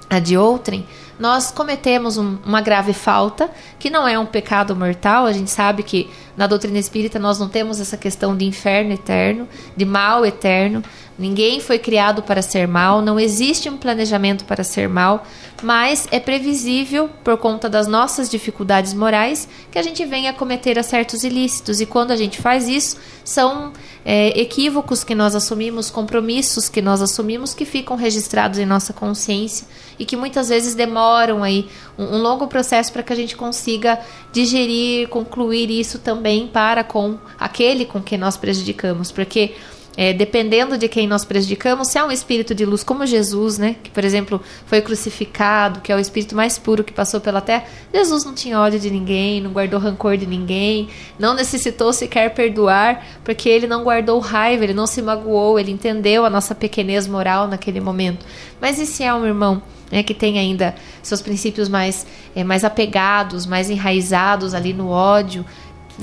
a 0.09 0.19
de 0.19 0.37
outrem, 0.37 0.87
nós 1.23 1.53
cometemos 1.53 2.19
um, 2.19 2.37
uma 2.45 2.61
grave 2.61 2.93
falta, 2.93 3.49
que 3.79 3.89
não 3.89 4.09
é 4.09 4.19
um 4.19 4.27
pecado 4.27 4.75
mortal. 4.75 5.25
A 5.25 5.33
gente 5.33 5.53
sabe 5.53 5.85
que 5.85 6.11
na 6.37 6.49
doutrina 6.49 6.81
espírita 6.81 7.17
nós 7.17 7.39
não 7.39 7.49
temos 7.49 7.81
essa 7.81 7.97
questão 7.97 8.37
de 8.37 8.45
inferno 8.45 8.93
eterno, 8.93 9.49
de 9.77 9.85
mal 9.85 10.27
eterno. 10.27 10.83
Ninguém 11.19 11.61
foi 11.61 11.79
criado 11.79 12.23
para 12.23 12.41
ser 12.41 12.67
mal, 12.67 13.03
não 13.03 13.21
existe 13.21 13.69
um 13.69 13.77
planejamento 13.77 14.45
para 14.45 14.65
ser 14.65 14.89
mal, 14.89 15.25
mas 15.63 16.09
é 16.11 16.19
previsível, 16.19 17.09
por 17.23 17.37
conta 17.37 17.69
das 17.69 17.87
nossas 17.87 18.31
dificuldades 18.31 18.95
morais, 18.95 19.47
que 19.71 19.79
a 19.79 19.83
gente 19.83 20.05
venha 20.05 20.31
a 20.31 20.35
cometer 20.35 20.83
certos 20.83 21.23
ilícitos. 21.23 21.81
E 21.81 21.87
quando 21.87 22.11
a 22.11 22.17
gente 22.17 22.41
faz 22.41 22.67
isso, 22.67 22.97
são 23.25 23.73
é, 24.05 24.41
equívocos 24.41 25.05
que 25.05 25.15
nós 25.15 25.35
assumimos, 25.35 25.91
compromissos 25.91 26.69
que 26.69 26.83
nós 26.83 27.03
assumimos 27.03 27.55
que 27.55 27.65
ficam 27.65 27.97
registrados 27.97 28.59
em 28.59 28.67
nossa 28.67 28.93
consciência 28.93 29.67
e 29.99 30.05
que 30.05 30.17
muitas 30.17 30.49
vezes 30.49 30.75
demoram 30.75 31.43
aí 31.43 31.69
um, 31.97 32.17
um 32.17 32.19
longo 32.23 32.49
processo 32.49 32.93
para 32.93 33.03
que 33.03 33.13
a 33.13 33.17
gente 33.17 33.37
consiga 33.37 34.01
digerir, 34.33 35.09
concluir 35.09 35.71
isso 35.71 35.99
também 35.99 36.49
para 36.49 36.83
com 36.83 37.19
aquele 37.39 37.85
com 37.85 38.03
quem 38.03 38.19
nós 38.19 38.37
prejudicamos, 38.37 39.13
porque 39.13 39.55
é, 39.97 40.13
dependendo 40.13 40.79
de 40.79 40.89
quem 40.89 41.07
nós 41.07 41.25
prejudicamos, 41.25 41.89
se 41.89 41.99
é 41.99 42.05
um 42.05 42.11
espírito 42.11 42.55
de 42.55 42.65
luz 42.65 42.83
como 42.83 43.07
Jesus, 43.07 43.59
né, 43.59 43.77
que 43.83 43.91
por 43.91 44.05
exemplo 44.05 44.41
foi 44.67 44.81
crucificado, 44.81 45.81
que 45.81 45.93
é 45.93 45.97
o 45.97 45.99
espírito 45.99 46.35
mais 46.35 46.59
puro 46.59 46.83
que 46.83 46.93
passou 46.93 47.21
pela 47.21 47.41
terra, 47.41 47.65
Jesus 47.93 48.25
não 48.25 48.35
tinha 48.35 48.59
ódio 48.59 48.81
de 48.81 48.91
ninguém, 48.91 49.41
não 49.41 49.53
guardou 49.53 49.79
rancor 49.79 50.17
de 50.17 50.27
ninguém, 50.27 50.89
não 51.19 51.35
necessitou 51.35 51.93
sequer 51.93 52.35
perdoar, 52.35 53.05
porque 53.23 53.49
ele 53.49 53.67
não 53.67 53.85
guardou 53.85 54.19
raiva, 54.19 54.65
ele 54.65 54.75
não 54.75 54.87
se 54.87 55.03
magoou, 55.03 55.59
ele 55.59 55.71
entendeu 55.71 56.25
a 56.25 56.31
nossa 56.31 56.55
pequenez 56.55 57.07
moral 57.07 57.47
naquele 57.47 57.81
momento. 57.81 58.25
Mas 58.61 58.79
e 58.79 58.87
se 58.87 59.05
é 59.05 59.13
um 59.13 59.27
irmão 59.27 59.63
né, 59.91 60.03
que 60.03 60.15
tem 60.15 60.39
ainda 60.39 60.75
seus 61.03 61.21
princípios 61.21 61.69
mais, 61.69 62.07
é, 62.35 62.43
mais 62.43 62.65
apegados, 62.65 63.45
mais 63.45 63.69
enraizados 63.69 64.55
ali 64.55 64.73
no 64.73 64.89
ódio, 64.89 65.45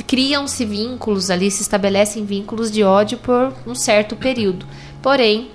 criam-se 0.07 0.65
vínculos 0.65 1.29
ali, 1.29 1.49
se 1.49 1.61
estabelecem 1.61 2.25
vínculos 2.25 2.71
de 2.71 2.83
ódio 2.83 3.17
por 3.17 3.53
um 3.65 3.75
certo 3.75 4.15
período. 4.15 4.65
Porém, 5.01 5.49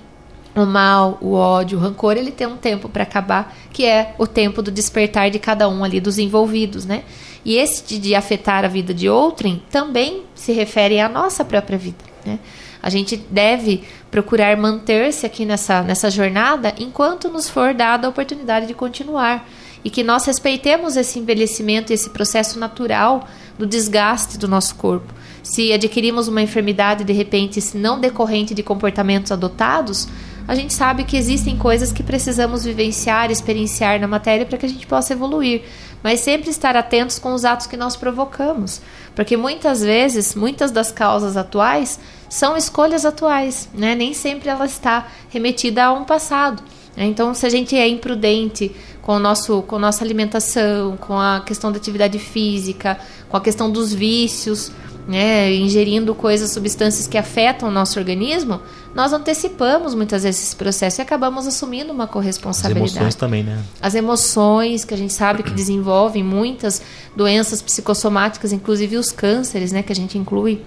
o 0.55 0.65
mal, 0.65 1.17
o 1.21 1.33
ódio, 1.33 1.77
o 1.77 1.81
rancor, 1.81 2.15
ele 2.15 2.31
tem 2.31 2.47
um 2.47 2.55
tempo 2.55 2.87
para 2.87 3.03
acabar, 3.03 3.53
que 3.71 3.85
é 3.85 4.15
o 4.17 4.25
tempo 4.25 4.61
do 4.61 4.71
despertar 4.71 5.29
de 5.29 5.37
cada 5.37 5.67
um 5.67 5.83
ali 5.83 5.99
dos 5.99 6.17
envolvidos, 6.17 6.85
né? 6.85 7.03
E 7.43 7.57
esse 7.57 7.99
de, 7.99 8.15
afetar 8.15 8.65
a 8.65 8.67
vida 8.67 8.93
de 8.93 9.09
outrem 9.09 9.61
também 9.69 10.23
se 10.33 10.51
refere 10.51 10.99
à 10.99 11.09
nossa 11.09 11.43
própria 11.43 11.77
vida, 11.77 12.03
né? 12.25 12.39
A 12.81 12.89
gente 12.89 13.17
deve 13.17 13.83
procurar 14.09 14.55
manter-se 14.55 15.25
aqui 15.25 15.43
nessa, 15.43 15.81
nessa 15.81 16.09
jornada 16.09 16.73
enquanto 16.77 17.29
nos 17.29 17.49
for 17.49 17.73
dada 17.73 18.07
a 18.07 18.09
oportunidade 18.09 18.67
de 18.67 18.73
continuar 18.73 19.47
e 19.83 19.89
que 19.89 20.03
nós 20.03 20.25
respeitemos 20.25 20.95
esse 20.95 21.19
envelhecimento, 21.19 21.91
esse 21.91 22.09
processo 22.09 22.57
natural 22.57 23.27
do 23.57 23.65
desgaste 23.65 24.37
do 24.37 24.47
nosso 24.47 24.75
corpo. 24.75 25.13
Se 25.43 25.71
adquirimos 25.71 26.27
uma 26.27 26.41
enfermidade 26.41 27.03
de 27.03 27.13
repente 27.13 27.61
não 27.77 27.99
decorrente 27.99 28.53
de 28.53 28.63
comportamentos 28.63 29.31
adotados, 29.31 30.07
a 30.47 30.53
gente 30.53 30.73
sabe 30.73 31.03
que 31.03 31.17
existem 31.17 31.57
coisas 31.57 31.91
que 31.91 32.03
precisamos 32.03 32.65
vivenciar, 32.65 33.31
experienciar 33.31 33.99
na 33.99 34.07
matéria 34.07 34.45
para 34.45 34.57
que 34.57 34.65
a 34.65 34.69
gente 34.69 34.85
possa 34.85 35.13
evoluir, 35.13 35.63
mas 36.03 36.19
sempre 36.19 36.51
estar 36.51 36.75
atentos 36.75 37.17
com 37.17 37.33
os 37.33 37.43
atos 37.43 37.65
que 37.65 37.75
nós 37.75 37.95
provocamos, 37.95 38.79
porque 39.15 39.35
muitas 39.35 39.81
vezes, 39.81 40.35
muitas 40.35 40.69
das 40.71 40.91
causas 40.91 41.35
atuais 41.35 41.99
são 42.29 42.55
escolhas 42.55 43.05
atuais, 43.05 43.69
né? 43.73 43.95
Nem 43.95 44.13
sempre 44.13 44.49
ela 44.49 44.65
está 44.65 45.07
remetida 45.29 45.85
a 45.85 45.93
um 45.93 46.03
passado. 46.03 46.61
Então, 46.97 47.33
se 47.33 47.45
a 47.45 47.49
gente 47.49 47.75
é 47.75 47.87
imprudente 47.87 48.71
com, 49.01 49.13
o 49.13 49.19
nosso, 49.19 49.61
com 49.63 49.75
a 49.75 49.79
nossa 49.79 50.03
alimentação, 50.03 50.97
com 50.97 51.19
a 51.19 51.41
questão 51.41 51.71
da 51.71 51.77
atividade 51.77 52.17
física, 52.19 52.97
com 53.29 53.37
a 53.37 53.41
questão 53.41 53.69
dos 53.69 53.93
vícios, 53.93 54.71
né, 55.07 55.53
ingerindo 55.53 56.15
coisas, 56.15 56.51
substâncias 56.51 57.05
que 57.05 57.17
afetam 57.17 57.69
o 57.69 57.71
nosso 57.71 57.99
organismo, 57.99 58.59
nós 58.95 59.13
antecipamos 59.13 59.93
muitas 59.93 60.23
vezes 60.23 60.41
esse 60.41 60.55
processo 60.55 60.99
e 60.99 61.03
acabamos 61.03 61.45
assumindo 61.45 61.93
uma 61.93 62.07
corresponsabilidade. 62.07 62.89
As 62.89 62.95
emoções 62.95 63.15
também, 63.15 63.43
né? 63.43 63.61
As 63.81 63.93
emoções 63.93 64.85
que 64.85 64.93
a 64.93 64.97
gente 64.97 65.13
sabe 65.13 65.43
que 65.43 65.51
desenvolvem 65.51 66.23
muitas 66.23 66.81
doenças 67.15 67.61
psicossomáticas, 67.61 68.51
inclusive 68.51 68.97
os 68.97 69.11
cânceres, 69.11 69.71
né, 69.71 69.83
que 69.83 69.91
a 69.91 69.95
gente 69.95 70.17
inclui 70.17 70.61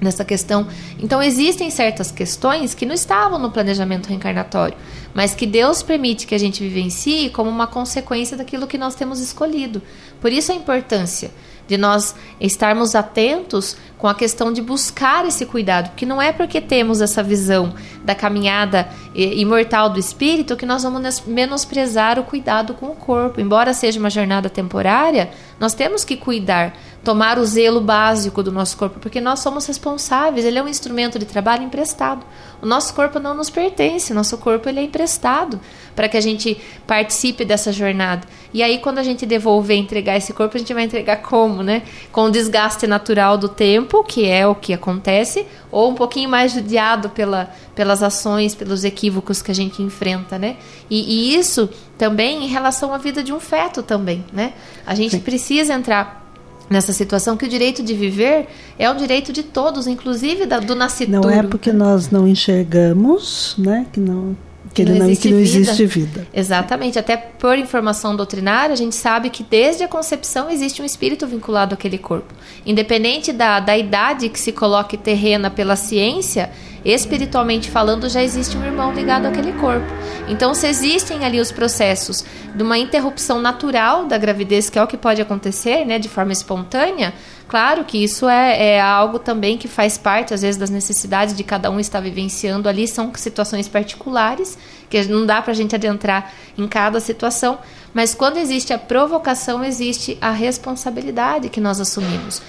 nessa 0.00 0.24
questão. 0.24 0.66
Então 0.98 1.22
existem 1.22 1.70
certas 1.70 2.10
questões 2.10 2.74
que 2.74 2.86
não 2.86 2.94
estavam 2.94 3.38
no 3.38 3.50
planejamento 3.50 4.08
reencarnatório, 4.08 4.76
mas 5.14 5.34
que 5.34 5.46
Deus 5.46 5.82
permite 5.82 6.26
que 6.26 6.34
a 6.34 6.38
gente 6.38 6.62
vivencie 6.62 7.30
como 7.30 7.50
uma 7.50 7.66
consequência 7.66 8.36
daquilo 8.36 8.66
que 8.66 8.78
nós 8.78 8.94
temos 8.94 9.20
escolhido. 9.20 9.82
Por 10.20 10.32
isso 10.32 10.52
a 10.52 10.54
importância 10.54 11.30
de 11.66 11.76
nós 11.76 12.14
estarmos 12.40 12.94
atentos 12.94 13.76
com 13.98 14.06
a 14.06 14.14
questão 14.14 14.52
de 14.52 14.60
buscar 14.60 15.24
esse 15.26 15.46
cuidado, 15.46 15.88
porque 15.90 16.04
não 16.04 16.20
é 16.20 16.30
porque 16.32 16.60
temos 16.60 17.00
essa 17.00 17.22
visão 17.22 17.74
da 18.04 18.14
caminhada 18.14 18.88
imortal 19.14 19.88
do 19.88 19.98
espírito 19.98 20.56
que 20.56 20.66
nós 20.66 20.82
vamos 20.82 21.22
menosprezar 21.26 22.18
o 22.18 22.24
cuidado 22.24 22.74
com 22.74 22.86
o 22.86 22.96
corpo. 22.96 23.40
Embora 23.40 23.72
seja 23.72 23.98
uma 23.98 24.10
jornada 24.10 24.50
temporária, 24.50 25.30
nós 25.58 25.72
temos 25.72 26.04
que 26.04 26.16
cuidar, 26.16 26.76
tomar 27.02 27.38
o 27.38 27.46
zelo 27.46 27.80
básico 27.80 28.42
do 28.42 28.52
nosso 28.52 28.76
corpo, 28.76 29.00
porque 29.00 29.20
nós 29.20 29.40
somos 29.40 29.64
responsáveis, 29.64 30.44
ele 30.44 30.58
é 30.58 30.62
um 30.62 30.68
instrumento 30.68 31.18
de 31.18 31.24
trabalho 31.24 31.62
emprestado. 31.62 32.26
O 32.60 32.66
nosso 32.66 32.92
corpo 32.92 33.18
não 33.18 33.34
nos 33.34 33.48
pertence, 33.48 34.12
nosso 34.12 34.36
corpo 34.38 34.68
ele 34.68 34.80
é 34.80 34.82
emprestado 34.82 35.58
para 35.94 36.08
que 36.08 36.16
a 36.16 36.20
gente 36.20 36.60
participe 36.86 37.44
dessa 37.44 37.72
jornada. 37.72 38.26
E 38.52 38.62
aí 38.62 38.78
quando 38.78 38.98
a 38.98 39.02
gente 39.02 39.24
devolver, 39.24 39.78
entregar 39.78 40.16
esse 40.16 40.32
corpo, 40.32 40.56
a 40.56 40.58
gente 40.58 40.74
vai 40.74 40.84
entregar 40.84 41.16
como, 41.18 41.62
né? 41.62 41.82
Com 42.12 42.24
o 42.24 42.30
desgaste 42.30 42.86
natural 42.86 43.38
do 43.38 43.48
tempo 43.48 43.85
tempo, 43.86 44.02
que 44.04 44.26
é 44.26 44.46
o 44.46 44.54
que 44.54 44.72
acontece, 44.72 45.46
ou 45.70 45.90
um 45.90 45.94
pouquinho 45.94 46.28
mais 46.28 46.52
judiado 46.52 47.08
pela, 47.10 47.50
pelas 47.74 48.02
ações, 48.02 48.54
pelos 48.54 48.84
equívocos 48.84 49.40
que 49.40 49.50
a 49.50 49.54
gente 49.54 49.82
enfrenta, 49.82 50.38
né? 50.38 50.56
E, 50.90 51.32
e 51.32 51.36
isso 51.36 51.68
também 51.96 52.44
em 52.44 52.48
relação 52.48 52.92
à 52.92 52.98
vida 52.98 53.22
de 53.22 53.32
um 53.32 53.40
feto 53.40 53.82
também, 53.82 54.24
né? 54.32 54.52
A 54.86 54.94
gente 54.94 55.12
Sim. 55.12 55.20
precisa 55.20 55.72
entrar 55.72 56.24
nessa 56.68 56.92
situação 56.92 57.36
que 57.36 57.44
o 57.44 57.48
direito 57.48 57.82
de 57.82 57.94
viver 57.94 58.48
é 58.76 58.90
um 58.90 58.96
direito 58.96 59.32
de 59.32 59.44
todos, 59.44 59.86
inclusive 59.86 60.46
da, 60.46 60.58
do 60.58 60.74
nascituro. 60.74 61.22
Não 61.22 61.30
é 61.30 61.42
porque 61.42 61.72
nós 61.72 62.10
não 62.10 62.26
enxergamos, 62.26 63.54
né, 63.56 63.86
que 63.92 64.00
não 64.00 64.36
que, 64.76 64.84
não, 64.84 64.98
não, 64.98 65.06
existe, 65.06 65.28
que 65.28 65.34
não 65.34 65.40
existe 65.40 65.86
vida. 65.86 66.26
Exatamente. 66.34 66.98
Até 66.98 67.16
por 67.16 67.56
informação 67.56 68.14
doutrinária, 68.14 68.74
a 68.74 68.76
gente 68.76 68.94
sabe 68.94 69.30
que 69.30 69.42
desde 69.42 69.82
a 69.82 69.88
concepção 69.88 70.50
existe 70.50 70.82
um 70.82 70.84
espírito 70.84 71.26
vinculado 71.26 71.74
àquele 71.74 71.96
corpo. 71.96 72.34
Independente 72.66 73.32
da, 73.32 73.58
da 73.58 73.76
idade 73.76 74.28
que 74.28 74.38
se 74.38 74.52
coloque 74.52 74.98
terrena 74.98 75.48
pela 75.48 75.76
ciência, 75.76 76.50
espiritualmente 76.84 77.70
falando, 77.70 78.06
já 78.08 78.22
existe 78.22 78.56
um 78.56 78.64
irmão 78.64 78.92
ligado 78.92 79.24
àquele 79.24 79.52
corpo. 79.54 79.86
Então, 80.28 80.52
se 80.52 80.66
existem 80.66 81.24
ali 81.24 81.40
os 81.40 81.50
processos 81.50 82.22
de 82.54 82.62
uma 82.62 82.76
interrupção 82.76 83.40
natural 83.40 84.04
da 84.04 84.18
gravidez, 84.18 84.68
que 84.68 84.78
é 84.78 84.82
o 84.82 84.86
que 84.86 84.98
pode 84.98 85.22
acontecer, 85.22 85.86
né, 85.86 85.98
de 85.98 86.08
forma 86.08 86.32
espontânea, 86.32 87.14
claro 87.48 87.84
que 87.84 88.02
isso 88.02 88.28
é, 88.28 88.74
é 88.74 88.80
algo 88.80 89.18
também 89.18 89.56
que 89.56 89.68
faz 89.68 89.96
parte, 89.96 90.34
às 90.34 90.42
vezes, 90.42 90.56
das 90.56 90.70
necessidades 90.70 91.36
de 91.36 91.44
cada 91.44 91.70
um 91.70 91.80
estar 91.80 92.00
vivenciando 92.00 92.68
ali, 92.68 92.86
são 92.86 93.12
situações 93.14 93.68
particulares, 93.68 94.58
que 94.88 95.02
não 95.04 95.26
dá 95.26 95.42
para 95.42 95.52
a 95.52 95.54
gente 95.54 95.74
adentrar 95.74 96.32
em 96.56 96.66
cada 96.68 97.00
situação, 97.00 97.58
mas 97.92 98.14
quando 98.14 98.36
existe 98.36 98.72
a 98.72 98.78
provocação, 98.78 99.64
existe 99.64 100.18
a 100.20 100.30
responsabilidade 100.30 101.48
que 101.48 101.60
nós 101.60 101.80
assumimos. 101.80 102.42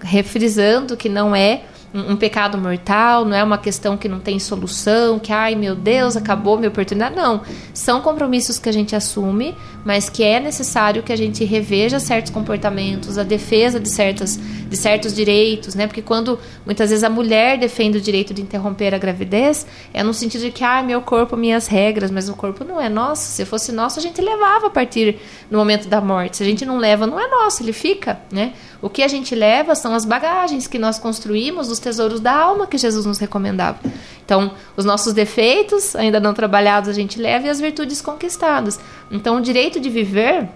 Refrisando 0.00 0.96
que 0.96 1.08
não 1.08 1.36
é 1.36 1.62
um, 1.94 2.12
um, 2.12 2.16
pecado 2.16 2.58
mortal, 2.58 3.24
não 3.24 3.36
é 3.36 3.44
uma 3.44 3.56
questão 3.56 3.96
que 3.96 4.08
não 4.08 4.18
tem 4.18 4.40
solução, 4.40 5.18
que 5.20 5.32
ai 5.32 5.54
meu 5.54 5.76
Deus, 5.76 6.16
acabou 6.16 6.56
minha 6.56 6.68
oportunidade. 6.68 7.14
Não. 7.14 7.40
São 7.72 8.00
compromissos 8.00 8.58
que 8.58 8.68
a 8.68 8.72
gente 8.72 8.96
assume, 8.96 9.54
mas 9.84 10.08
que 10.08 10.24
é 10.24 10.40
necessário 10.40 11.04
que 11.04 11.12
a 11.12 11.16
gente 11.16 11.44
reveja 11.44 12.00
certos 12.00 12.32
comportamentos, 12.32 13.16
a 13.16 13.22
defesa 13.22 13.78
de, 13.78 13.88
certas, 13.88 14.36
de 14.36 14.76
certos 14.76 15.14
direitos, 15.14 15.76
né? 15.76 15.86
Porque 15.86 16.02
quando 16.02 16.38
muitas 16.66 16.90
vezes 16.90 17.04
a 17.04 17.10
mulher 17.10 17.58
defende 17.58 17.98
o 17.98 18.00
direito 18.00 18.34
de 18.34 18.42
interromper 18.42 18.92
a 18.92 18.98
gravidez, 18.98 19.64
é 19.92 20.02
no 20.02 20.12
sentido 20.12 20.40
de 20.40 20.50
que, 20.50 20.64
ai, 20.64 20.82
meu 20.82 21.00
corpo, 21.00 21.36
minhas 21.36 21.68
regras, 21.68 22.10
mas 22.10 22.28
o 22.28 22.34
corpo 22.34 22.64
não 22.64 22.80
é 22.80 22.88
nosso. 22.88 23.22
Se 23.22 23.44
fosse 23.44 23.70
nosso, 23.70 24.00
a 24.00 24.02
gente 24.02 24.20
levava 24.20 24.66
a 24.66 24.70
partir 24.70 25.18
do 25.48 25.56
momento 25.56 25.86
da 25.86 26.00
morte. 26.00 26.38
Se 26.38 26.42
a 26.42 26.46
gente 26.46 26.64
não 26.64 26.78
leva, 26.78 27.06
não 27.06 27.20
é 27.20 27.28
nosso, 27.28 27.62
ele 27.62 27.72
fica, 27.72 28.18
né? 28.32 28.52
O 28.84 28.90
que 28.90 29.02
a 29.02 29.08
gente 29.08 29.34
leva 29.34 29.74
são 29.74 29.94
as 29.94 30.04
bagagens 30.04 30.66
que 30.66 30.78
nós 30.78 30.98
construímos, 30.98 31.70
os 31.70 31.78
tesouros 31.78 32.20
da 32.20 32.34
alma 32.34 32.66
que 32.66 32.76
Jesus 32.76 33.06
nos 33.06 33.16
recomendava. 33.16 33.78
Então, 34.22 34.52
os 34.76 34.84
nossos 34.84 35.14
defeitos 35.14 35.96
ainda 35.96 36.20
não 36.20 36.34
trabalhados 36.34 36.90
a 36.90 36.92
gente 36.92 37.18
leva 37.18 37.46
e 37.46 37.48
as 37.48 37.58
virtudes 37.58 38.02
conquistadas. 38.02 38.78
Então, 39.10 39.38
o 39.38 39.40
direito 39.40 39.80
de 39.80 39.88
viver 39.88 40.50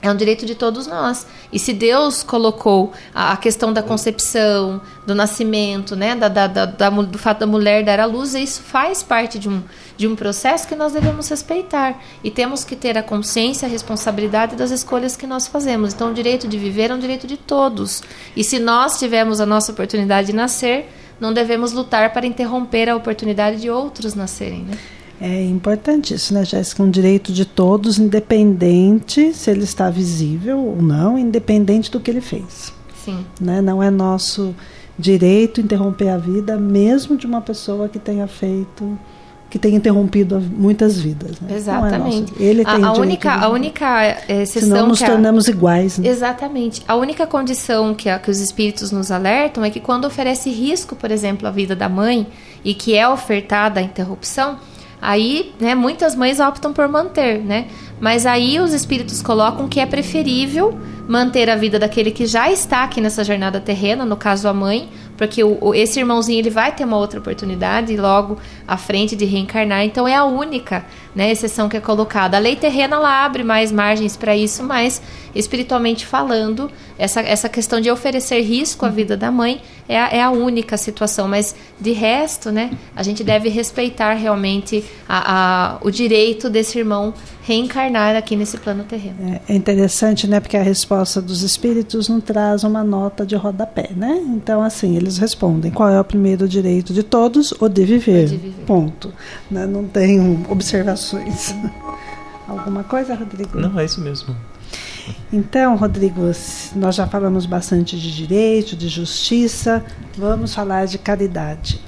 é 0.00 0.10
um 0.10 0.16
direito 0.16 0.46
de 0.46 0.54
todos 0.54 0.86
nós. 0.86 1.26
E 1.52 1.58
se 1.58 1.72
Deus 1.72 2.22
colocou 2.22 2.92
a, 3.14 3.36
questão 3.36 3.72
da 3.72 3.82
concepção, 3.82 4.80
do 5.06 5.14
nascimento, 5.14 5.96
né, 5.96 6.14
da, 6.14 6.28
da, 6.28 6.46
da, 6.46 6.90
do 6.90 7.18
fato 7.18 7.40
da 7.40 7.46
mulher 7.46 7.84
dar 7.84 7.98
à 7.98 8.04
luz, 8.04 8.34
isso 8.34 8.62
faz 8.62 9.02
parte 9.02 9.38
de 9.38 9.48
um, 9.48 9.62
de 9.96 10.06
um 10.06 10.14
processo 10.14 10.68
que 10.68 10.76
nós 10.76 10.92
devemos 10.92 11.28
respeitar. 11.28 12.00
E 12.22 12.30
temos 12.30 12.64
que 12.64 12.76
ter 12.76 12.96
a 12.96 13.02
consciência, 13.02 13.66
a 13.66 13.70
responsabilidade 13.70 14.54
das 14.54 14.70
escolhas 14.70 15.16
que 15.16 15.26
nós 15.26 15.48
fazemos. 15.48 15.94
Então, 15.94 16.10
o 16.10 16.14
direito 16.14 16.46
de 16.46 16.58
viver 16.58 16.90
é 16.90 16.94
um 16.94 16.98
direito 16.98 17.26
de 17.26 17.36
todos. 17.36 18.02
E 18.36 18.44
se 18.44 18.58
nós 18.58 18.98
tivermos 18.98 19.40
a 19.40 19.46
nossa 19.46 19.72
oportunidade 19.72 20.28
de 20.28 20.32
nascer, 20.32 20.88
não 21.20 21.32
devemos 21.32 21.72
lutar 21.72 22.12
para 22.12 22.26
interromper 22.26 22.88
a 22.88 22.94
oportunidade 22.94 23.60
de 23.60 23.68
outros 23.68 24.14
nascerem. 24.14 24.62
Né? 24.62 24.78
É 25.20 25.44
importante 25.44 26.14
isso, 26.14 26.32
né, 26.32 26.44
Jéssica? 26.44 26.82
Um 26.82 26.90
direito 26.90 27.32
de 27.32 27.44
todos, 27.44 27.98
independente 27.98 29.32
se 29.34 29.50
ele 29.50 29.64
está 29.64 29.90
visível 29.90 30.58
ou 30.58 30.80
não, 30.80 31.18
independente 31.18 31.90
do 31.90 31.98
que 31.98 32.10
ele 32.10 32.20
fez. 32.20 32.72
Sim. 33.04 33.24
Né? 33.40 33.60
Não 33.60 33.82
é 33.82 33.90
nosso 33.90 34.54
direito 34.98 35.60
interromper 35.60 36.08
a 36.08 36.18
vida, 36.18 36.56
mesmo 36.56 37.16
de 37.16 37.26
uma 37.26 37.40
pessoa 37.40 37.88
que 37.88 37.98
tenha 37.98 38.26
feito 38.26 38.98
que 39.50 39.58
tenha 39.58 39.76
interrompido 39.76 40.40
muitas 40.40 40.98
vidas. 40.98 41.40
Né? 41.40 41.54
É 41.54 41.56
Exatamente. 41.56 42.34
É 42.38 42.42
Ele 42.44 42.64
tem 42.64 42.84
a, 42.84 42.88
a 42.88 42.92
única, 42.92 43.32
a 43.32 43.48
única 43.48 44.18
exceção 44.28 44.68
Senão 44.68 44.88
nos 44.88 44.98
tornamos 44.98 45.48
iguais. 45.48 45.98
Né? 45.98 46.08
Exatamente. 46.08 46.82
A 46.86 46.94
única 46.94 47.26
condição 47.26 47.94
que, 47.94 48.10
a, 48.10 48.18
que 48.18 48.30
os 48.30 48.40
espíritos 48.40 48.92
nos 48.92 49.10
alertam 49.10 49.64
é 49.64 49.70
que 49.70 49.80
quando 49.80 50.04
oferece 50.04 50.50
risco, 50.50 50.94
por 50.94 51.10
exemplo, 51.10 51.48
à 51.48 51.50
vida 51.50 51.74
da 51.74 51.88
mãe 51.88 52.26
e 52.62 52.74
que 52.74 52.94
é 52.94 53.08
ofertada 53.08 53.80
a 53.80 53.82
interrupção, 53.82 54.58
Aí, 55.00 55.52
né, 55.60 55.74
muitas 55.74 56.14
mães 56.14 56.40
optam 56.40 56.72
por 56.72 56.88
manter, 56.88 57.38
né? 57.38 57.68
Mas 58.00 58.26
aí 58.26 58.60
os 58.60 58.72
espíritos 58.72 59.22
colocam 59.22 59.68
que 59.68 59.80
é 59.80 59.86
preferível 59.86 60.78
manter 61.08 61.48
a 61.48 61.56
vida 61.56 61.78
daquele 61.78 62.10
que 62.10 62.26
já 62.26 62.50
está 62.50 62.84
aqui 62.84 63.00
nessa 63.00 63.24
jornada 63.24 63.58
terrena, 63.58 64.04
no 64.04 64.16
caso 64.16 64.46
a 64.46 64.52
mãe, 64.52 64.90
porque 65.16 65.42
o, 65.42 65.74
esse 65.74 65.98
irmãozinho 65.98 66.38
ele 66.38 66.50
vai 66.50 66.70
ter 66.70 66.84
uma 66.84 66.98
outra 66.98 67.18
oportunidade 67.18 67.96
logo 67.96 68.38
à 68.68 68.76
frente 68.76 69.16
de 69.16 69.24
reencarnar. 69.24 69.82
Então 69.84 70.06
é 70.06 70.14
a 70.14 70.24
única 70.24 70.84
né, 71.14 71.32
exceção 71.32 71.68
que 71.68 71.76
é 71.76 71.80
colocada. 71.80 72.36
A 72.36 72.40
lei 72.40 72.54
terrena 72.54 72.96
ela 72.96 73.24
abre 73.24 73.42
mais 73.42 73.72
margens 73.72 74.14
para 74.16 74.36
isso, 74.36 74.62
mas 74.62 75.00
espiritualmente 75.34 76.04
falando, 76.04 76.70
essa, 76.98 77.20
essa 77.20 77.48
questão 77.48 77.80
de 77.80 77.90
oferecer 77.90 78.40
risco 78.42 78.84
à 78.84 78.88
vida 78.90 79.16
da 79.16 79.30
mãe 79.30 79.62
é 79.88 79.98
a, 79.98 80.08
é 80.08 80.22
a 80.22 80.30
única 80.30 80.76
situação. 80.76 81.26
Mas 81.26 81.54
de 81.80 81.92
resto, 81.92 82.52
né, 82.52 82.70
a 82.94 83.02
gente 83.02 83.24
deve 83.24 83.48
respeitar 83.48 84.12
realmente 84.12 84.84
a, 85.08 85.72
a, 85.72 85.78
o 85.80 85.90
direito 85.90 86.50
desse 86.50 86.78
irmão 86.78 87.14
reencarnar 87.42 88.14
aqui 88.14 88.36
nesse 88.36 88.58
plano 88.58 88.84
terreno. 88.84 89.16
É, 89.48 89.52
é 89.54 89.56
interessante, 89.56 90.28
né, 90.28 90.38
porque 90.38 90.56
a 90.56 90.62
resposta 90.62 91.22
dos 91.22 91.42
espíritos 91.42 92.06
não 92.06 92.20
traz 92.20 92.62
uma 92.62 92.84
nota 92.84 93.24
de 93.24 93.34
rodapé, 93.34 93.88
né? 93.96 94.22
Então, 94.26 94.62
assim, 94.62 94.96
eles 94.96 95.16
respondem: 95.16 95.70
qual 95.70 95.88
é 95.88 95.98
o 95.98 96.04
primeiro 96.04 96.46
direito 96.46 96.92
de 96.92 97.02
todos? 97.02 97.52
O 97.58 97.68
de 97.68 97.84
viver. 97.84 98.26
O 98.26 98.28
de 98.28 98.36
viver. 98.36 98.57
Ponto. 98.66 99.12
Né? 99.50 99.66
Não 99.66 99.86
tem 99.86 100.44
observações. 100.48 101.54
Alguma 102.46 102.82
coisa, 102.84 103.14
Rodrigo? 103.14 103.58
Não, 103.58 103.78
é 103.78 103.84
isso 103.84 104.00
mesmo. 104.00 104.34
Então, 105.32 105.76
Rodrigo, 105.76 106.22
nós 106.74 106.94
já 106.94 107.06
falamos 107.06 107.46
bastante 107.46 107.98
de 107.98 108.14
direito, 108.14 108.76
de 108.76 108.88
justiça, 108.88 109.84
vamos 110.16 110.54
falar 110.54 110.86
de 110.86 110.98
caridade. 110.98 111.80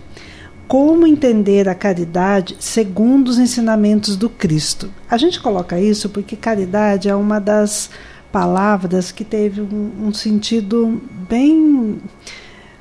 Como 0.69 1.07
entender 1.07 1.69
a 1.69 1.75
caridade 1.75 2.57
segundo 2.61 3.29
os 3.29 3.39
ensinamentos 3.39 4.17
do 4.17 4.31
Cristo? 4.31 4.91
A 5.11 5.17
gente 5.17 5.41
coloca 5.41 5.81
isso 5.81 6.09
porque 6.09 6.37
caridade 6.37 7.09
é 7.09 7.15
uma 7.15 7.41
das 7.41 7.91
palavras 8.31 9.11
que 9.11 9.25
teve 9.25 9.61
um, 9.61 10.07
um 10.07 10.15
sentido 10.15 11.03
bem 11.29 12.01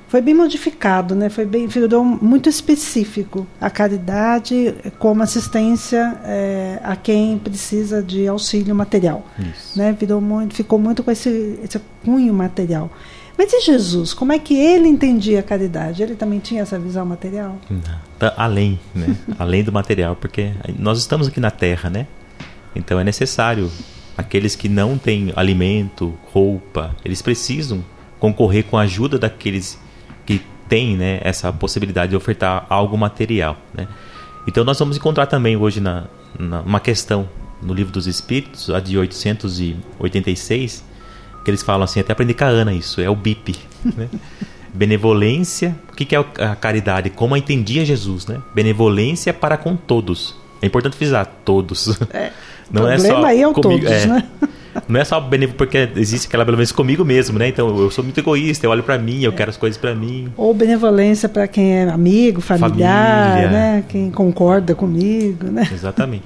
foi 0.09 0.21
bem 0.21 0.33
modificado, 0.33 1.13
né? 1.13 1.29
Foi 1.29 1.45
bem 1.45 1.67
virou 1.67 2.03
muito 2.03 2.49
específico 2.49 3.45
a 3.61 3.69
caridade 3.69 4.73
como 4.97 5.21
assistência 5.21 6.19
é, 6.25 6.79
a 6.83 6.95
quem 6.95 7.37
precisa 7.37 8.01
de 8.01 8.27
auxílio 8.27 8.73
material, 8.73 9.25
Isso. 9.37 9.77
né? 9.77 9.95
Virou 9.97 10.19
muito, 10.19 10.55
ficou 10.55 10.79
muito 10.79 11.03
com 11.03 11.11
esse, 11.11 11.59
esse 11.63 11.79
cunho 12.03 12.33
material. 12.33 12.91
Mas 13.37 13.53
e 13.53 13.61
Jesus? 13.61 14.13
Como 14.13 14.33
é 14.33 14.39
que 14.39 14.57
ele 14.57 14.87
entendia 14.87 15.39
a 15.39 15.43
caridade? 15.43 16.01
Ele 16.01 16.15
também 16.15 16.39
tinha 16.39 16.63
essa 16.63 16.77
visão 16.77 17.05
material? 17.05 17.57
Não, 17.69 17.79
tá 18.17 18.33
além, 18.35 18.79
né? 18.93 19.15
além 19.37 19.63
do 19.63 19.71
material, 19.71 20.15
porque 20.15 20.51
nós 20.77 20.97
estamos 20.97 21.27
aqui 21.27 21.39
na 21.39 21.51
Terra, 21.51 21.89
né? 21.89 22.07
Então 22.75 22.99
é 22.99 23.03
necessário 23.03 23.71
aqueles 24.17 24.55
que 24.55 24.67
não 24.67 24.97
têm 24.97 25.31
alimento, 25.35 26.17
roupa, 26.33 26.95
eles 27.05 27.21
precisam 27.21 27.85
concorrer 28.19 28.65
com 28.65 28.75
a 28.75 28.81
ajuda 28.81 29.17
daqueles 29.17 29.79
que 30.29 30.43
têm 30.69 30.95
né, 30.95 31.19
essa 31.23 31.51
possibilidade 31.51 32.11
de 32.11 32.15
ofertar 32.15 32.67
algo 32.69 32.95
material. 32.95 33.57
Né? 33.73 33.87
Então 34.47 34.63
nós 34.63 34.77
vamos 34.77 34.95
encontrar 34.95 35.25
também 35.25 35.57
hoje 35.57 35.81
na, 35.81 36.03
na, 36.37 36.61
uma 36.61 36.79
questão 36.79 37.27
no 37.59 37.73
livro 37.73 37.91
dos 37.91 38.05
Espíritos, 38.05 38.69
a 38.69 38.79
de 38.79 38.95
886, 38.95 40.85
que 41.43 41.49
eles 41.49 41.63
falam 41.63 41.83
assim, 41.83 41.99
até 41.99 42.13
aprendi 42.13 42.35
com 42.35 42.43
a 42.43 42.47
Ana 42.47 42.71
isso, 42.71 43.01
é 43.01 43.09
o 43.09 43.15
BIP. 43.15 43.55
Né? 43.95 44.09
Benevolência, 44.73 45.75
o 45.91 45.95
que, 45.95 46.05
que 46.05 46.15
é 46.15 46.19
a 46.19 46.55
caridade? 46.55 47.09
Como 47.09 47.33
a 47.33 47.39
entendia 47.39 47.83
Jesus, 47.83 48.27
né? 48.27 48.39
Benevolência 48.53 49.33
para 49.33 49.57
com 49.57 49.75
todos. 49.75 50.35
É 50.61 50.67
importante 50.67 50.95
frisar, 50.95 51.25
todos. 51.43 51.99
É, 52.13 52.31
Não 52.69 52.87
é 52.87 52.99
só 52.99 53.25
aí 53.25 53.41
é 53.41 53.47
o 53.47 53.53
comigo, 53.53 53.85
todos, 53.85 54.03
é, 54.03 54.05
né? 54.05 54.27
Não 54.87 54.99
é 54.99 55.03
só 55.03 55.19
benéfico 55.19 55.57
porque 55.57 55.89
existe 55.95 56.27
aquela 56.27 56.45
benevolência 56.45 56.75
comigo 56.75 57.03
mesmo, 57.03 57.37
né? 57.39 57.47
Então 57.47 57.67
eu 57.79 57.91
sou 57.91 58.03
muito 58.03 58.19
egoísta, 58.19 58.65
eu 58.65 58.71
olho 58.71 58.83
para 58.83 58.97
mim, 58.97 59.23
eu 59.23 59.33
quero 59.33 59.49
as 59.49 59.57
coisas 59.57 59.77
para 59.77 59.95
mim. 59.95 60.31
Ou 60.37 60.53
benevolência 60.53 61.27
para 61.27 61.47
quem 61.47 61.77
é 61.77 61.89
amigo, 61.89 62.41
familiar, 62.41 63.29
Família. 63.31 63.49
né? 63.49 63.83
Quem 63.87 64.11
concorda 64.11 64.75
comigo, 64.75 65.47
né? 65.47 65.67
Exatamente. 65.71 66.25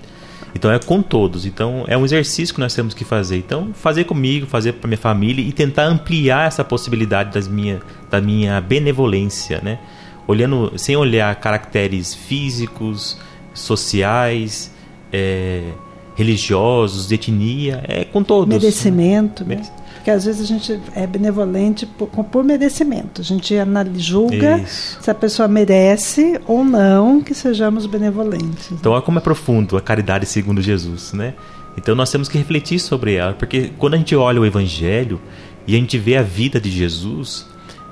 Então 0.56 0.72
é 0.72 0.80
com 0.80 1.02
todos. 1.02 1.46
Então 1.46 1.84
é 1.88 1.98
um 1.98 2.06
exercício 2.06 2.54
que 2.54 2.62
nós 2.62 2.74
temos 2.74 2.94
que 2.94 3.04
fazer. 3.04 3.38
Então 3.38 3.72
fazer 3.74 4.04
comigo, 4.04 4.46
fazer 4.46 4.74
para 4.74 4.88
minha 4.88 4.98
família 4.98 5.44
e 5.44 5.52
tentar 5.52 5.86
ampliar 5.86 6.48
essa 6.48 6.64
possibilidade 6.64 7.34
das 7.34 7.48
minha, 7.48 7.82
da 8.10 8.22
minha 8.22 8.60
benevolência, 8.62 9.60
né? 9.64 9.80
Olhando 10.28 10.72
sem 10.78 10.96
olhar 10.96 11.36
caracteres 11.36 12.14
físicos, 12.14 13.18
sociais, 13.54 14.72
é, 15.12 15.64
religiosos, 16.16 17.08
de 17.08 17.16
etnia, 17.16 17.84
é 17.88 18.04
com 18.04 18.24
todos. 18.24 18.48
Merecimento. 18.48 19.44
Né? 19.46 19.62
Porque 19.96 20.12
às 20.12 20.26
vezes 20.26 20.42
a 20.42 20.46
gente 20.46 20.80
é 20.96 21.08
benevolente 21.08 21.86
por, 21.86 22.08
por 22.08 22.44
merecimento. 22.44 23.22
A 23.22 23.24
gente 23.24 23.56
julga 23.96 24.60
Isso. 24.60 24.98
se 25.02 25.10
a 25.10 25.16
pessoa 25.16 25.48
merece 25.48 26.40
ou 26.46 26.64
não 26.64 27.22
que 27.22 27.34
sejamos 27.34 27.86
benevolentes. 27.86 28.72
Então, 28.72 28.92
olha 28.92 29.02
como 29.02 29.20
é 29.20 29.22
profundo 29.22 29.78
a 29.78 29.82
caridade 29.82 30.26
segundo 30.26 30.62
Jesus, 30.62 31.14
né? 31.14 31.34
Então 31.78 31.96
nós 31.96 32.12
temos 32.12 32.28
que 32.28 32.38
refletir 32.38 32.80
sobre 32.80 33.16
ela, 33.16 33.34
porque 33.34 33.72
quando 33.78 33.96
a 33.96 33.98
gente 33.98 34.16
olha 34.16 34.40
o 34.40 34.46
Evangelho 34.46 35.20
e 35.66 35.76
a 35.76 35.80
gente 35.80 35.98
vê 35.98 36.18
a 36.18 36.22
vida 36.22 36.60
de 36.60 36.70
Jesus, 36.70 37.48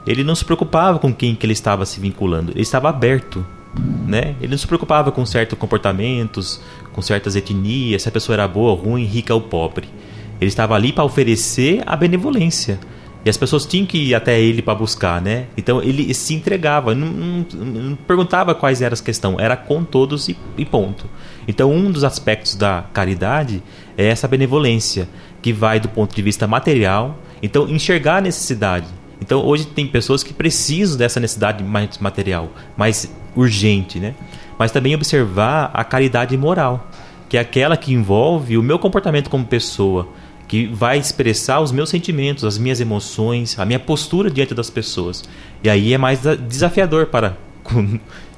ele 0.05 0.23
não 0.23 0.35
se 0.35 0.45
preocupava 0.45 0.99
com 0.99 1.13
quem 1.13 1.35
que 1.35 1.45
ele 1.45 1.53
estava 1.53 1.85
se 1.85 1.99
vinculando, 1.99 2.51
ele 2.51 2.61
estava 2.61 2.89
aberto, 2.89 3.45
né? 4.07 4.35
Ele 4.39 4.51
não 4.51 4.57
se 4.57 4.67
preocupava 4.67 5.11
com 5.11 5.25
certos 5.25 5.57
comportamentos, 5.57 6.61
com 6.91 7.01
certas 7.01 7.35
etnias, 7.35 8.03
se 8.03 8.09
a 8.09 8.11
pessoa 8.11 8.35
era 8.35 8.47
boa 8.47 8.75
ruim, 8.75 9.05
rica 9.05 9.33
ou 9.33 9.41
pobre. 9.41 9.87
Ele 10.39 10.49
estava 10.49 10.75
ali 10.75 10.91
para 10.91 11.03
oferecer 11.03 11.83
a 11.85 11.95
benevolência. 11.95 12.79
E 13.23 13.29
as 13.29 13.37
pessoas 13.37 13.67
tinham 13.67 13.85
que 13.85 13.99
ir 13.99 14.15
até 14.15 14.41
ele 14.41 14.63
para 14.63 14.73
buscar, 14.73 15.21
né? 15.21 15.45
Então 15.55 15.81
ele 15.81 16.11
se 16.13 16.33
entregava, 16.33 16.95
não, 16.95 17.07
não, 17.07 17.45
não, 17.53 17.95
perguntava 17.95 18.55
quais 18.55 18.81
eram 18.81 18.93
as 18.93 19.01
questões, 19.01 19.37
era 19.39 19.55
com 19.55 19.83
todos 19.83 20.27
e, 20.27 20.35
e, 20.57 20.65
ponto. 20.65 21.05
Então 21.47 21.71
um 21.71 21.91
dos 21.91 22.03
aspectos 22.03 22.55
da 22.55 22.83
caridade 22.91 23.61
é 23.95 24.07
essa 24.07 24.27
benevolência, 24.27 25.07
que 25.39 25.53
vai 25.53 25.79
do 25.79 25.87
ponto 25.87 26.15
de 26.15 26.21
vista 26.21 26.47
material, 26.47 27.19
então 27.43 27.69
enxergar 27.69 28.17
a 28.17 28.21
necessidade. 28.21 28.87
Então 29.21 29.45
hoje 29.45 29.67
tem 29.67 29.85
pessoas 29.85 30.23
que 30.23 30.33
precisam 30.33 30.97
dessa 30.97 31.19
necessidade 31.19 31.63
mais 31.63 31.97
material, 31.99 32.49
mais 32.75 33.11
urgente, 33.35 33.99
né? 33.99 34.15
Mas 34.57 34.71
também 34.71 34.95
observar 34.95 35.71
a 35.73 35.83
caridade 35.83 36.35
moral, 36.35 36.89
que 37.29 37.37
é 37.37 37.39
aquela 37.39 37.77
que 37.77 37.93
envolve 37.93 38.57
o 38.57 38.63
meu 38.63 38.79
comportamento 38.79 39.29
como 39.29 39.45
pessoa 39.45 40.09
que 40.51 40.67
vai 40.67 40.97
expressar 40.97 41.61
os 41.61 41.71
meus 41.71 41.89
sentimentos, 41.89 42.43
as 42.43 42.57
minhas 42.57 42.81
emoções, 42.81 43.57
a 43.57 43.63
minha 43.63 43.79
postura 43.79 44.29
diante 44.29 44.53
das 44.53 44.69
pessoas. 44.69 45.23
E 45.63 45.69
aí 45.69 45.93
é 45.93 45.97
mais 45.97 46.19
desafiador 46.45 47.05
para 47.05 47.37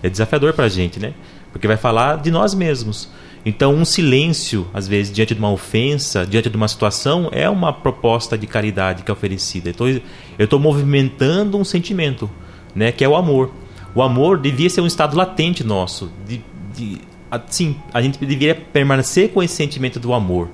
é 0.03 0.09
desafiador 0.09 0.53
para 0.53 0.65
a 0.65 0.69
gente, 0.69 0.99
né? 0.99 1.15
Porque 1.51 1.67
vai 1.67 1.75
falar 1.75 2.17
de 2.17 2.29
nós 2.29 2.53
mesmos. 2.53 3.09
Então, 3.45 3.73
um 3.73 3.83
silêncio, 3.83 4.67
às 4.73 4.87
vezes, 4.87 5.11
diante 5.11 5.33
de 5.33 5.39
uma 5.39 5.51
ofensa, 5.51 6.25
diante 6.25 6.49
de 6.49 6.55
uma 6.55 6.67
situação, 6.67 7.29
é 7.31 7.49
uma 7.49 7.73
proposta 7.73 8.37
de 8.37 8.47
caridade 8.47 9.03
que 9.03 9.11
é 9.11 9.13
oferecida. 9.13 9.69
Então, 9.69 9.87
eu 9.87 10.01
estou 10.39 10.59
movimentando 10.59 11.57
um 11.57 11.63
sentimento, 11.65 12.29
né? 12.73 12.91
Que 12.91 13.03
é 13.03 13.09
o 13.09 13.15
amor. 13.15 13.51
O 13.93 14.01
amor 14.01 14.39
devia 14.39 14.69
ser 14.69 14.79
um 14.79 14.87
estado 14.87 15.17
latente 15.17 15.63
nosso. 15.63 16.09
De, 16.25 16.41
de, 16.73 17.01
assim, 17.29 17.75
a 17.93 18.01
gente 18.01 18.17
deveria 18.17 18.55
permanecer 18.55 19.29
com 19.29 19.43
esse 19.43 19.55
sentimento 19.55 19.99
do 19.99 20.13
amor, 20.13 20.49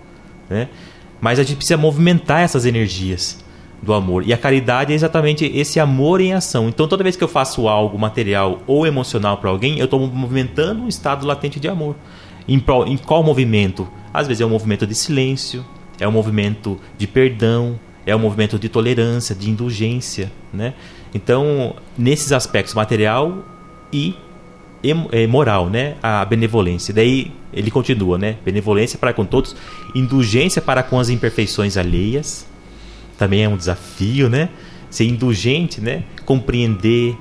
né? 0.49 0.67
Mas 1.21 1.37
a 1.37 1.43
gente 1.43 1.57
precisa 1.57 1.77
movimentar 1.77 2.41
essas 2.41 2.65
energias 2.65 3.43
do 3.81 3.93
amor. 3.93 4.27
E 4.27 4.33
a 4.33 4.37
caridade 4.37 4.91
é 4.91 4.95
exatamente 4.95 5.45
esse 5.45 5.79
amor 5.79 6.21
em 6.21 6.33
ação. 6.33 6.67
Então, 6.67 6.87
toda 6.87 7.03
vez 7.03 7.15
que 7.15 7.23
eu 7.23 7.27
faço 7.27 7.67
algo 7.67 7.97
material 7.99 8.61
ou 8.65 8.85
emocional 8.85 9.37
para 9.37 9.49
alguém, 9.49 9.77
eu 9.79 9.85
estou 9.85 9.99
movimentando 9.99 10.81
um 10.81 10.87
estado 10.87 11.25
latente 11.25 11.59
de 11.59 11.67
amor. 11.67 11.95
Em, 12.50 12.60
pro, 12.60 12.84
em 12.88 12.97
qual 12.97 13.22
movimento? 13.22 13.88
Às 14.12 14.26
vezes 14.28 14.41
é 14.41 14.45
um 14.45 14.50
movimento 14.50 14.88
de 14.88 14.95
silêncio, 14.95 15.64
é 16.00 16.08
um 16.08 16.12
movimento 16.12 16.80
de 16.97 17.06
perdão, 17.06 17.80
é 18.08 18.16
um 18.16 18.20
movimento 18.20 18.58
de 18.58 18.68
tolerância, 18.68 19.36
de 19.36 19.52
indulgência, 19.52 20.32
né? 20.52 20.74
Então, 21.14 21.76
nesses 21.95 22.32
aspectos 22.32 22.74
material 22.74 23.45
e 23.93 24.16
é, 25.12 25.28
moral, 25.28 25.70
né? 25.70 25.95
A 26.02 26.26
benevolência. 26.26 26.91
Daí 26.91 27.32
ele 27.54 27.70
continua, 27.70 28.18
né? 28.18 28.38
Benevolência 28.43 28.97
para 28.97 29.14
com 29.14 29.26
todos, 29.26 29.56
indulgência 29.93 30.60
para 30.60 30.82
com 30.82 31.00
as 31.00 31.10
imperfeições 31.10 31.78
alheias. 31.78 32.47
Também 33.16 33.43
é 33.43 33.47
um 33.50 33.58
desafio, 33.58 34.28
né? 34.28 34.50
Ser 34.89 35.06
indulgente, 35.06 35.80
né? 35.80 36.04
Compreender, 36.26 37.16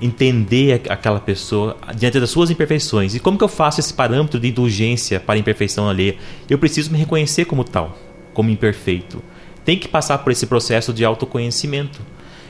entender 0.00 0.82
aquela 0.88 1.20
pessoa 1.20 1.76
diante 1.96 2.20
das 2.20 2.30
suas 2.30 2.50
imperfeições. 2.50 3.14
E 3.14 3.20
como 3.20 3.38
que 3.38 3.44
eu 3.44 3.48
faço 3.48 3.80
esse 3.80 3.92
parâmetro 3.92 4.38
de 4.38 4.48
indulgência 4.48 5.18
para 5.18 5.34
a 5.34 5.38
imperfeição 5.38 5.88
alheia? 5.88 6.16
Eu 6.48 6.58
preciso 6.58 6.90
me 6.90 6.98
reconhecer 6.98 7.44
como 7.44 7.64
tal, 7.64 7.96
como 8.32 8.50
imperfeito. 8.50 9.22
Tem 9.64 9.78
que 9.78 9.88
passar 9.88 10.18
por 10.18 10.30
esse 10.30 10.46
processo 10.46 10.92
de 10.92 11.04
autoconhecimento 11.04 12.00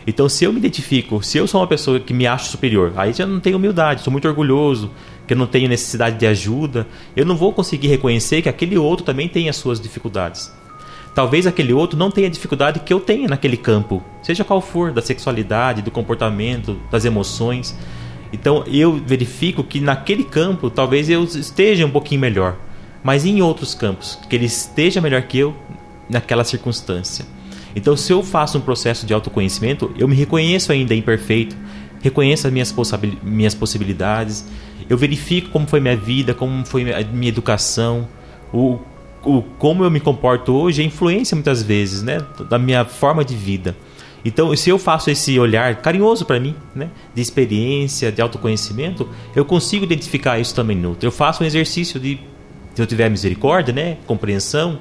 então, 0.09 0.27
se 0.27 0.43
eu 0.43 0.53
me 0.55 0.59
identifico, 0.59 1.23
se 1.23 1.37
eu 1.37 1.47
sou 1.47 1.61
uma 1.61 1.67
pessoa 1.67 2.01
que 2.01 2.15
me 2.15 2.27
acho 2.27 2.49
superior, 2.49 2.95
aí 2.97 3.13
já 3.13 3.27
não 3.27 3.41
tenho 3.41 3.59
humildade, 3.59 4.01
sou 4.01 4.11
muito 4.11 4.27
orgulhoso, 4.27 4.91
que 5.27 5.35
eu 5.35 5.37
não 5.37 5.47
tenho 5.47 5.69
necessidade 5.69 6.19
de 6.19 6.27
ajuda, 6.27 6.87
eu 7.15 7.27
não 7.27 7.37
vou 7.37 7.53
conseguir 7.53 7.89
reconhecer 7.89 8.41
que 8.41 8.49
aquele 8.49 8.79
outro 8.79 9.05
também 9.05 9.29
tem 9.29 9.51
as 9.51 9.57
suas 9.57 9.79
dificuldades. 9.79 10.51
Talvez 11.19 11.49
aquele 11.49 11.73
outro 11.73 11.99
não 11.99 12.13
tenha 12.13 12.29
a 12.29 12.31
dificuldade 12.31 12.79
que 12.79 12.95
eu 12.95 13.01
tenho 13.01 13.29
naquele 13.29 13.57
campo, 13.57 14.01
seja 14.23 14.45
qual 14.45 14.61
for, 14.61 14.93
da 14.93 15.03
sexualidade, 15.03 15.83
do 15.83 15.91
comportamento, 15.91 16.79
das 16.93 17.05
emoções. 17.05 17.77
Então 18.33 18.63
eu 18.69 19.03
verifico 19.05 19.65
que 19.65 19.81
naquele 19.81 20.23
campo 20.23 20.71
talvez 20.71 21.11
eu 21.11 21.25
esteja 21.25 21.85
um 21.85 21.91
pouquinho 21.91 22.21
melhor, 22.21 22.57
mas 23.03 23.27
em 23.27 23.43
outros 23.43 23.75
campos, 23.75 24.17
que 24.31 24.37
ele 24.37 24.45
esteja 24.45 25.01
melhor 25.01 25.23
que 25.23 25.39
eu 25.39 25.57
naquela 26.09 26.45
circunstância. 26.45 27.27
Então, 27.75 27.97
se 27.97 28.13
eu 28.13 28.23
faço 28.23 28.57
um 28.57 28.61
processo 28.61 29.05
de 29.05 29.13
autoconhecimento, 29.13 29.93
eu 29.99 30.07
me 30.07 30.15
reconheço 30.15 30.71
ainda 30.71 30.95
imperfeito, 30.95 31.57
reconheço 32.01 32.47
as 32.47 32.53
minhas, 32.53 32.73
minhas 33.25 33.57
possibilidades, 33.57 34.45
eu 34.89 34.97
verifico 34.97 35.51
como 35.51 35.67
foi 35.67 35.81
minha 35.81 35.97
vida, 35.97 36.33
como 36.33 36.65
foi 36.65 36.95
a 36.95 37.03
minha 37.03 37.29
educação, 37.29 38.07
o, 38.55 38.79
o 39.25 39.43
como 39.43 39.85
eu 39.85 39.91
me 39.91 40.01
comporto 40.01 40.53
hoje, 40.53 40.83
a 40.83 40.85
influência 40.85 41.35
muitas 41.35 41.63
vezes, 41.63 42.03
né, 42.03 42.19
da 42.49 42.59
minha 42.59 42.85
forma 42.85 43.25
de 43.25 43.35
vida. 43.35 43.77
Então, 44.25 44.55
se 44.57 44.69
eu 44.69 44.79
faço 44.79 45.11
esse 45.11 45.39
olhar 45.39 45.77
carinhoso 45.77 46.25
para 46.25 46.41
mim, 46.41 46.55
né, 46.75 46.91
de 47.15 47.23
experiência, 47.23 48.11
de 48.11 48.21
autoconhecimento, 48.21 49.09
eu 49.35 49.45
consigo 49.45 49.85
identificar 49.85 50.39
isso 50.39 50.55
também 50.55 50.77
no 50.77 50.91
outro. 50.91 51.07
Eu 51.07 51.13
faço 51.13 51.43
um 51.43 51.47
exercício 51.47 52.01
de, 52.01 52.19
se 52.75 52.83
eu 52.83 52.87
tiver 52.87 53.09
misericórdia, 53.09 53.73
né, 53.73 53.97
compreensão, 54.07 54.81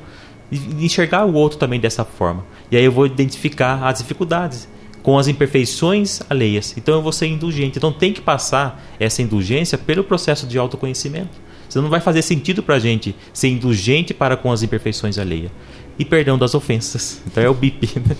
de 0.49 0.85
enxergar 0.85 1.25
o 1.25 1.33
outro 1.33 1.59
também 1.59 1.79
dessa 1.79 2.03
forma. 2.03 2.43
E 2.71 2.77
aí 2.77 2.83
eu 2.83 2.91
vou 2.91 3.05
identificar 3.05 3.85
as 3.87 3.99
dificuldades 3.99 4.67
com 5.03 5.17
as 5.17 5.27
imperfeições 5.27 6.21
alheias. 6.29 6.75
Então 6.77 6.95
eu 6.95 7.01
vou 7.01 7.11
ser 7.11 7.27
indulgente. 7.27 7.77
Então 7.77 7.93
tem 7.93 8.11
que 8.11 8.19
passar 8.19 8.83
essa 8.99 9.21
indulgência 9.21 9.77
pelo 9.77 10.03
processo 10.03 10.45
de 10.45 10.57
autoconhecimento. 10.57 11.46
Senão 11.69 11.83
não 11.83 11.89
vai 11.89 11.99
fazer 11.99 12.21
sentido 12.21 12.63
para 12.63 12.75
a 12.75 12.79
gente 12.79 13.15
ser 13.33 13.49
indulgente 13.49 14.13
para 14.13 14.37
com 14.37 14.51
as 14.51 14.63
imperfeições 14.63 15.17
alheias. 15.17 15.51
E 15.99 16.05
perdão 16.05 16.37
das 16.37 16.53
ofensas. 16.53 17.21
Então 17.25 17.43
é 17.43 17.49
o 17.49 17.53
BIP. 17.53 17.89
Né? 18.07 18.15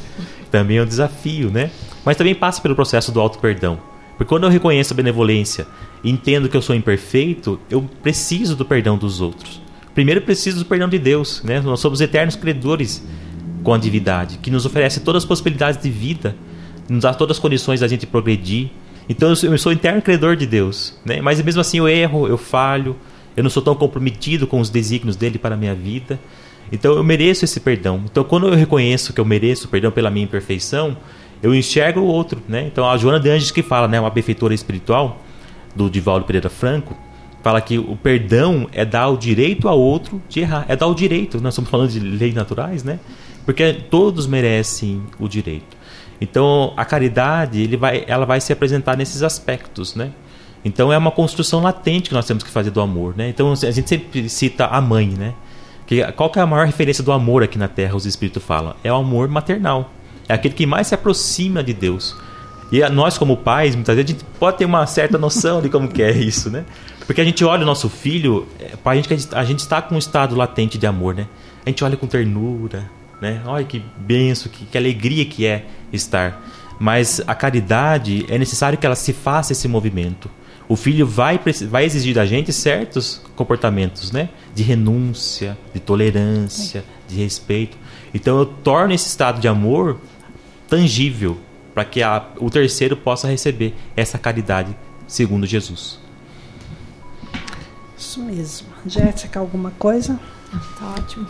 Também 0.51 0.77
é 0.77 0.81
um 0.81 0.85
desafio, 0.85 1.51
né? 1.51 1.71
Mas 2.05 2.15
também 2.15 2.33
passa 2.33 2.61
pelo 2.61 2.73
processo 2.73 3.11
do 3.11 3.19
auto-perdão. 3.19 3.77
Porque 4.17 4.29
quando 4.29 4.45
eu 4.45 4.49
reconheço 4.49 4.93
a 4.93 4.95
benevolência 4.95 5.67
e 6.03 6.09
entendo 6.09 6.49
que 6.49 6.57
eu 6.57 6.61
sou 6.61 6.75
imperfeito, 6.75 7.59
eu 7.69 7.81
preciso 8.01 8.55
do 8.55 8.65
perdão 8.65 8.97
dos 8.97 9.21
outros. 9.21 9.61
Primeiro 9.93 10.21
preciso 10.21 10.59
do 10.59 10.65
perdão 10.65 10.87
de 10.87 10.97
Deus, 10.97 11.41
né? 11.43 11.59
Nós 11.59 11.79
somos 11.79 12.01
eternos 12.01 12.35
credores 12.35 13.03
com 13.63 13.73
a 13.73 13.77
divindade, 13.77 14.37
que 14.37 14.49
nos 14.49 14.65
oferece 14.65 15.01
todas 15.01 15.23
as 15.23 15.27
possibilidades 15.27 15.81
de 15.81 15.89
vida, 15.89 16.35
nos 16.87 17.03
dá 17.03 17.13
todas 17.13 17.37
as 17.37 17.41
condições 17.41 17.81
da 17.81 17.87
gente 17.87 18.07
progredir. 18.07 18.69
Então 19.09 19.29
eu 19.29 19.57
sou 19.57 19.71
eterno 19.71 20.01
credor 20.01 20.35
de 20.35 20.45
Deus, 20.45 20.97
né? 21.05 21.21
Mas 21.21 21.41
mesmo 21.41 21.61
assim 21.61 21.77
eu 21.77 21.87
erro, 21.87 22.27
eu 22.27 22.37
falho, 22.37 22.95
eu 23.37 23.43
não 23.43 23.49
sou 23.51 23.61
tão 23.61 23.75
comprometido 23.75 24.47
com 24.47 24.59
os 24.59 24.69
desígnios 24.69 25.15
dele 25.15 25.37
para 25.37 25.53
a 25.53 25.57
minha 25.57 25.75
vida. 25.75 26.19
Então 26.71 26.95
eu 26.95 27.03
mereço 27.03 27.45
esse 27.45 27.59
perdão. 27.59 28.01
Então 28.03 28.23
quando 28.23 28.47
eu 28.47 28.55
reconheço 28.55 29.13
que 29.13 29.21
eu 29.21 29.25
mereço 29.25 29.67
perdão 29.67 29.91
pela 29.91 30.09
minha 30.09 30.25
imperfeição, 30.25 30.97
eu 31.41 31.53
enxergo 31.53 31.99
o 31.99 32.05
outro, 32.05 32.41
né? 32.49 32.65
Então 32.65 32.89
a 32.89 32.97
Joana 32.97 33.19
de 33.19 33.29
Anjos 33.29 33.51
que 33.51 33.61
fala, 33.61 33.87
né, 33.87 33.99
uma 33.99 34.09
benfeitora 34.09 34.55
espiritual 34.55 35.21
do 35.75 35.87
Divaldo 35.87 36.25
Pereira 36.25 36.49
Franco, 36.49 36.97
fala 37.43 37.61
que 37.61 37.77
o 37.77 37.95
perdão 37.95 38.67
é 38.73 38.83
dar 38.83 39.07
o 39.09 39.17
direito 39.17 39.69
ao 39.69 39.79
outro 39.79 40.19
de 40.27 40.39
errar. 40.39 40.65
É 40.67 40.75
dar 40.75 40.87
o 40.87 40.95
direito. 40.95 41.39
Nós 41.39 41.53
estamos 41.53 41.69
falando 41.69 41.91
de 41.91 41.99
leis 41.99 42.33
naturais, 42.33 42.83
né? 42.83 42.99
Porque 43.45 43.71
todos 43.71 44.25
merecem 44.25 45.03
o 45.19 45.27
direito. 45.27 45.77
Então, 46.19 46.73
a 46.75 46.83
caridade, 46.83 47.61
ele 47.61 47.77
vai, 47.77 48.03
ela 48.07 48.25
vai 48.25 48.41
se 48.41 48.51
apresentar 48.51 48.97
nesses 48.97 49.21
aspectos, 49.21 49.95
né? 49.95 50.11
Então, 50.67 50.91
é 50.91 50.97
uma 50.97 51.11
construção 51.11 51.61
latente 51.61 52.09
que 52.09 52.15
nós 52.15 52.25
temos 52.25 52.43
que 52.43 52.49
fazer 52.49 52.71
do 52.71 52.81
amor, 52.81 53.15
né? 53.15 53.29
Então, 53.29 53.53
a 53.53 53.71
gente 53.71 53.87
sempre 53.87 54.27
cita 54.27 54.65
a 54.65 54.81
mãe, 54.81 55.07
né? 55.07 55.33
Que, 55.85 56.03
qual 56.11 56.29
que 56.29 56.37
é 56.37 56.41
a 56.41 56.45
maior 56.45 56.65
referência 56.65 57.01
do 57.01 57.13
amor 57.13 57.41
aqui 57.41 57.57
na 57.57 57.69
Terra, 57.69 57.95
os 57.95 58.05
Espíritos 58.05 58.43
falam? 58.43 58.75
É 58.83 58.91
o 58.91 58.95
amor 58.97 59.29
maternal. 59.29 59.91
É 60.27 60.33
aquele 60.33 60.53
que 60.53 60.65
mais 60.65 60.87
se 60.87 60.95
aproxima 60.95 61.63
de 61.63 61.73
Deus. 61.73 62.15
E 62.69 62.87
nós, 62.89 63.17
como 63.17 63.37
pais, 63.37 63.75
muitas 63.75 63.95
vezes 63.95 64.11
a 64.11 64.13
gente 64.13 64.25
pode 64.37 64.57
ter 64.57 64.65
uma 64.65 64.85
certa 64.85 65.17
noção 65.17 65.61
de 65.61 65.69
como 65.69 65.87
que 65.87 66.03
é 66.03 66.11
isso, 66.11 66.49
né? 66.49 66.65
Porque 67.05 67.21
a 67.21 67.23
gente 67.23 67.45
olha 67.45 67.63
o 67.63 67.65
nosso 67.65 67.87
filho, 67.87 68.45
é, 68.59 68.73
a 68.83 68.95
gente, 68.95 69.29
a 69.31 69.43
gente 69.45 69.59
está 69.59 69.81
com 69.81 69.95
um 69.95 69.97
estado 69.97 70.35
latente 70.35 70.77
de 70.77 70.85
amor, 70.85 71.15
né? 71.15 71.27
A 71.65 71.69
gente 71.69 71.81
olha 71.81 71.95
com 71.95 72.05
ternura, 72.05 72.89
né? 73.21 73.41
Olha 73.45 73.63
que 73.63 73.81
benção, 73.97 74.51
que, 74.51 74.65
que 74.65 74.77
alegria 74.77 75.23
que 75.23 75.45
é 75.45 75.65
estar. 75.93 76.43
Mas 76.77 77.21
a 77.25 77.33
caridade 77.33 78.25
é 78.29 78.37
necessário 78.37 78.77
que 78.77 78.85
ela 78.85 78.95
se 78.95 79.13
faça 79.13 79.53
esse 79.53 79.67
movimento. 79.69 80.29
O 80.69 80.75
filho 80.75 81.07
vai, 81.07 81.39
vai 81.69 81.85
exigir 81.85 82.13
da 82.13 82.25
gente 82.25 82.51
certos 82.51 83.21
comportamentos, 83.35 84.11
né? 84.11 84.29
De 84.53 84.63
renúncia, 84.63 85.57
de 85.73 85.79
tolerância, 85.79 86.83
de 87.07 87.15
respeito. 87.15 87.77
Então 88.13 88.37
eu 88.37 88.45
torno 88.45 88.93
esse 88.93 89.07
estado 89.07 89.39
de 89.39 89.47
amor 89.47 89.97
tangível 90.67 91.37
para 91.73 91.85
que 91.85 92.03
a, 92.03 92.25
o 92.37 92.49
terceiro 92.49 92.97
possa 92.97 93.27
receber 93.27 93.73
essa 93.95 94.17
caridade 94.17 94.75
segundo 95.07 95.45
Jesus. 95.45 95.99
Isso 97.97 98.21
mesmo. 98.21 98.67
Jéssica, 98.85 99.39
alguma 99.39 99.71
coisa? 99.71 100.19
Tá 100.77 100.95
ótimo. 100.97 101.27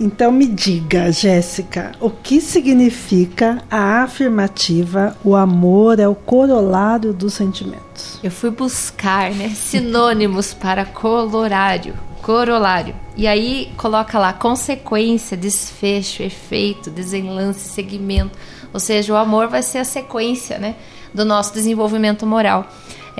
Então 0.00 0.30
me 0.30 0.46
diga, 0.46 1.10
Jéssica, 1.10 1.90
o 2.00 2.08
que 2.08 2.40
significa 2.40 3.64
a 3.68 4.04
afirmativa 4.04 5.16
o 5.24 5.34
amor 5.34 5.98
é 5.98 6.06
o 6.06 6.14
corolário 6.14 7.12
dos 7.12 7.34
sentimentos? 7.34 8.20
Eu 8.22 8.30
fui 8.30 8.50
buscar 8.50 9.32
né, 9.32 9.48
sinônimos 9.48 10.54
para 10.54 10.84
colorário, 10.84 11.94
corolário. 12.22 12.94
E 13.16 13.26
aí 13.26 13.72
coloca 13.76 14.20
lá 14.20 14.32
consequência, 14.32 15.36
desfecho, 15.36 16.22
efeito, 16.22 16.90
desenlace, 16.90 17.68
segmento. 17.68 18.38
Ou 18.72 18.78
seja, 18.78 19.12
o 19.12 19.16
amor 19.16 19.48
vai 19.48 19.62
ser 19.62 19.78
a 19.78 19.84
sequência 19.84 20.58
né, 20.58 20.76
do 21.12 21.24
nosso 21.24 21.52
desenvolvimento 21.52 22.24
moral. 22.24 22.68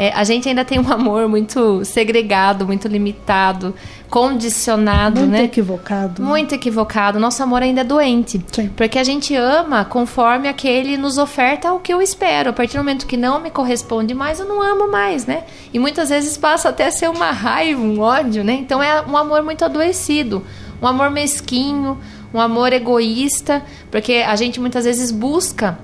É, 0.00 0.12
a 0.14 0.22
gente 0.22 0.48
ainda 0.48 0.64
tem 0.64 0.78
um 0.78 0.86
amor 0.94 1.28
muito 1.28 1.84
segregado, 1.84 2.64
muito 2.64 2.86
limitado, 2.86 3.74
condicionado, 4.08 5.18
muito 5.18 5.32
né? 5.32 5.38
Muito 5.38 5.50
equivocado. 5.50 6.22
Muito 6.22 6.54
equivocado. 6.54 7.18
Nosso 7.18 7.42
amor 7.42 7.64
ainda 7.64 7.80
é 7.80 7.84
doente. 7.84 8.40
Sim. 8.52 8.68
Porque 8.76 8.96
a 8.96 9.02
gente 9.02 9.34
ama 9.34 9.84
conforme 9.84 10.46
aquele 10.46 10.96
nos 10.96 11.18
oferta 11.18 11.72
o 11.72 11.80
que 11.80 11.92
eu 11.92 12.00
espero. 12.00 12.50
A 12.50 12.52
partir 12.52 12.74
do 12.74 12.78
momento 12.78 13.08
que 13.08 13.16
não 13.16 13.40
me 13.40 13.50
corresponde 13.50 14.14
mais, 14.14 14.38
eu 14.38 14.46
não 14.46 14.62
amo 14.62 14.88
mais, 14.88 15.26
né? 15.26 15.42
E 15.74 15.80
muitas 15.80 16.10
vezes 16.10 16.36
passa 16.36 16.68
até 16.68 16.86
a 16.86 16.92
ser 16.92 17.10
uma 17.10 17.32
raiva, 17.32 17.82
um 17.82 17.98
ódio, 17.98 18.44
né? 18.44 18.52
Então 18.52 18.80
é 18.80 19.02
um 19.02 19.16
amor 19.16 19.42
muito 19.42 19.64
adoecido. 19.64 20.44
Um 20.80 20.86
amor 20.86 21.10
mesquinho, 21.10 21.98
um 22.32 22.38
amor 22.40 22.72
egoísta, 22.72 23.64
porque 23.90 24.24
a 24.24 24.36
gente 24.36 24.60
muitas 24.60 24.84
vezes 24.84 25.10
busca 25.10 25.76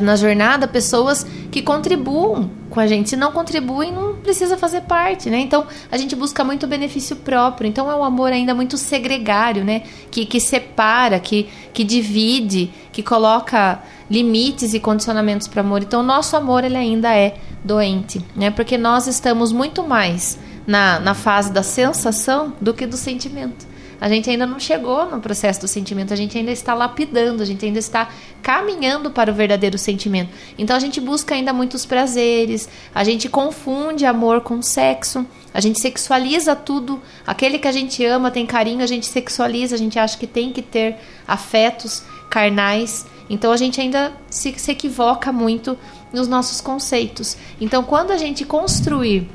na 0.00 0.16
jornada 0.16 0.66
pessoas 0.66 1.26
que 1.50 1.62
contribuam 1.62 2.50
com 2.70 2.80
a 2.80 2.86
gente. 2.86 3.10
Se 3.10 3.16
não 3.16 3.32
contribuem, 3.32 3.92
não 3.92 4.14
precisa 4.16 4.56
fazer 4.56 4.82
parte, 4.82 5.28
né? 5.28 5.38
Então 5.40 5.66
a 5.90 5.96
gente 5.96 6.14
busca 6.14 6.44
muito 6.44 6.66
benefício 6.66 7.16
próprio. 7.16 7.68
Então 7.68 7.90
é 7.90 7.94
um 7.94 8.04
amor 8.04 8.32
ainda 8.32 8.54
muito 8.54 8.76
segregário, 8.76 9.64
né? 9.64 9.82
Que, 10.10 10.24
que 10.24 10.40
separa, 10.40 11.18
que, 11.18 11.48
que 11.72 11.84
divide, 11.84 12.70
que 12.92 13.02
coloca 13.02 13.82
limites 14.10 14.74
e 14.74 14.80
condicionamentos 14.80 15.46
para 15.46 15.60
amor. 15.60 15.82
Então 15.82 16.02
nosso 16.02 16.36
amor 16.36 16.64
ele 16.64 16.76
ainda 16.76 17.14
é 17.14 17.36
doente, 17.64 18.24
né? 18.36 18.50
Porque 18.50 18.78
nós 18.78 19.06
estamos 19.06 19.52
muito 19.52 19.86
mais 19.86 20.38
na, 20.66 21.00
na 21.00 21.14
fase 21.14 21.52
da 21.52 21.62
sensação 21.62 22.54
do 22.60 22.72
que 22.72 22.86
do 22.86 22.96
sentimento. 22.96 23.66
A 24.00 24.08
gente 24.08 24.30
ainda 24.30 24.46
não 24.46 24.60
chegou 24.60 25.06
no 25.10 25.20
processo 25.20 25.60
do 25.60 25.68
sentimento, 25.68 26.12
a 26.12 26.16
gente 26.16 26.38
ainda 26.38 26.52
está 26.52 26.72
lapidando, 26.72 27.42
a 27.42 27.46
gente 27.46 27.64
ainda 27.64 27.78
está 27.78 28.08
caminhando 28.40 29.10
para 29.10 29.30
o 29.30 29.34
verdadeiro 29.34 29.76
sentimento. 29.76 30.30
Então 30.56 30.76
a 30.76 30.78
gente 30.78 31.00
busca 31.00 31.34
ainda 31.34 31.52
muitos 31.52 31.84
prazeres, 31.84 32.68
a 32.94 33.02
gente 33.02 33.28
confunde 33.28 34.06
amor 34.06 34.42
com 34.42 34.62
sexo, 34.62 35.26
a 35.52 35.60
gente 35.60 35.80
sexualiza 35.80 36.54
tudo. 36.54 37.02
Aquele 37.26 37.58
que 37.58 37.66
a 37.66 37.72
gente 37.72 38.04
ama, 38.04 38.30
tem 38.30 38.46
carinho, 38.46 38.82
a 38.82 38.86
gente 38.86 39.06
sexualiza, 39.06 39.74
a 39.74 39.78
gente 39.78 39.98
acha 39.98 40.16
que 40.16 40.26
tem 40.26 40.52
que 40.52 40.62
ter 40.62 40.96
afetos 41.26 42.04
carnais. 42.30 43.04
Então 43.28 43.50
a 43.50 43.56
gente 43.56 43.80
ainda 43.80 44.12
se, 44.30 44.54
se 44.56 44.70
equivoca 44.70 45.32
muito 45.32 45.76
nos 46.12 46.28
nossos 46.28 46.60
conceitos. 46.60 47.36
Então 47.60 47.82
quando 47.82 48.12
a 48.12 48.16
gente 48.16 48.44
construir 48.44 49.28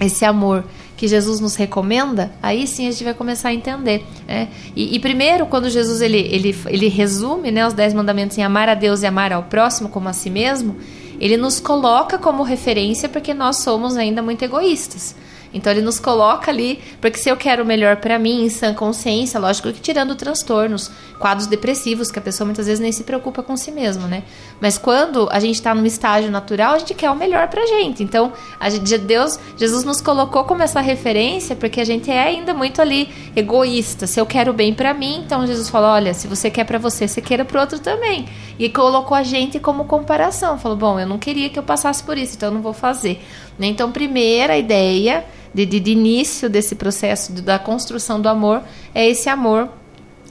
esse 0.00 0.24
amor 0.24 0.64
que 0.96 1.06
Jesus 1.06 1.40
nos 1.40 1.56
recomenda, 1.56 2.32
aí 2.42 2.66
sim 2.66 2.88
a 2.88 2.90
gente 2.90 3.04
vai 3.04 3.14
começar 3.14 3.50
a 3.50 3.54
entender. 3.54 4.04
Né? 4.26 4.48
E, 4.74 4.96
e, 4.96 4.98
primeiro, 4.98 5.46
quando 5.46 5.68
Jesus 5.68 6.00
ele, 6.00 6.18
ele, 6.18 6.56
ele 6.66 6.88
resume 6.88 7.50
né, 7.50 7.66
os 7.66 7.74
dez 7.74 7.92
mandamentos 7.92 8.38
em 8.38 8.42
amar 8.42 8.68
a 8.68 8.74
Deus 8.74 9.02
e 9.02 9.06
amar 9.06 9.32
ao 9.32 9.42
próximo 9.44 9.88
como 9.88 10.08
a 10.08 10.12
si 10.12 10.30
mesmo, 10.30 10.76
ele 11.20 11.36
nos 11.36 11.60
coloca 11.60 12.18
como 12.18 12.42
referência 12.42 13.08
porque 13.08 13.34
nós 13.34 13.58
somos 13.58 13.96
ainda 13.96 14.22
muito 14.22 14.42
egoístas. 14.42 15.14
Então 15.56 15.72
ele 15.72 15.80
nos 15.80 15.98
coloca 15.98 16.50
ali, 16.50 16.78
porque 17.00 17.18
se 17.18 17.28
eu 17.28 17.36
quero 17.36 17.62
o 17.62 17.66
melhor 17.66 17.96
para 17.96 18.18
mim, 18.18 18.44
em 18.44 18.48
sã 18.48 18.74
consciência, 18.74 19.40
lógico 19.40 19.72
que 19.72 19.80
tirando 19.80 20.14
transtornos, 20.14 20.90
quadros 21.18 21.46
depressivos, 21.46 22.10
que 22.10 22.18
a 22.18 22.22
pessoa 22.22 22.44
muitas 22.44 22.66
vezes 22.66 22.80
nem 22.80 22.92
se 22.92 23.04
preocupa 23.04 23.42
com 23.42 23.56
si 23.56 23.72
mesma, 23.72 24.06
né? 24.06 24.22
Mas 24.60 24.78
quando 24.78 25.28
a 25.30 25.40
gente 25.40 25.54
está 25.56 25.74
num 25.74 25.86
estágio 25.86 26.30
natural, 26.30 26.74
a 26.74 26.78
gente 26.78 26.94
quer 26.94 27.10
o 27.10 27.16
melhor 27.16 27.48
pra 27.48 27.66
gente. 27.66 28.02
Então, 28.02 28.32
a 28.60 28.68
gente, 28.68 28.98
Deus, 28.98 29.38
Jesus 29.56 29.84
nos 29.84 30.00
colocou 30.00 30.44
como 30.44 30.62
essa 30.62 30.80
referência, 30.80 31.56
porque 31.56 31.80
a 31.80 31.84
gente 31.84 32.10
é 32.10 32.22
ainda 32.22 32.52
muito 32.52 32.80
ali 32.80 33.08
egoísta. 33.34 34.06
Se 34.06 34.20
eu 34.20 34.26
quero 34.26 34.52
bem 34.52 34.74
para 34.74 34.92
mim, 34.92 35.22
então 35.24 35.46
Jesus 35.46 35.68
falou: 35.68 35.90
olha, 35.90 36.12
se 36.14 36.26
você 36.26 36.50
quer 36.50 36.64
para 36.64 36.78
você, 36.78 37.08
você 37.08 37.20
queira 37.20 37.44
pro 37.44 37.60
outro 37.60 37.78
também. 37.78 38.26
E 38.58 38.68
colocou 38.68 39.16
a 39.16 39.22
gente 39.22 39.58
como 39.58 39.84
comparação. 39.84 40.58
Falou: 40.58 40.76
bom, 40.76 41.00
eu 41.00 41.06
não 41.06 41.18
queria 41.18 41.48
que 41.48 41.58
eu 41.58 41.62
passasse 41.62 42.02
por 42.02 42.16
isso, 42.18 42.36
então 42.36 42.50
eu 42.50 42.54
não 42.54 42.62
vou 42.62 42.72
fazer. 42.72 43.22
Né? 43.58 43.66
Então, 43.68 43.90
primeira 43.90 44.56
ideia 44.56 45.24
de, 45.54 45.64
de, 45.64 45.80
de 45.80 45.90
início 45.90 46.50
desse 46.50 46.74
processo 46.74 47.32
de, 47.32 47.42
da 47.42 47.58
construção 47.58 48.20
do 48.20 48.28
amor 48.28 48.62
é 48.94 49.08
esse 49.08 49.28
amor 49.28 49.68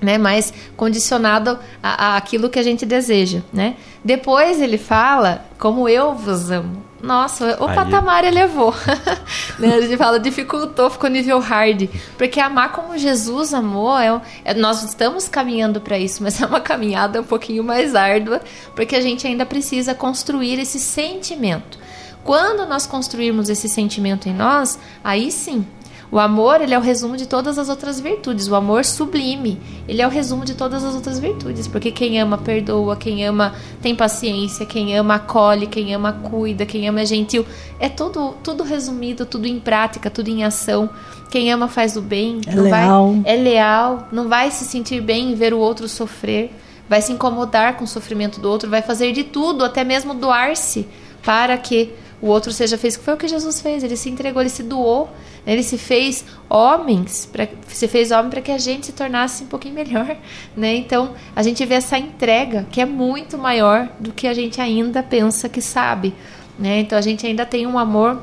né, 0.01 0.17
mais 0.17 0.53
condicionado 0.75 1.57
a, 1.81 2.07
a, 2.07 2.17
aquilo 2.17 2.49
que 2.49 2.59
a 2.59 2.63
gente 2.63 2.85
deseja, 2.85 3.41
né? 3.51 3.75
Depois 4.03 4.61
ele 4.61 4.77
fala 4.77 5.45
como 5.57 5.87
eu 5.89 6.13
vos 6.13 6.51
amo. 6.51 6.83
Nossa, 7.01 7.57
o 7.61 7.67
Aí. 7.67 7.75
patamar 7.75 8.23
elevou. 8.23 8.73
né? 9.59 9.75
A 9.75 9.81
gente 9.81 9.97
fala 9.97 10.19
dificultou, 10.19 10.89
ficou 10.89 11.09
nível 11.09 11.39
hard, 11.39 11.87
porque 12.17 12.39
amar 12.39 12.71
como 12.71 12.97
Jesus 12.97 13.53
amou, 13.53 13.97
é, 13.97 14.21
é 14.43 14.53
nós 14.53 14.83
estamos 14.83 15.27
caminhando 15.27 15.79
para 15.79 15.97
isso, 15.97 16.23
mas 16.23 16.39
é 16.41 16.45
uma 16.45 16.61
caminhada 16.61 17.21
um 17.21 17.23
pouquinho 17.23 17.63
mais 17.63 17.95
árdua, 17.95 18.41
porque 18.75 18.95
a 18.95 19.01
gente 19.01 19.25
ainda 19.27 19.45
precisa 19.45 19.93
construir 19.93 20.59
esse 20.59 20.79
sentimento. 20.79 21.77
Quando 22.25 22.67
nós 22.67 22.87
construirmos 22.87 23.49
esse 23.49 23.69
sentimento 23.69 24.27
em 24.27 24.33
nós, 24.33 24.79
aí 25.03 25.31
sim, 25.31 25.63
o 26.11 26.17
amor, 26.17 26.59
ele 26.59 26.73
é 26.73 26.77
o 26.77 26.81
resumo 26.81 27.15
de 27.15 27.27
todas 27.27 27.59
as 27.59 27.69
outras 27.69 27.99
virtudes. 27.99 28.47
O 28.47 28.55
amor 28.55 28.83
sublime, 28.83 29.61
ele 29.87 30.01
é 30.01 30.07
o 30.07 30.09
resumo 30.09 30.43
de 30.43 30.55
todas 30.55 30.83
as 30.83 30.95
outras 30.95 31.19
virtudes, 31.19 31.67
porque 31.67 31.91
quem 31.91 32.19
ama 32.19 32.35
perdoa, 32.35 32.95
quem 32.95 33.23
ama 33.23 33.53
tem 33.79 33.95
paciência, 33.95 34.65
quem 34.65 34.97
ama 34.97 35.15
acolhe, 35.15 35.67
quem 35.67 35.93
ama 35.93 36.13
cuida, 36.13 36.65
quem 36.65 36.89
ama 36.89 37.01
é 37.01 37.05
gentil. 37.05 37.45
É 37.79 37.89
tudo, 37.89 38.33
tudo 38.43 38.63
resumido, 38.63 39.23
tudo 39.23 39.45
em 39.45 39.59
prática, 39.59 40.09
tudo 40.09 40.27
em 40.27 40.43
ação. 40.43 40.89
Quem 41.29 41.53
ama 41.53 41.67
faz 41.67 41.95
o 41.95 42.01
bem, 42.01 42.41
é 42.47 42.55
leal. 42.55 43.13
Vai, 43.13 43.33
é 43.33 43.35
leal, 43.35 44.07
não 44.11 44.27
vai 44.27 44.49
se 44.49 44.65
sentir 44.65 44.99
bem 44.99 45.31
em 45.33 45.35
ver 45.35 45.53
o 45.53 45.59
outro 45.59 45.87
sofrer, 45.87 46.51
vai 46.89 47.03
se 47.03 47.11
incomodar 47.11 47.77
com 47.77 47.83
o 47.83 47.87
sofrimento 47.87 48.39
do 48.39 48.49
outro, 48.49 48.67
vai 48.67 48.81
fazer 48.81 49.11
de 49.11 49.23
tudo, 49.23 49.63
até 49.63 49.83
mesmo 49.83 50.15
doar-se 50.15 50.87
para 51.23 51.57
que 51.57 51.91
o 52.21 52.27
outro 52.27 52.51
seja 52.51 52.77
fez. 52.77 52.95
Foi 52.95 53.13
o 53.13 53.17
que 53.17 53.27
Jesus 53.27 53.61
fez. 53.61 53.83
Ele 53.83 53.95
se 53.95 54.09
entregou, 54.09 54.41
ele 54.41 54.49
se 54.49 54.63
doou. 54.63 55.09
Ele 55.45 55.61
se 55.61 55.77
fez 55.77 56.25
homens, 56.49 57.29
pra, 57.31 57.47
se 57.67 57.87
fez 57.87 58.09
homem 58.09 58.31
para 58.31 58.41
que 58.41 58.51
a 58.51 58.57
gente 58.57 58.87
se 58.87 58.91
tornasse 58.93 59.43
um 59.43 59.47
pouquinho 59.47 59.75
melhor, 59.75 60.17
né? 60.57 60.75
Então 60.75 61.13
a 61.35 61.43
gente 61.43 61.63
vê 61.65 61.75
essa 61.75 61.97
entrega 61.97 62.65
que 62.71 62.81
é 62.81 62.85
muito 62.85 63.37
maior 63.37 63.87
do 63.99 64.11
que 64.11 64.27
a 64.27 64.33
gente 64.33 64.59
ainda 64.59 65.03
pensa 65.03 65.47
que 65.47 65.61
sabe, 65.61 66.15
né? 66.57 66.79
Então 66.79 66.97
a 66.97 67.01
gente 67.01 67.27
ainda 67.27 67.45
tem 67.45 67.67
um 67.67 67.77
amor 67.77 68.21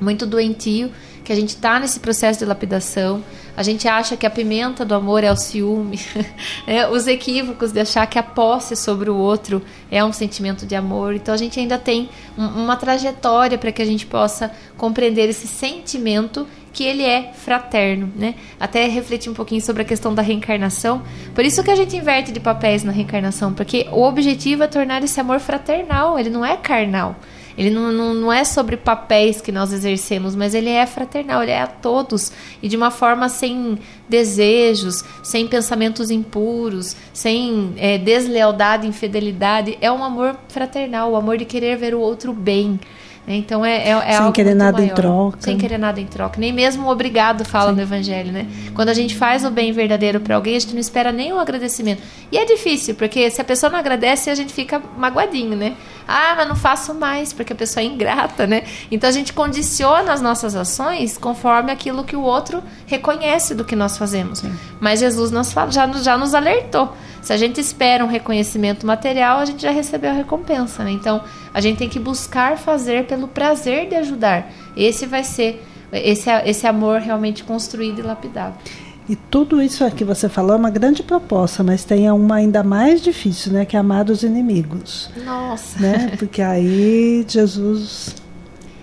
muito 0.00 0.24
doentio 0.24 0.90
que 1.22 1.32
a 1.32 1.36
gente 1.36 1.50
está 1.50 1.78
nesse 1.78 2.00
processo 2.00 2.38
de 2.38 2.44
lapidação. 2.44 3.22
A 3.56 3.62
gente 3.62 3.86
acha 3.86 4.16
que 4.16 4.26
a 4.26 4.30
pimenta 4.30 4.84
do 4.84 4.94
amor 4.94 5.22
é 5.22 5.30
o 5.30 5.36
ciúme, 5.36 6.00
é, 6.66 6.88
os 6.88 7.06
equívocos 7.06 7.70
de 7.70 7.80
achar 7.80 8.06
que 8.06 8.18
a 8.18 8.22
posse 8.22 8.74
sobre 8.74 9.08
o 9.08 9.16
outro 9.16 9.62
é 9.90 10.04
um 10.04 10.12
sentimento 10.12 10.66
de 10.66 10.74
amor. 10.74 11.14
Então 11.14 11.32
a 11.32 11.36
gente 11.36 11.60
ainda 11.60 11.78
tem 11.78 12.08
um, 12.36 12.46
uma 12.46 12.76
trajetória 12.76 13.56
para 13.56 13.70
que 13.70 13.80
a 13.80 13.84
gente 13.84 14.06
possa 14.06 14.50
compreender 14.76 15.28
esse 15.28 15.46
sentimento 15.46 16.46
que 16.72 16.82
ele 16.82 17.04
é 17.04 17.32
fraterno, 17.32 18.12
né? 18.16 18.34
Até 18.58 18.88
refletir 18.88 19.30
um 19.30 19.34
pouquinho 19.34 19.60
sobre 19.60 19.82
a 19.82 19.84
questão 19.84 20.12
da 20.12 20.20
reencarnação. 20.20 21.02
Por 21.32 21.44
isso 21.44 21.62
que 21.62 21.70
a 21.70 21.76
gente 21.76 21.96
inverte 21.96 22.32
de 22.32 22.40
papéis 22.40 22.82
na 22.82 22.90
reencarnação, 22.90 23.54
porque 23.54 23.86
o 23.92 24.02
objetivo 24.02 24.64
é 24.64 24.66
tornar 24.66 25.02
esse 25.04 25.20
amor 25.20 25.38
fraternal, 25.38 26.18
ele 26.18 26.30
não 26.30 26.44
é 26.44 26.56
carnal. 26.56 27.14
Ele 27.56 27.70
não, 27.70 27.92
não, 27.92 28.14
não 28.14 28.32
é 28.32 28.44
sobre 28.44 28.76
papéis 28.76 29.40
que 29.40 29.52
nós 29.52 29.72
exercemos, 29.72 30.34
mas 30.34 30.54
ele 30.54 30.70
é 30.70 30.84
fraternal, 30.86 31.42
ele 31.42 31.52
é 31.52 31.62
a 31.62 31.66
todos 31.66 32.32
e 32.62 32.68
de 32.68 32.76
uma 32.76 32.90
forma 32.90 33.28
sem 33.28 33.78
desejos, 34.08 35.04
sem 35.22 35.46
pensamentos 35.46 36.10
impuros, 36.10 36.96
sem 37.12 37.72
é, 37.76 37.96
deslealdade, 37.96 38.86
infidelidade. 38.86 39.78
É 39.80 39.90
um 39.90 40.02
amor 40.02 40.36
fraternal, 40.48 41.12
o 41.12 41.16
amor 41.16 41.38
de 41.38 41.44
querer 41.44 41.76
ver 41.76 41.94
o 41.94 42.00
outro 42.00 42.32
bem. 42.32 42.80
Então 43.26 43.64
é, 43.64 43.88
é, 43.88 43.90
é 43.90 44.02
Sem 44.02 44.16
algo 44.16 44.32
querer 44.32 44.54
nada 44.54 44.78
maior. 44.78 44.90
em 44.90 44.94
troca. 44.94 45.38
Sem 45.40 45.56
querer 45.56 45.78
nada 45.78 46.00
em 46.00 46.06
troca. 46.06 46.38
Nem 46.38 46.52
mesmo 46.52 46.86
o 46.86 46.90
obrigado 46.90 47.44
fala 47.44 47.70
Sim. 47.70 47.76
no 47.76 47.82
Evangelho, 47.82 48.32
né? 48.32 48.46
Quando 48.74 48.90
a 48.90 48.94
gente 48.94 49.14
faz 49.14 49.44
o 49.44 49.50
bem 49.50 49.72
verdadeiro 49.72 50.20
para 50.20 50.34
alguém, 50.36 50.56
a 50.56 50.58
gente 50.58 50.74
não 50.74 50.80
espera 50.80 51.10
nem 51.10 51.32
o 51.32 51.38
agradecimento. 51.38 52.02
E 52.30 52.36
é 52.36 52.44
difícil, 52.44 52.94
porque 52.94 53.30
se 53.30 53.40
a 53.40 53.44
pessoa 53.44 53.70
não 53.70 53.78
agradece, 53.78 54.28
a 54.28 54.34
gente 54.34 54.52
fica 54.52 54.82
magoadinho, 54.96 55.56
né? 55.56 55.74
Ah, 56.06 56.34
mas 56.36 56.48
não 56.48 56.56
faço 56.56 56.92
mais, 56.92 57.32
porque 57.32 57.54
a 57.54 57.56
pessoa 57.56 57.82
é 57.82 57.86
ingrata, 57.86 58.46
né? 58.46 58.64
Então 58.90 59.08
a 59.08 59.12
gente 59.12 59.32
condiciona 59.32 60.12
as 60.12 60.20
nossas 60.20 60.54
ações 60.54 61.16
conforme 61.16 61.72
aquilo 61.72 62.04
que 62.04 62.14
o 62.14 62.22
outro 62.22 62.62
reconhece 62.86 63.54
do 63.54 63.64
que 63.64 63.74
nós 63.74 63.96
fazemos. 63.96 64.40
Sim. 64.40 64.52
Mas 64.80 65.00
Jesus 65.00 65.30
nos 65.30 65.54
já, 65.70 65.90
já 65.92 66.18
nos 66.18 66.34
alertou. 66.34 66.94
Se 67.22 67.32
a 67.32 67.38
gente 67.38 67.58
espera 67.58 68.04
um 68.04 68.08
reconhecimento 68.08 68.86
material, 68.86 69.38
a 69.38 69.46
gente 69.46 69.62
já 69.62 69.70
recebeu 69.70 70.10
a 70.10 70.12
recompensa, 70.12 70.84
né? 70.84 70.90
Então, 70.90 71.22
a 71.54 71.60
gente 71.60 71.78
tem 71.78 71.88
que 71.88 72.00
buscar 72.00 72.58
fazer 72.58 73.06
pelo 73.06 73.28
prazer 73.28 73.88
de 73.88 73.94
ajudar. 73.94 74.52
Esse 74.76 75.06
vai 75.06 75.22
ser 75.22 75.64
esse, 75.92 76.28
esse 76.44 76.66
amor 76.66 77.00
realmente 77.00 77.44
construído 77.44 78.00
e 78.00 78.02
lapidado. 78.02 78.56
E 79.08 79.14
tudo 79.14 79.62
isso 79.62 79.88
que 79.92 80.04
você 80.04 80.28
falou 80.28 80.54
é 80.54 80.56
uma 80.56 80.70
grande 80.70 81.02
proposta, 81.02 81.62
mas 81.62 81.84
tem 81.84 82.10
uma 82.10 82.36
ainda 82.36 82.62
mais 82.62 83.00
difícil, 83.00 83.52
né? 83.52 83.64
Que 83.64 83.76
é 83.76 83.78
amar 83.78 84.10
os 84.10 84.22
inimigos. 84.22 85.10
Nossa! 85.24 85.78
Né? 85.78 86.12
Porque 86.18 86.42
aí 86.42 87.24
Jesus 87.28 88.16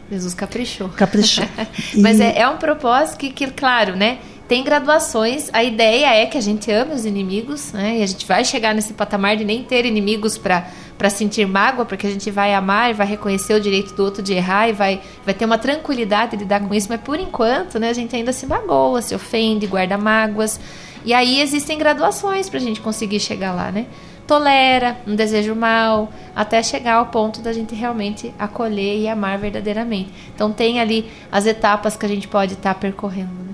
Jesus 0.09 0.33
caprichou. 0.33 0.89
Caprichou. 0.89 1.45
Mas 1.97 2.19
é, 2.19 2.39
é, 2.39 2.49
um 2.49 2.57
propósito 2.57 3.17
que, 3.17 3.29
que, 3.29 3.47
claro, 3.47 3.95
né? 3.95 4.19
tem 4.51 4.65
graduações. 4.65 5.49
A 5.53 5.63
ideia 5.63 6.13
é 6.13 6.25
que 6.25 6.37
a 6.37 6.41
gente 6.41 6.69
ame 6.69 6.93
os 6.93 7.05
inimigos, 7.05 7.71
né? 7.71 7.99
E 7.99 8.03
a 8.03 8.05
gente 8.05 8.25
vai 8.25 8.43
chegar 8.43 8.75
nesse 8.75 8.91
patamar 8.91 9.37
de 9.37 9.45
nem 9.45 9.63
ter 9.63 9.85
inimigos 9.85 10.37
para 10.37 10.67
sentir 11.09 11.47
mágoa, 11.47 11.85
porque 11.85 12.05
a 12.05 12.09
gente 12.09 12.29
vai 12.29 12.53
amar 12.53 12.91
e 12.91 12.93
vai 12.93 13.07
reconhecer 13.07 13.53
o 13.53 13.59
direito 13.59 13.93
do 13.93 14.03
outro 14.03 14.21
de 14.21 14.33
errar 14.33 14.69
e 14.69 14.73
vai, 14.73 15.01
vai 15.25 15.33
ter 15.33 15.45
uma 15.45 15.57
tranquilidade 15.57 16.31
de 16.31 16.37
lidar 16.37 16.59
com 16.59 16.73
isso. 16.73 16.87
Mas 16.89 17.01
por 17.01 17.19
enquanto, 17.19 17.79
né, 17.79 17.89
a 17.89 17.93
gente 17.93 18.15
ainda 18.15 18.31
se 18.31 18.45
magoa, 18.45 19.01
se 19.01 19.15
ofende, 19.15 19.67
guarda 19.67 19.97
mágoas. 19.97 20.59
E 21.03 21.13
aí 21.13 21.41
existem 21.41 21.77
graduações 21.77 22.49
para 22.49 22.59
a 22.59 22.61
gente 22.61 22.79
conseguir 22.79 23.19
chegar 23.19 23.53
lá, 23.53 23.71
né? 23.71 23.87
Tolera 24.27 24.97
um 25.07 25.15
desejo 25.15 25.55
mal, 25.55 26.11
até 26.35 26.61
chegar 26.61 26.95
ao 26.95 27.07
ponto 27.07 27.41
da 27.41 27.51
gente 27.51 27.73
realmente 27.73 28.33
acolher 28.37 28.99
e 28.99 29.07
amar 29.07 29.37
verdadeiramente. 29.37 30.11
Então 30.33 30.51
tem 30.51 30.79
ali 30.79 31.09
as 31.31 31.45
etapas 31.45 31.97
que 31.97 32.05
a 32.05 32.09
gente 32.09 32.27
pode 32.27 32.53
estar 32.53 32.73
tá 32.73 32.79
percorrendo. 32.79 33.33
Né? 33.33 33.53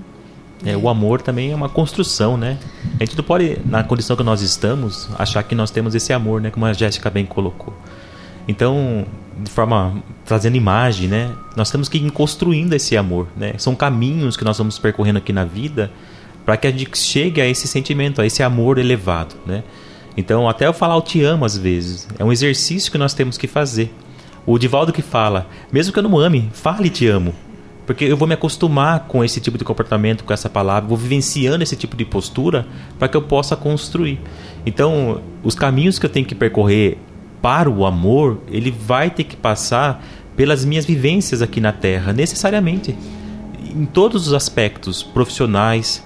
É, 0.64 0.76
o 0.76 0.88
amor 0.88 1.22
também 1.22 1.52
é 1.52 1.54
uma 1.54 1.68
construção, 1.68 2.36
né? 2.36 2.58
A 2.98 3.04
gente 3.04 3.16
não 3.16 3.24
pode, 3.24 3.58
na 3.64 3.84
condição 3.84 4.16
que 4.16 4.22
nós 4.22 4.42
estamos, 4.42 5.08
achar 5.18 5.42
que 5.42 5.54
nós 5.54 5.70
temos 5.70 5.94
esse 5.94 6.12
amor, 6.12 6.40
né? 6.40 6.50
Como 6.50 6.66
a 6.66 6.72
Jéssica 6.72 7.08
bem 7.08 7.24
colocou. 7.24 7.72
Então, 8.48 9.06
de 9.38 9.50
forma 9.50 10.02
trazendo 10.24 10.56
imagem, 10.56 11.08
né? 11.08 11.30
Nós 11.54 11.70
temos 11.70 11.88
que 11.88 11.98
ir 11.98 12.10
construindo 12.10 12.72
esse 12.72 12.96
amor, 12.96 13.28
né? 13.36 13.54
São 13.58 13.74
caminhos 13.74 14.36
que 14.36 14.44
nós 14.44 14.58
vamos 14.58 14.78
percorrendo 14.78 15.18
aqui 15.18 15.32
na 15.32 15.44
vida 15.44 15.90
para 16.44 16.56
que 16.56 16.66
a 16.66 16.70
gente 16.70 16.98
chegue 16.98 17.40
a 17.40 17.46
esse 17.46 17.68
sentimento, 17.68 18.20
a 18.20 18.26
esse 18.26 18.42
amor 18.42 18.78
elevado, 18.78 19.34
né? 19.46 19.62
Então, 20.16 20.48
até 20.48 20.66
eu 20.66 20.72
falar 20.72 20.96
eu 20.96 21.02
te 21.02 21.22
amo 21.22 21.44
às 21.44 21.56
vezes, 21.56 22.08
é 22.18 22.24
um 22.24 22.32
exercício 22.32 22.90
que 22.90 22.98
nós 22.98 23.14
temos 23.14 23.38
que 23.38 23.46
fazer. 23.46 23.94
O 24.44 24.58
Divaldo 24.58 24.92
que 24.92 25.02
fala, 25.02 25.46
mesmo 25.70 25.92
que 25.92 25.98
eu 25.98 26.02
não 26.02 26.18
ame, 26.18 26.50
fale 26.52 26.90
te 26.90 27.06
amo. 27.06 27.34
Porque 27.88 28.04
eu 28.04 28.18
vou 28.18 28.28
me 28.28 28.34
acostumar 28.34 29.06
com 29.08 29.24
esse 29.24 29.40
tipo 29.40 29.56
de 29.56 29.64
comportamento, 29.64 30.22
com 30.22 30.30
essa 30.30 30.50
palavra, 30.50 30.86
vou 30.86 30.98
vivenciando 30.98 31.62
esse 31.62 31.74
tipo 31.74 31.96
de 31.96 32.04
postura 32.04 32.66
para 32.98 33.08
que 33.08 33.16
eu 33.16 33.22
possa 33.22 33.56
construir. 33.56 34.20
Então, 34.66 35.22
os 35.42 35.54
caminhos 35.54 35.98
que 35.98 36.04
eu 36.04 36.10
tenho 36.10 36.26
que 36.26 36.34
percorrer 36.34 36.98
para 37.40 37.70
o 37.70 37.86
amor, 37.86 38.42
ele 38.48 38.70
vai 38.70 39.08
ter 39.08 39.24
que 39.24 39.34
passar 39.34 40.04
pelas 40.36 40.66
minhas 40.66 40.84
vivências 40.84 41.40
aqui 41.40 41.62
na 41.62 41.72
Terra, 41.72 42.12
necessariamente. 42.12 42.94
Em 43.74 43.86
todos 43.86 44.26
os 44.26 44.34
aspectos 44.34 45.02
profissionais, 45.02 46.04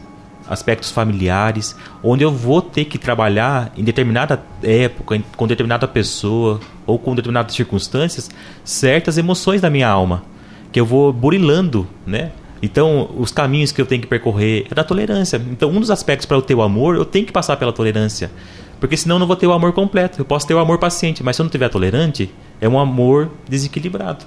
aspectos 0.49 0.93
familiares, 0.93 1.75
onde 2.01 2.23
eu 2.23 2.31
vou 2.31 2.63
ter 2.63 2.85
que 2.85 2.97
trabalhar 2.97 3.73
em 3.77 3.83
determinada 3.83 4.41
época, 4.63 5.21
com 5.37 5.49
determinada 5.49 5.89
pessoa 5.89 6.61
ou 6.87 6.97
com 6.97 7.13
determinadas 7.17 7.57
circunstâncias, 7.57 8.31
certas 8.63 9.19
emoções 9.19 9.61
da 9.61 9.69
minha 9.69 9.89
alma 9.89 10.31
que 10.73 10.81
eu 10.81 10.87
vou 10.87 11.13
burilando, 11.13 11.87
né? 12.07 12.33
Então, 12.63 13.11
os 13.17 13.31
caminhos 13.31 13.73
que 13.73 13.81
eu 13.83 13.87
tenho 13.87 14.01
que 14.01 14.07
percorrer 14.07 14.67
é 14.71 14.75
da 14.75 14.85
tolerância. 14.85 15.41
Então, 15.51 15.69
um 15.69 15.81
dos 15.81 15.91
aspectos 15.91 16.27
para 16.27 16.37
eu 16.37 16.43
ter 16.43 16.55
o 16.55 16.63
amor, 16.63 16.95
eu 16.95 17.05
tenho 17.05 17.27
que 17.27 17.33
passar 17.33 17.57
pela 17.57 17.73
tolerância. 17.73 18.31
Porque 18.79 18.97
senão 18.97 19.17
eu 19.17 19.21
não 19.21 19.27
vou 19.27 19.37
ter 19.37 19.47
o 19.47 19.53
amor 19.53 19.73
completo. 19.73 20.21
Eu 20.21 20.25
posso 20.25 20.47
ter 20.47 20.55
o 20.55 20.59
amor 20.59 20.79
paciente, 20.79 21.23
mas 21.23 21.37
se 21.37 21.43
eu 21.43 21.45
não 21.45 21.51
tiver 21.51 21.69
tolerante, 21.69 22.33
é 22.61 22.69
um 22.69 22.79
amor 22.79 23.31
desequilibrado. 23.49 24.25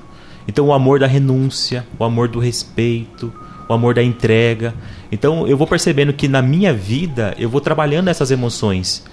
Então, 0.47 0.67
o 0.67 0.73
amor 0.73 0.99
da 0.99 1.07
renúncia, 1.07 1.87
o 1.97 2.03
amor 2.03 2.27
do 2.27 2.39
respeito, 2.39 3.33
o 3.67 3.73
amor 3.73 3.93
da 3.95 4.03
entrega. 4.03 4.73
Então, 5.11 5.47
eu 5.47 5.57
vou 5.57 5.65
percebendo 5.65 6.13
que 6.13 6.27
na 6.27 6.41
minha 6.41 6.73
vida 6.73 7.33
eu 7.39 7.49
vou 7.49 7.61
trabalhando 7.61 8.09
essas 8.09 8.31
emoções. 8.31 9.03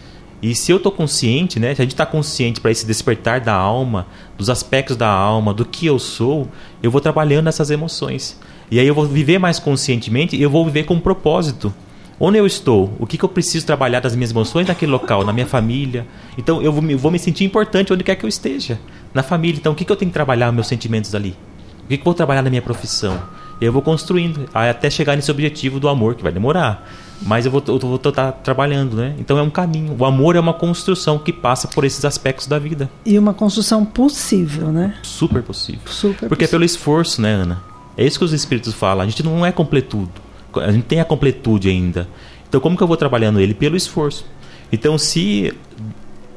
E 0.42 0.56
se 0.56 0.72
eu 0.72 0.78
estou 0.78 0.90
consciente, 0.90 1.60
né? 1.60 1.72
Se 1.72 1.80
a 1.80 1.84
gente 1.84 1.94
está 1.94 2.04
consciente 2.04 2.60
para 2.60 2.72
esse 2.72 2.84
despertar 2.84 3.40
da 3.40 3.54
alma, 3.54 4.08
dos 4.43 4.51
aspectos 4.51 4.97
da 4.97 5.09
alma, 5.09 5.55
do 5.55 5.64
que 5.64 5.86
eu 5.86 5.99
sou, 5.99 6.49
eu 6.82 6.90
vou 6.90 7.01
trabalhando 7.01 7.49
essas 7.49 7.70
emoções. 7.70 8.38
E 8.70 8.80
aí 8.80 8.86
eu 8.86 8.95
vou 8.95 9.07
viver 9.07 9.38
mais 9.38 9.59
conscientemente 9.59 10.36
e 10.36 10.43
eu 10.43 10.51
vou 10.51 10.64
viver 10.64 10.82
com 10.84 10.95
um 10.95 11.01
propósito. 11.01 11.72
Onde 12.18 12.38
eu 12.38 12.47
estou? 12.47 12.93
O 12.99 13.07
que, 13.07 13.16
que 13.16 13.24
eu 13.24 13.28
preciso 13.28 13.64
trabalhar 13.64 14.01
das 14.01 14.14
minhas 14.16 14.30
emoções 14.30 14.66
naquele 14.66 14.90
local, 14.90 15.24
na 15.24 15.32
minha 15.32 15.47
família? 15.47 16.07
Então 16.36 16.61
eu 16.61 16.72
vou 16.72 16.82
me, 16.82 16.95
vou 16.95 17.11
me 17.11 17.18
sentir 17.18 17.45
importante 17.45 17.93
onde 17.93 18.03
quer 18.03 18.16
que 18.16 18.24
eu 18.24 18.28
esteja. 18.28 18.78
Na 19.14 19.22
família. 19.22 19.59
Então 19.59 19.72
o 19.72 19.74
que, 19.76 19.84
que 19.84 19.93
eu 19.93 19.97
tenho 19.97 20.11
que 20.11 20.14
trabalhar 20.14 20.51
meus 20.51 20.66
sentimentos 20.66 21.14
ali? 21.14 21.36
O 21.84 21.88
que, 21.88 21.97
que 21.97 22.01
eu 22.01 22.05
vou 22.05 22.14
trabalhar 22.14 22.43
na 22.43 22.51
minha 22.51 22.62
profissão? 22.62 23.22
Eu 23.61 23.72
vou 23.72 23.82
construindo 23.82 24.49
até 24.53 24.90
chegar 24.90 25.14
nesse 25.14 25.30
objetivo 25.30 25.78
do 25.78 25.88
amor, 25.88 26.16
que 26.16 26.22
vai 26.22 26.32
demorar. 26.32 26.88
Mas 27.24 27.46
eu 27.46 27.52
vou, 27.52 27.62
eu 27.66 27.78
vou 27.78 27.96
estar 27.96 28.32
trabalhando, 28.32 28.96
né? 28.96 29.14
Então 29.18 29.38
é 29.38 29.42
um 29.42 29.50
caminho. 29.50 29.94
O 29.98 30.04
amor 30.04 30.36
é 30.36 30.40
uma 30.40 30.52
construção 30.52 31.18
que 31.18 31.32
passa 31.32 31.68
por 31.68 31.84
esses 31.84 32.04
aspectos 32.04 32.46
da 32.46 32.58
vida. 32.58 32.90
E 33.04 33.18
uma 33.18 33.32
construção 33.32 33.84
possível, 33.84 34.68
né? 34.68 34.96
Super 35.02 35.42
possível. 35.42 35.82
Super 35.86 36.28
Porque 36.28 36.44
possível. 36.44 36.46
é 36.46 36.50
pelo 36.50 36.64
esforço, 36.64 37.22
né, 37.22 37.32
Ana? 37.32 37.62
É 37.96 38.04
isso 38.04 38.18
que 38.18 38.24
os 38.24 38.32
espíritos 38.32 38.74
falam. 38.74 39.02
A 39.04 39.08
gente 39.08 39.22
não 39.22 39.44
é 39.44 39.52
completudo. 39.52 40.10
A 40.56 40.72
gente 40.72 40.84
tem 40.84 41.00
a 41.00 41.04
completude 41.04 41.68
ainda. 41.68 42.08
Então 42.48 42.60
como 42.60 42.76
que 42.76 42.82
eu 42.82 42.86
vou 42.88 42.96
trabalhando 42.96 43.40
ele? 43.40 43.54
Pelo 43.54 43.76
esforço. 43.76 44.26
Então 44.70 44.98
se 44.98 45.54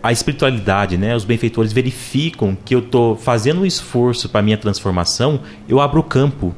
a 0.02 0.12
espiritualidade, 0.12 0.98
né, 0.98 1.16
os 1.16 1.26
benfeitores 1.26 1.74
verificam 1.74 2.56
que 2.64 2.76
eu 2.76 2.80
estou 2.80 3.16
fazendo 3.16 3.62
um 3.62 3.66
esforço 3.66 4.30
para 4.30 4.42
minha 4.42 4.58
transformação, 4.58 5.40
eu 5.68 5.82
abro 5.82 6.00
o 6.00 6.04
campo 6.04 6.54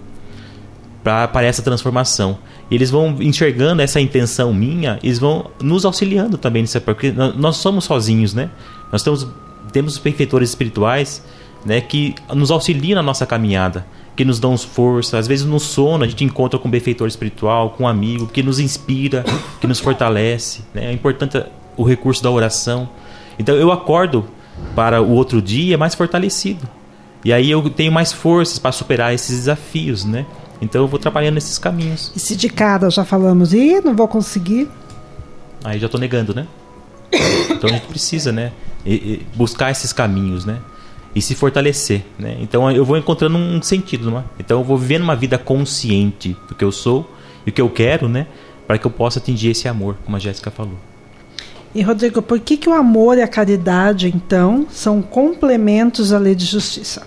para 1.28 1.44
essa 1.44 1.62
transformação. 1.62 2.38
E 2.70 2.76
eles 2.76 2.90
vão 2.90 3.16
enxergando 3.20 3.82
essa 3.82 4.00
intenção 4.00 4.54
minha, 4.54 5.00
eles 5.02 5.20
vão 5.20 5.50
nos 5.62 5.86
auxiliando 5.86 6.38
também 6.38 6.62
nisso, 6.62 6.80
porque 6.82 7.12
nós 7.12 7.58
somos 7.58 7.86
sozinhos, 7.86 8.34
né? 8.34 8.50
Nós 8.92 9.04
temos, 9.04 9.28
temos 9.72 9.98
benfeitores 9.98 10.50
espirituais 10.50 11.24
né, 11.66 11.82
que 11.82 12.16
nos 12.34 12.52
auxiliam 12.52 12.96
na 12.96 13.04
nossa 13.04 13.26
caminhada, 13.26 13.86
que 14.16 14.24
nos 14.26 14.40
dão 14.40 14.58
força. 14.58 15.18
Às 15.18 15.28
vezes 15.28 15.46
no 15.46 15.60
sono 15.60 16.04
a 16.04 16.08
gente 16.08 16.24
encontra 16.24 16.60
com 16.60 16.68
um 16.68 16.72
benfeitor 16.72 17.08
espiritual, 17.08 17.72
com 17.72 17.84
um 17.84 17.88
amigo, 17.88 18.28
que 18.28 18.44
nos 18.44 18.60
inspira, 18.60 19.24
que 19.60 19.68
nos 19.68 19.80
fortalece. 19.80 20.62
Né? 20.74 20.88
É 20.88 20.94
importante 20.94 21.42
o 21.76 21.84
recurso 21.84 22.24
da 22.24 22.32
oração. 22.32 22.90
Então 23.38 23.56
eu 23.56 23.72
acordo 23.72 24.26
para 24.76 25.02
o 25.02 25.12
outro 25.12 25.42
dia 25.42 25.78
mais 25.78 25.96
fortalecido. 25.96 26.68
E 27.24 27.34
aí 27.34 27.52
eu 27.52 27.70
tenho 27.70 27.92
mais 27.92 28.14
forças 28.14 28.60
para 28.60 28.72
superar 28.72 29.14
esses 29.14 29.36
desafios, 29.36 30.06
né? 30.06 30.26
Então 30.62 30.82
eu 30.82 30.88
vou 30.88 31.00
trabalhando 31.00 31.36
nesses 31.36 31.58
caminhos. 31.58 32.12
E 32.16 32.20
se 32.20 32.36
de 32.36 32.50
cara 32.50 32.90
já 32.90 33.06
falamos, 33.06 33.54
e 33.54 33.80
não 33.82 33.96
vou 33.96 34.08
conseguir. 34.08 34.70
Aí 35.64 35.80
já 35.80 35.86
estou 35.86 36.00
negando, 36.00 36.34
né? 36.34 36.48
Então 37.52 37.70
a 37.70 37.74
gente 37.74 37.88
precisa, 37.88 38.32
né? 38.32 38.52
E, 38.86 38.94
e 38.94 39.28
buscar 39.36 39.72
esses 39.72 39.92
caminhos, 39.92 40.46
né? 40.46 40.60
E 41.16 41.22
se 41.22 41.36
fortalecer, 41.36 42.04
né? 42.18 42.38
Então 42.40 42.70
eu 42.72 42.86
vou 42.86 42.98
encontrando 42.98 43.38
um 43.38 43.62
sentido, 43.62 44.12
né? 44.12 44.24
Então 44.40 44.60
eu 44.60 44.64
vou 44.64 44.78
vivendo 44.78 45.04
uma 45.04 45.16
vida 45.16 45.38
consciente 45.38 46.36
do 46.48 46.56
que 46.56 46.64
eu 46.64 46.72
sou 46.72 47.10
e 47.46 47.50
o 47.50 47.54
que 47.54 47.62
eu 47.62 47.70
quero, 47.70 48.08
né? 48.08 48.28
Para 48.66 48.78
que 48.78 48.86
eu 48.86 48.92
possa 48.92 49.20
atingir 49.20 49.50
esse 49.50 49.68
amor, 49.68 49.96
como 50.04 50.18
a 50.18 50.20
Jéssica 50.20 50.52
falou. 50.52 50.78
E 51.74 51.82
Rodrigo, 51.82 52.22
por 52.22 52.40
que, 52.40 52.58
que 52.58 52.70
o 52.70 52.74
amor 52.74 53.18
e 53.18 53.22
a 53.22 53.28
caridade, 53.28 54.08
então, 54.08 54.66
são 54.70 55.02
complementos 55.02 56.12
à 56.12 56.18
lei 56.18 56.34
de 56.34 56.46
justiça? 56.46 57.06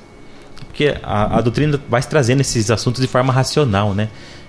Porque 0.81 0.99
a, 1.03 1.37
a 1.37 1.41
doutrina 1.43 1.79
vai 1.91 2.03
trazendo 2.03 2.41
esses 2.41 2.71
assuntos 2.71 3.03
de 3.03 3.07
forma 3.07 3.31
racional, 3.31 3.93
né? 3.93 4.09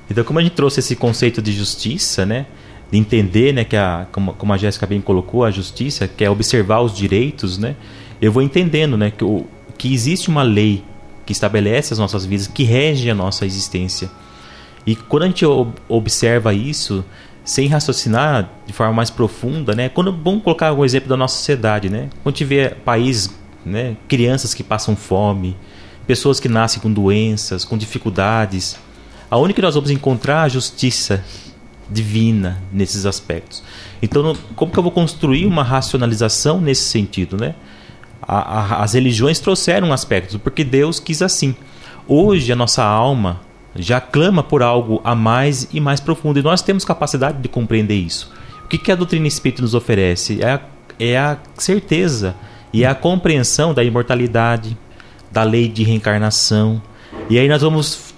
Então, 0.09 0.23
como 0.23 0.39
a 0.39 0.41
gente 0.41 0.53
trouxe 0.53 0.79
esse 0.79 0.95
conceito 0.95 1.41
de 1.41 1.51
justiça, 1.51 2.25
né? 2.25 2.45
De 2.89 2.97
entender, 2.97 3.53
né, 3.53 3.65
que 3.65 3.75
a, 3.75 4.07
como, 4.13 4.33
como 4.33 4.53
a 4.53 4.57
Jéssica 4.57 4.85
bem 4.87 5.01
colocou, 5.01 5.43
a 5.43 5.51
justiça, 5.51 6.07
que 6.07 6.23
é 6.23 6.29
observar 6.29 6.79
os 6.79 6.95
direitos, 6.95 7.57
né? 7.57 7.75
Eu 8.21 8.31
vou 8.31 8.41
entendendo, 8.41 8.97
né, 8.97 9.11
que, 9.11 9.25
o, 9.25 9.45
que 9.77 9.93
existe 9.93 10.29
uma 10.29 10.43
lei 10.43 10.83
que 11.25 11.33
estabelece 11.33 11.93
as 11.93 11.99
nossas 11.99 12.25
vidas, 12.25 12.47
que 12.47 12.63
rege 12.63 13.09
a 13.09 13.15
nossa 13.15 13.45
existência. 13.45 14.09
E 14.85 14.95
quando 14.95 15.23
a 15.23 15.27
gente 15.27 15.45
observa 15.89 16.53
isso, 16.53 17.03
sem 17.43 17.67
raciocinar 17.67 18.49
de 18.65 18.71
forma 18.71 18.93
mais 18.93 19.09
profunda, 19.09 19.75
né? 19.75 19.89
Quando 19.89 20.13
vamos 20.13 20.43
colocar 20.43 20.71
um 20.71 20.85
exemplo 20.85 21.09
da 21.09 21.17
nossa 21.17 21.35
sociedade, 21.35 21.89
né? 21.89 22.09
Quando 22.23 22.35
tiver 22.35 22.75
países, 22.85 23.29
né, 23.65 23.95
crianças 24.07 24.53
que 24.53 24.63
passam 24.63 24.95
fome, 24.95 25.55
pessoas 26.07 26.39
que 26.39 26.49
nascem 26.49 26.81
com 26.81 26.91
doenças, 26.91 27.63
com 27.63 27.77
dificuldades, 27.77 28.77
aonde 29.29 29.53
que 29.53 29.61
nós 29.61 29.75
vamos 29.75 29.89
encontrar 29.89 30.43
a 30.43 30.49
justiça 30.49 31.23
divina 31.89 32.61
nesses 32.71 33.05
aspectos? 33.05 33.63
Então, 34.01 34.35
como 34.55 34.71
que 34.71 34.79
eu 34.79 34.83
vou 34.83 34.91
construir 34.91 35.45
uma 35.45 35.63
racionalização 35.63 36.59
nesse 36.59 36.83
sentido, 36.83 37.37
né? 37.37 37.55
A, 38.21 38.37
a, 38.37 38.83
as 38.83 38.93
religiões 38.93 39.39
trouxeram 39.39 39.91
aspectos, 39.91 40.37
porque 40.37 40.63
Deus 40.63 40.99
quis 40.99 41.21
assim. 41.21 41.55
Hoje 42.07 42.51
a 42.51 42.55
nossa 42.55 42.83
alma 42.83 43.41
já 43.75 44.01
clama 44.01 44.43
por 44.43 44.61
algo 44.61 45.01
a 45.03 45.15
mais 45.15 45.67
e 45.71 45.79
mais 45.79 45.99
profundo, 45.99 46.39
e 46.39 46.43
nós 46.43 46.61
temos 46.61 46.83
capacidade 46.83 47.39
de 47.39 47.47
compreender 47.47 47.95
isso. 47.95 48.31
O 48.65 48.67
que, 48.67 48.77
que 48.77 48.91
a 48.91 48.95
doutrina 48.95 49.27
espírita 49.27 49.61
nos 49.61 49.73
oferece? 49.73 50.41
É 50.41 50.51
a, 50.51 50.61
é 50.99 51.17
a 51.17 51.37
certeza 51.57 52.35
e 52.73 52.85
a 52.85 52.95
compreensão 52.95 53.73
da 53.73 53.83
imortalidade, 53.83 54.77
da 55.31 55.43
lei 55.43 55.67
de 55.67 55.83
reencarnação. 55.83 56.81
E 57.29 57.39
aí 57.39 57.47
nós 57.47 57.61
vamos 57.61 58.13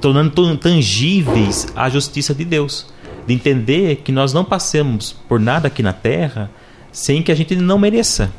tornando 0.00 0.56
tangíveis 0.56 1.68
a 1.76 1.88
justiça 1.88 2.34
de 2.34 2.44
Deus 2.44 2.86
de 3.26 3.34
entender 3.34 3.96
que 3.96 4.12
nós 4.12 4.32
não 4.32 4.44
passamos 4.44 5.12
por 5.28 5.40
nada 5.40 5.66
aqui 5.66 5.82
na 5.82 5.92
Terra 5.92 6.50
sem 6.92 7.22
que 7.22 7.30
a 7.30 7.34
gente 7.34 7.54
não 7.56 7.78
mereça, 7.78 8.32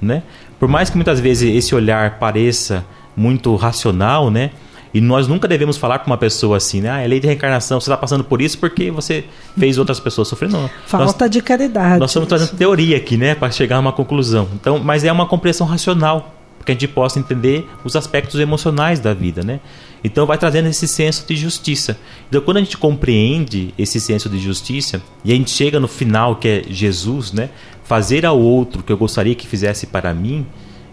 né? 0.00 0.22
Por 0.58 0.68
mais 0.68 0.90
que 0.90 0.96
muitas 0.96 1.20
vezes 1.20 1.54
esse 1.54 1.74
olhar 1.74 2.18
pareça 2.18 2.84
muito 3.16 3.54
racional, 3.54 4.30
né? 4.30 4.50
E 4.92 5.00
nós 5.00 5.28
nunca 5.28 5.46
devemos 5.46 5.76
falar 5.76 6.00
com 6.00 6.08
uma 6.08 6.16
pessoa 6.16 6.56
assim, 6.56 6.80
né? 6.80 6.90
Ah, 6.90 7.00
é 7.00 7.06
lei 7.06 7.20
de 7.20 7.26
reencarnação, 7.26 7.80
você 7.80 7.88
está 7.88 7.96
passando 7.96 8.24
por 8.24 8.42
isso 8.42 8.58
porque 8.58 8.90
você 8.90 9.24
fez 9.56 9.78
outras 9.78 10.00
pessoas 10.00 10.26
sofrendo. 10.26 10.56
Não. 10.56 10.70
Falta 10.86 11.24
nós, 11.24 11.30
de 11.30 11.40
caridade. 11.40 12.00
Nós 12.00 12.10
estamos 12.10 12.28
trazendo 12.28 12.56
teoria 12.56 12.96
aqui, 12.96 13.16
né? 13.16 13.34
Para 13.34 13.52
chegar 13.52 13.76
a 13.76 13.80
uma 13.80 13.92
conclusão. 13.92 14.48
Então, 14.54 14.78
mas 14.80 15.04
é 15.04 15.12
uma 15.12 15.26
compreensão 15.26 15.66
racional, 15.66 16.34
para 16.60 16.66
que 16.66 16.72
a 16.72 16.74
gente 16.74 16.88
possa 16.88 17.18
entender 17.18 17.66
os 17.82 17.96
aspectos 17.96 18.38
emocionais 18.38 19.00
da 19.00 19.14
vida, 19.14 19.42
né? 19.42 19.60
Então 20.04 20.26
vai 20.26 20.36
trazendo 20.36 20.68
esse 20.68 20.86
senso 20.86 21.26
de 21.26 21.34
justiça. 21.34 21.98
Então 22.28 22.42
quando 22.42 22.58
a 22.58 22.60
gente 22.60 22.76
compreende 22.76 23.72
esse 23.78 23.98
senso 23.98 24.28
de 24.28 24.38
justiça 24.38 25.00
e 25.24 25.32
a 25.32 25.34
gente 25.34 25.50
chega 25.50 25.80
no 25.80 25.88
final 25.88 26.36
que 26.36 26.46
é 26.46 26.62
Jesus, 26.68 27.32
né, 27.32 27.48
fazer 27.82 28.26
ao 28.26 28.38
outro 28.38 28.80
o 28.80 28.84
que 28.84 28.92
eu 28.92 28.98
gostaria 28.98 29.34
que 29.34 29.46
fizesse 29.46 29.86
para 29.86 30.12
mim, 30.12 30.46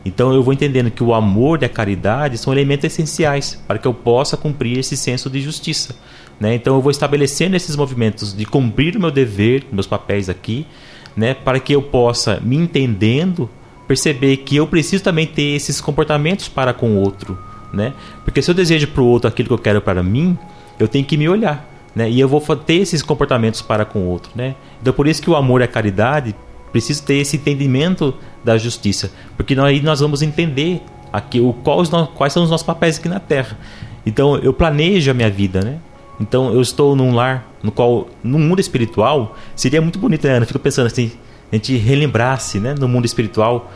então 0.05 0.34
eu 0.34 0.41
vou 0.41 0.53
entendendo 0.53 0.89
que 0.89 1.03
o 1.03 1.13
amor 1.13 1.61
e 1.61 1.65
a 1.65 1.70
caridade 1.70 2.38
são 2.38 2.53
elementos 2.53 2.86
essenciais 2.86 3.61
para 3.68 3.78
que 3.78 3.86
eu 3.86 3.93
possa 3.93 4.38
cumprir 4.38 4.80
esse 4.80 4.95
senso 4.95 5.30
de 5.30 5.41
justiça. 5.41 5.97
Né? 6.39 6.55
Então 6.55 6.76
eu 6.76 6.82
vou 6.82 6.91
estabelecendo 6.91 7.57
esses 7.57 7.76
movimentos 7.76 8.34
de 8.34 8.45
cumprir 8.45 8.95
o 8.95 9.01
meu 9.01 9.11
dever, 9.11 9.65
meus 9.70 9.86
papéis 9.86 10.30
aqui, 10.30 10.65
né? 11.13 11.34
para 11.34 11.59
que 11.59 11.74
eu 11.74 11.82
possa, 11.82 12.39
me 12.39 12.55
entendendo, 12.55 13.49
perceber 13.88 14.38
que 14.38 14.56
eu 14.56 14.68
preciso 14.68 15.04
também 15.04 15.26
ter 15.26 15.56
esses 15.56 15.80
comportamentos 15.80 16.48
para 16.48 16.74
com 16.74 16.92
o 16.92 17.00
outro 17.00 17.38
né? 17.72 17.94
Porque 18.24 18.42
se 18.42 18.50
eu 18.50 18.56
desejo 18.56 18.88
para 18.88 19.02
o 19.02 19.06
outro 19.06 19.28
aquilo 19.28 19.48
que 19.48 19.54
eu 19.54 19.58
quero 19.60 19.82
para 19.82 20.02
mim, 20.02 20.38
eu 20.80 20.88
tenho 20.88 21.06
que 21.06 21.18
me 21.18 21.28
olhar, 21.28 21.68
né? 21.96 22.10
E 22.10 22.20
eu 22.20 22.28
vou 22.28 22.42
ter 22.56 22.76
esses 22.76 23.02
comportamentos 23.02 23.62
para 23.62 23.86
com 23.86 24.00
o 24.00 24.08
outro, 24.08 24.32
né? 24.36 24.56
Então 24.82 24.94
por 24.94 25.08
isso 25.08 25.22
que 25.22 25.30
o 25.30 25.36
amor 25.36 25.62
e 25.62 25.64
a 25.64 25.68
caridade 25.68 26.36
precisa 26.72 27.04
ter 27.04 27.16
esse 27.16 27.38
entendimento 27.38 28.14
da 28.44 28.58
justiça, 28.58 29.12
porque 29.36 29.58
aí 29.60 29.82
nós 29.82 30.00
vamos 30.00 30.22
entender 30.22 30.82
aqui 31.12 31.40
o 31.40 31.54
quais, 31.54 31.90
quais 32.16 32.34
são 32.34 32.44
os 32.44 32.50
nossos 32.50 32.66
papéis 32.66 33.00
aqui 33.00 33.10
na 33.10 33.20
Terra. 33.20 33.58
Então 34.06 34.38
eu 34.38 34.54
planejo 34.54 35.12
a 35.12 35.14
minha 35.14 35.30
vida, 35.30 35.62
né? 35.62 35.80
Então 36.20 36.52
eu 36.52 36.62
estou 36.62 36.96
num 36.96 37.14
lar 37.14 37.48
no 37.62 37.72
qual 37.72 38.08
no 38.24 38.40
mundo 38.40 38.60
espiritual 38.60 39.36
seria 39.56 39.82
muito 39.82 40.00
bonito, 40.00 40.28
né? 40.28 40.38
Eu 40.40 40.46
fico 40.46 40.60
pensando 40.60 40.88
assim, 40.88 41.12
a 41.52 41.56
gente 41.56 41.76
relembrasse, 41.78 42.60
né, 42.60 42.76
no 42.78 42.88
mundo 42.88 43.06
espiritual 43.06 43.72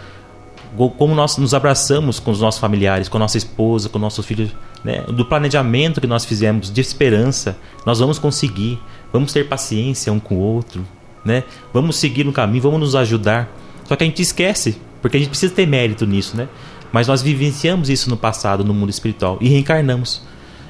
como 0.98 1.14
nós 1.14 1.38
nos 1.38 1.54
abraçamos 1.54 2.20
com 2.20 2.32
os 2.32 2.40
nossos 2.40 2.60
familiares, 2.60 3.10
com 3.10 3.18
a 3.18 3.20
nossa 3.20 3.38
esposa, 3.38 3.90
com 3.90 4.00
nossos 4.00 4.26
filhos, 4.26 4.52
né? 4.84 5.02
do 5.02 5.26
planejamento 5.26 6.00
que 6.00 6.08
nós 6.08 6.24
fizemos 6.24 6.72
de 6.72 6.80
esperança, 6.80 7.58
nós 7.86 8.00
vamos 8.00 8.18
conseguir, 8.18 8.80
vamos 9.12 9.34
ter 9.34 9.48
paciência 9.48 10.12
um 10.14 10.20
com 10.20 10.36
o 10.36 10.40
outro, 10.40 10.86
né? 11.26 11.44
vamos 11.74 11.98
seguir 11.98 12.24
no 12.24 12.32
caminho, 12.32 12.64
vamos 12.64 12.80
nos 12.80 12.96
ajudar. 12.96 13.50
Só 13.86 13.96
que 13.96 14.04
a 14.04 14.08
gente 14.08 14.22
esquece, 14.22 14.78
porque 15.02 15.18
a 15.18 15.20
gente 15.20 15.30
precisa 15.30 15.54
ter 15.54 15.68
mérito 15.68 16.06
nisso, 16.06 16.38
né? 16.38 16.48
Mas 16.94 17.08
nós 17.08 17.22
vivenciamos 17.22 17.90
isso 17.90 18.10
no 18.10 18.16
passado, 18.16 18.64
no 18.64 18.74
mundo 18.74 18.90
espiritual, 18.90 19.38
e 19.42 19.50
reencarnamos. 19.50 20.22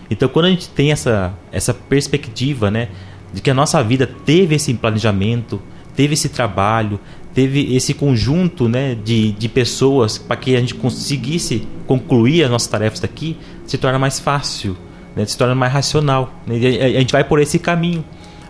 Então, 0.09 0.27
quando 0.27 0.45
a 0.45 0.49
gente 0.49 0.69
tem 0.69 0.91
essa, 0.91 1.33
essa 1.51 1.73
perspectiva, 1.73 2.71
né, 2.71 2.89
de 3.33 3.41
que 3.41 3.49
a 3.49 3.53
nossa 3.53 3.81
vida 3.83 4.07
teve 4.07 4.55
esse 4.55 4.73
planejamento, 4.73 5.61
teve 6.01 6.15
esse 6.15 6.29
trabalho, 6.29 6.99
teve 7.31 7.75
esse 7.75 7.93
conjunto 7.93 8.67
né, 8.67 8.95
de, 8.95 9.33
de 9.33 9.47
pessoas 9.47 10.17
para 10.17 10.35
que 10.35 10.55
a 10.55 10.59
gente 10.59 10.73
conseguisse 10.73 11.67
concluir 11.85 12.43
as 12.43 12.49
nossas 12.49 12.67
tarefas 12.67 12.99
daqui, 12.99 13.37
se 13.67 13.77
torna 13.77 13.99
mais 13.99 14.19
fácil, 14.19 14.75
né, 15.15 15.23
se 15.27 15.37
torna 15.37 15.53
mais 15.53 15.71
racional. 15.71 16.33
Né, 16.47 16.55
a 16.55 16.99
gente 16.99 17.11
vai 17.11 17.23
por 17.23 17.39
esse 17.39 17.59
caminho, 17.59 18.03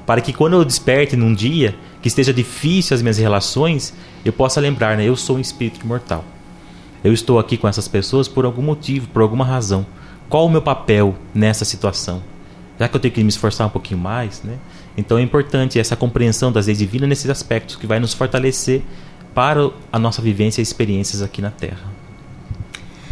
para 0.06 0.22
que 0.22 0.32
quando 0.32 0.54
eu 0.54 0.64
desperte 0.64 1.18
num 1.18 1.34
dia 1.34 1.76
que 2.02 2.08
esteja 2.08 2.34
difícil 2.34 2.96
as 2.96 3.02
minhas 3.02 3.18
relações, 3.18 3.94
eu 4.24 4.32
possa 4.32 4.62
lembrar, 4.62 4.96
né, 4.96 5.04
eu 5.04 5.18
sou 5.18 5.36
um 5.36 5.42
espírito 5.42 5.86
mortal. 5.86 6.24
Eu 7.04 7.12
estou 7.12 7.38
aqui 7.38 7.58
com 7.58 7.68
essas 7.68 7.90
pessoas 7.90 8.30
por 8.30 8.46
algum 8.46 8.62
motivo, 8.62 9.10
por 9.10 9.22
alguma 9.22 9.44
razão. 9.44 9.86
Qual 10.30 10.46
o 10.46 10.50
meu 10.50 10.62
papel 10.62 11.18
nessa 11.34 11.66
situação? 11.66 12.24
Já 12.80 12.88
que 12.88 12.96
eu 12.96 13.02
tenho 13.02 13.14
que 13.14 13.22
me 13.22 13.30
esforçar 13.30 13.68
um 13.68 13.72
pouquinho 13.72 14.00
mais, 14.00 14.42
né? 14.42 14.58
Então 14.98 15.18
é 15.18 15.22
importante 15.22 15.80
essa 15.80 15.96
compreensão 15.96 16.52
das 16.52 16.68
leis 16.68 16.78
divinas 16.78 17.08
nesses 17.08 17.30
aspectos 17.30 17.76
que 17.76 17.88
vai 17.88 18.00
nos 18.00 18.14
fortalecer 18.14 18.82
para 19.34 19.70
a 19.92 19.98
nossa 19.98 20.22
vivência 20.22 20.62
e 20.62 20.64
experiências 20.64 21.22
aqui 21.22 21.42
na 21.42 21.52
Terra. 21.52 22.02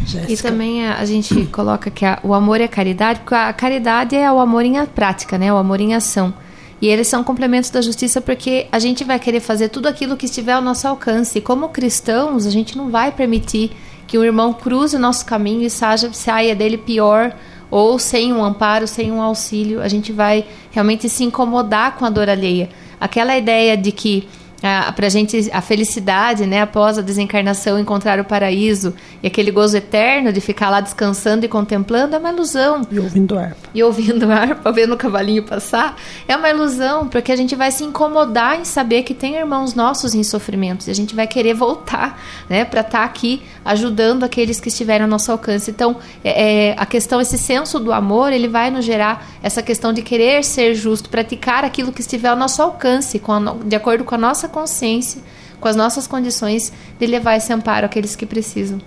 Jéssica. 0.04 0.32
E 0.32 0.36
também 0.36 0.86
a, 0.86 0.98
a 0.98 1.04
gente 1.04 1.46
coloca 1.46 1.90
que 1.90 2.04
a, 2.04 2.18
o 2.22 2.34
amor 2.34 2.60
é 2.60 2.64
a 2.64 2.68
caridade, 2.68 3.20
porque 3.20 3.34
a 3.34 3.52
caridade 3.52 4.16
é 4.16 4.30
o 4.30 4.38
amor 4.38 4.64
em 4.64 4.84
prática, 4.86 5.38
né? 5.38 5.52
O 5.52 5.56
amor 5.56 5.80
em 5.80 5.94
ação. 5.94 6.32
E 6.80 6.88
eles 6.88 7.08
são 7.08 7.22
complementos 7.22 7.68
da 7.68 7.82
justiça 7.82 8.20
porque 8.20 8.66
a 8.72 8.78
gente 8.78 9.04
vai 9.04 9.18
querer 9.18 9.40
fazer 9.40 9.68
tudo 9.68 9.86
aquilo 9.86 10.16
que 10.16 10.24
estiver 10.24 10.52
ao 10.52 10.62
nosso 10.62 10.88
alcance. 10.88 11.38
E 11.38 11.42
como 11.42 11.68
cristãos, 11.68 12.46
a 12.46 12.50
gente 12.50 12.76
não 12.76 12.90
vai 12.90 13.12
permitir 13.12 13.72
que 14.06 14.16
o 14.16 14.24
irmão 14.24 14.52
cruze 14.52 14.96
o 14.96 14.98
nosso 14.98 15.24
caminho 15.26 15.62
e 15.62 15.70
saia, 15.70 16.12
saia 16.12 16.54
dele 16.54 16.78
pior 16.78 17.34
ou 17.70 17.98
sem 17.98 18.32
um 18.32 18.44
amparo, 18.44 18.86
sem 18.86 19.12
um 19.12 19.22
auxílio, 19.22 19.80
a 19.80 19.88
gente 19.88 20.12
vai 20.12 20.44
realmente 20.70 21.08
se 21.08 21.22
incomodar 21.24 21.96
com 21.96 22.04
a 22.04 22.10
dor 22.10 22.28
alheia. 22.28 22.68
Aquela 23.00 23.36
ideia 23.36 23.76
de 23.76 23.92
que 23.92 24.28
a, 24.62 24.92
pra 24.92 25.08
gente 25.08 25.50
a 25.52 25.60
felicidade, 25.60 26.46
né, 26.46 26.62
após 26.62 26.98
a 26.98 27.02
desencarnação, 27.02 27.78
encontrar 27.78 28.20
o 28.20 28.24
paraíso 28.24 28.94
e 29.22 29.26
aquele 29.26 29.50
gozo 29.50 29.76
eterno 29.76 30.32
de 30.32 30.40
ficar 30.40 30.70
lá 30.70 30.80
descansando 30.80 31.44
e 31.44 31.48
contemplando 31.48 32.14
é 32.14 32.18
uma 32.18 32.30
ilusão. 32.30 32.86
E 32.90 32.98
ouvindo 32.98 33.38
harpa. 33.38 33.68
E 33.74 33.82
ouvindo 33.82 34.30
harpa, 34.30 34.70
vendo 34.72 34.94
o 34.94 34.96
cavalinho 34.96 35.42
passar, 35.42 35.96
é 36.28 36.36
uma 36.36 36.48
ilusão, 36.48 37.08
porque 37.08 37.32
a 37.32 37.36
gente 37.36 37.56
vai 37.56 37.70
se 37.70 37.84
incomodar 37.84 38.60
em 38.60 38.64
saber 38.64 39.02
que 39.02 39.14
tem 39.14 39.36
irmãos 39.36 39.74
nossos 39.74 40.14
em 40.14 40.22
sofrimentos 40.22 40.88
e 40.88 40.90
a 40.90 40.94
gente 40.94 41.14
vai 41.14 41.26
querer 41.26 41.54
voltar, 41.54 42.20
né, 42.48 42.64
para 42.64 42.80
estar 42.80 42.98
tá 42.98 43.04
aqui 43.04 43.42
ajudando 43.64 44.24
aqueles 44.24 44.60
que 44.60 44.68
estiverem 44.68 45.02
ao 45.02 45.08
nosso 45.08 45.32
alcance. 45.32 45.70
Então, 45.70 45.96
é, 46.22 46.68
é, 46.68 46.74
a 46.76 46.84
questão, 46.84 47.20
esse 47.20 47.38
senso 47.38 47.78
do 47.78 47.92
amor, 47.92 48.32
ele 48.32 48.48
vai 48.48 48.70
nos 48.70 48.84
gerar 48.84 49.26
essa 49.42 49.62
questão 49.62 49.92
de 49.92 50.02
querer 50.02 50.44
ser 50.44 50.74
justo, 50.74 51.08
praticar 51.08 51.64
aquilo 51.64 51.92
que 51.92 52.00
estiver 52.00 52.28
ao 52.28 52.36
nosso 52.36 52.60
alcance, 52.62 53.20
a, 53.26 53.54
de 53.64 53.76
acordo 53.76 54.04
com 54.04 54.14
a 54.14 54.18
nossa 54.18 54.49
consciência, 54.50 55.22
com 55.60 55.68
as 55.68 55.76
nossas 55.76 56.06
condições, 56.06 56.72
de 56.98 57.06
levar 57.06 57.36
esse 57.36 57.52
amparo 57.52 57.86
àqueles 57.86 58.14
que 58.14 58.26
precisam. 58.26 58.80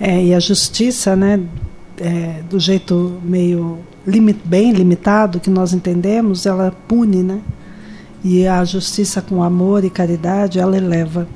É, 0.00 0.22
e 0.22 0.34
a 0.34 0.40
justiça, 0.40 1.16
né, 1.16 1.40
é, 1.98 2.42
do 2.48 2.60
jeito 2.60 3.20
meio 3.22 3.78
limit, 4.06 4.38
bem 4.44 4.72
limitado 4.72 5.40
que 5.40 5.50
nós 5.50 5.72
entendemos, 5.72 6.46
ela 6.46 6.72
pune, 6.86 7.22
né? 7.22 7.40
E 8.22 8.46
a 8.46 8.64
justiça 8.64 9.22
com 9.22 9.42
amor 9.42 9.84
e 9.84 9.90
caridade, 9.90 10.58
ela 10.58 10.76
eleva. 10.76 11.28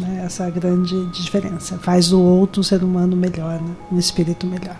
Né? 0.00 0.22
Essa 0.24 0.44
é 0.44 0.46
a 0.46 0.50
grande 0.50 1.06
diferença. 1.06 1.78
Faz 1.78 2.12
o 2.12 2.20
outro 2.20 2.62
ser 2.62 2.82
humano 2.82 3.16
melhor, 3.16 3.60
né? 3.60 3.74
um 3.90 3.98
espírito 3.98 4.46
melhor. 4.46 4.76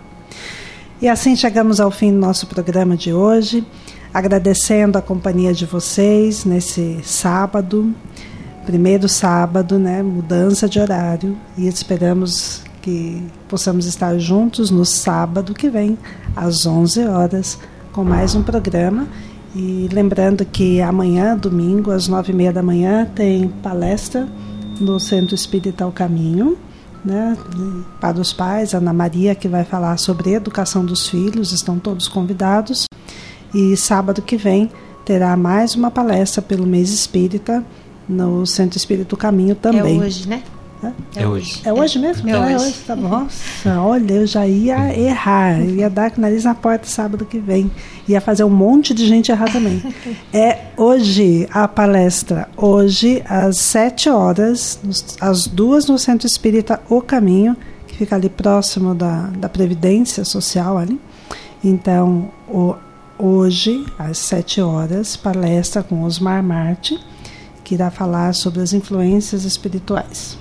E 1.01 1.07
assim 1.07 1.35
chegamos 1.35 1.79
ao 1.79 1.91
fim 1.91 2.11
do 2.11 2.19
nosso 2.19 2.47
programa 2.47 2.95
de 2.95 3.13
hoje 3.13 3.65
agradecendo 4.13 4.97
a 4.97 5.01
companhia 5.01 5.53
de 5.53 5.65
vocês 5.65 6.45
nesse 6.45 6.99
sábado, 7.03 7.93
primeiro 8.65 9.07
sábado, 9.07 9.79
né, 9.79 10.03
mudança 10.03 10.67
de 10.67 10.79
horário, 10.79 11.37
e 11.57 11.67
esperamos 11.67 12.63
que 12.81 13.21
possamos 13.47 13.85
estar 13.85 14.17
juntos 14.17 14.71
no 14.71 14.85
sábado 14.85 15.53
que 15.53 15.69
vem, 15.69 15.97
às 16.35 16.65
11 16.65 17.05
horas, 17.05 17.59
com 17.91 18.03
mais 18.03 18.35
um 18.35 18.43
programa. 18.43 19.07
E 19.55 19.89
lembrando 19.91 20.45
que 20.45 20.81
amanhã, 20.81 21.35
domingo, 21.35 21.91
às 21.91 22.07
nove 22.07 22.31
e 22.31 22.35
meia 22.35 22.53
da 22.53 22.61
manhã, 22.61 23.05
tem 23.13 23.47
palestra 23.47 24.27
no 24.79 24.99
Centro 24.99 25.33
Espírita 25.33 25.83
ao 25.83 25.91
Caminho, 25.91 26.57
né, 27.03 27.37
para 28.01 28.19
os 28.19 28.33
pais, 28.33 28.73
Ana 28.73 28.93
Maria, 28.93 29.33
que 29.33 29.47
vai 29.47 29.63
falar 29.63 29.97
sobre 29.97 30.33
educação 30.33 30.85
dos 30.85 31.09
filhos, 31.09 31.51
estão 31.51 31.79
todos 31.79 32.07
convidados. 32.07 32.85
E 33.53 33.75
sábado 33.77 34.21
que 34.21 34.37
vem 34.37 34.69
terá 35.05 35.35
mais 35.37 35.75
uma 35.75 35.89
palestra 35.89 36.41
pelo 36.41 36.65
mês 36.65 36.89
espírita 36.91 37.63
no 38.07 38.45
Centro 38.45 38.77
Espírito 38.77 39.15
Caminho 39.15 39.55
também. 39.55 39.97
É 39.97 40.03
hoje, 40.03 40.27
né? 40.27 40.43
É, 40.83 41.23
é 41.23 41.27
hoje. 41.27 41.61
É 41.63 41.73
hoje 41.73 41.97
mesmo? 41.97 42.29
É, 42.29 42.33
é 42.33 42.39
hoje. 42.39 42.55
hoje. 42.55 42.75
Tá 42.85 42.95
bom. 42.95 43.09
Nossa, 43.09 43.81
olha, 43.81 44.13
eu 44.13 44.27
já 44.27 44.45
ia 44.45 44.97
errar. 44.97 45.59
Eu 45.59 45.75
ia 45.75 45.89
dar 45.89 46.11
com 46.11 46.17
o 46.17 46.21
nariz 46.21 46.43
na 46.43 46.53
porta 46.53 46.85
sábado 46.85 47.25
que 47.25 47.39
vem. 47.39 47.71
Ia 48.07 48.21
fazer 48.21 48.43
um 48.43 48.49
monte 48.49 48.93
de 48.93 49.07
gente 49.07 49.31
errar 49.31 49.51
também. 49.51 49.81
É 50.31 50.67
hoje 50.77 51.47
a 51.51 51.67
palestra. 51.67 52.47
Hoje, 52.55 53.23
às 53.25 53.57
sete 53.57 54.09
horas, 54.09 54.79
às 55.19 55.47
duas 55.47 55.87
no 55.87 55.97
Centro 55.97 56.27
Espírita 56.27 56.79
O 56.89 57.01
Caminho, 57.01 57.57
que 57.87 57.95
fica 57.95 58.15
ali 58.15 58.29
próximo 58.29 58.93
da, 58.93 59.29
da 59.37 59.49
Previdência 59.49 60.23
Social 60.23 60.77
ali. 60.77 60.99
Então, 61.63 62.29
o, 62.47 62.75
hoje, 63.19 63.85
às 63.97 64.17
sete 64.17 64.61
horas, 64.61 65.15
palestra 65.15 65.83
com 65.83 66.03
Osmar 66.03 66.43
Marte, 66.43 66.99
que 67.63 67.75
irá 67.75 67.91
falar 67.91 68.33
sobre 68.33 68.61
as 68.61 68.73
influências 68.73 69.43
espirituais. 69.43 70.37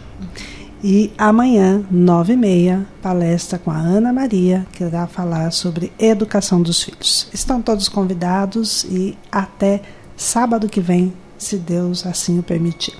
E 0.85 1.13
amanhã, 1.19 1.85
nove 1.91 2.35
e 2.35 2.37
meia, 2.37 2.87
palestra 3.03 3.59
com 3.59 3.71
a 3.71 3.77
Ana 3.77 4.13
Maria, 4.13 4.67
que 4.73 4.85
irá 4.85 5.07
falar 5.07 5.51
sobre 5.51 5.93
educação 5.99 6.63
dos 6.63 6.83
filhos. 6.83 7.29
Estão 7.33 7.61
todos 7.61 7.89
convidados 7.89 8.85
e 8.85 9.17
até 9.33 9.83
sábado 10.17 10.69
que 10.69 10.81
vem, 10.81 11.13
se 11.39 11.57
Deus 11.57 12.07
assim 12.07 12.39
o 12.39 12.43
permitir. 12.43 12.95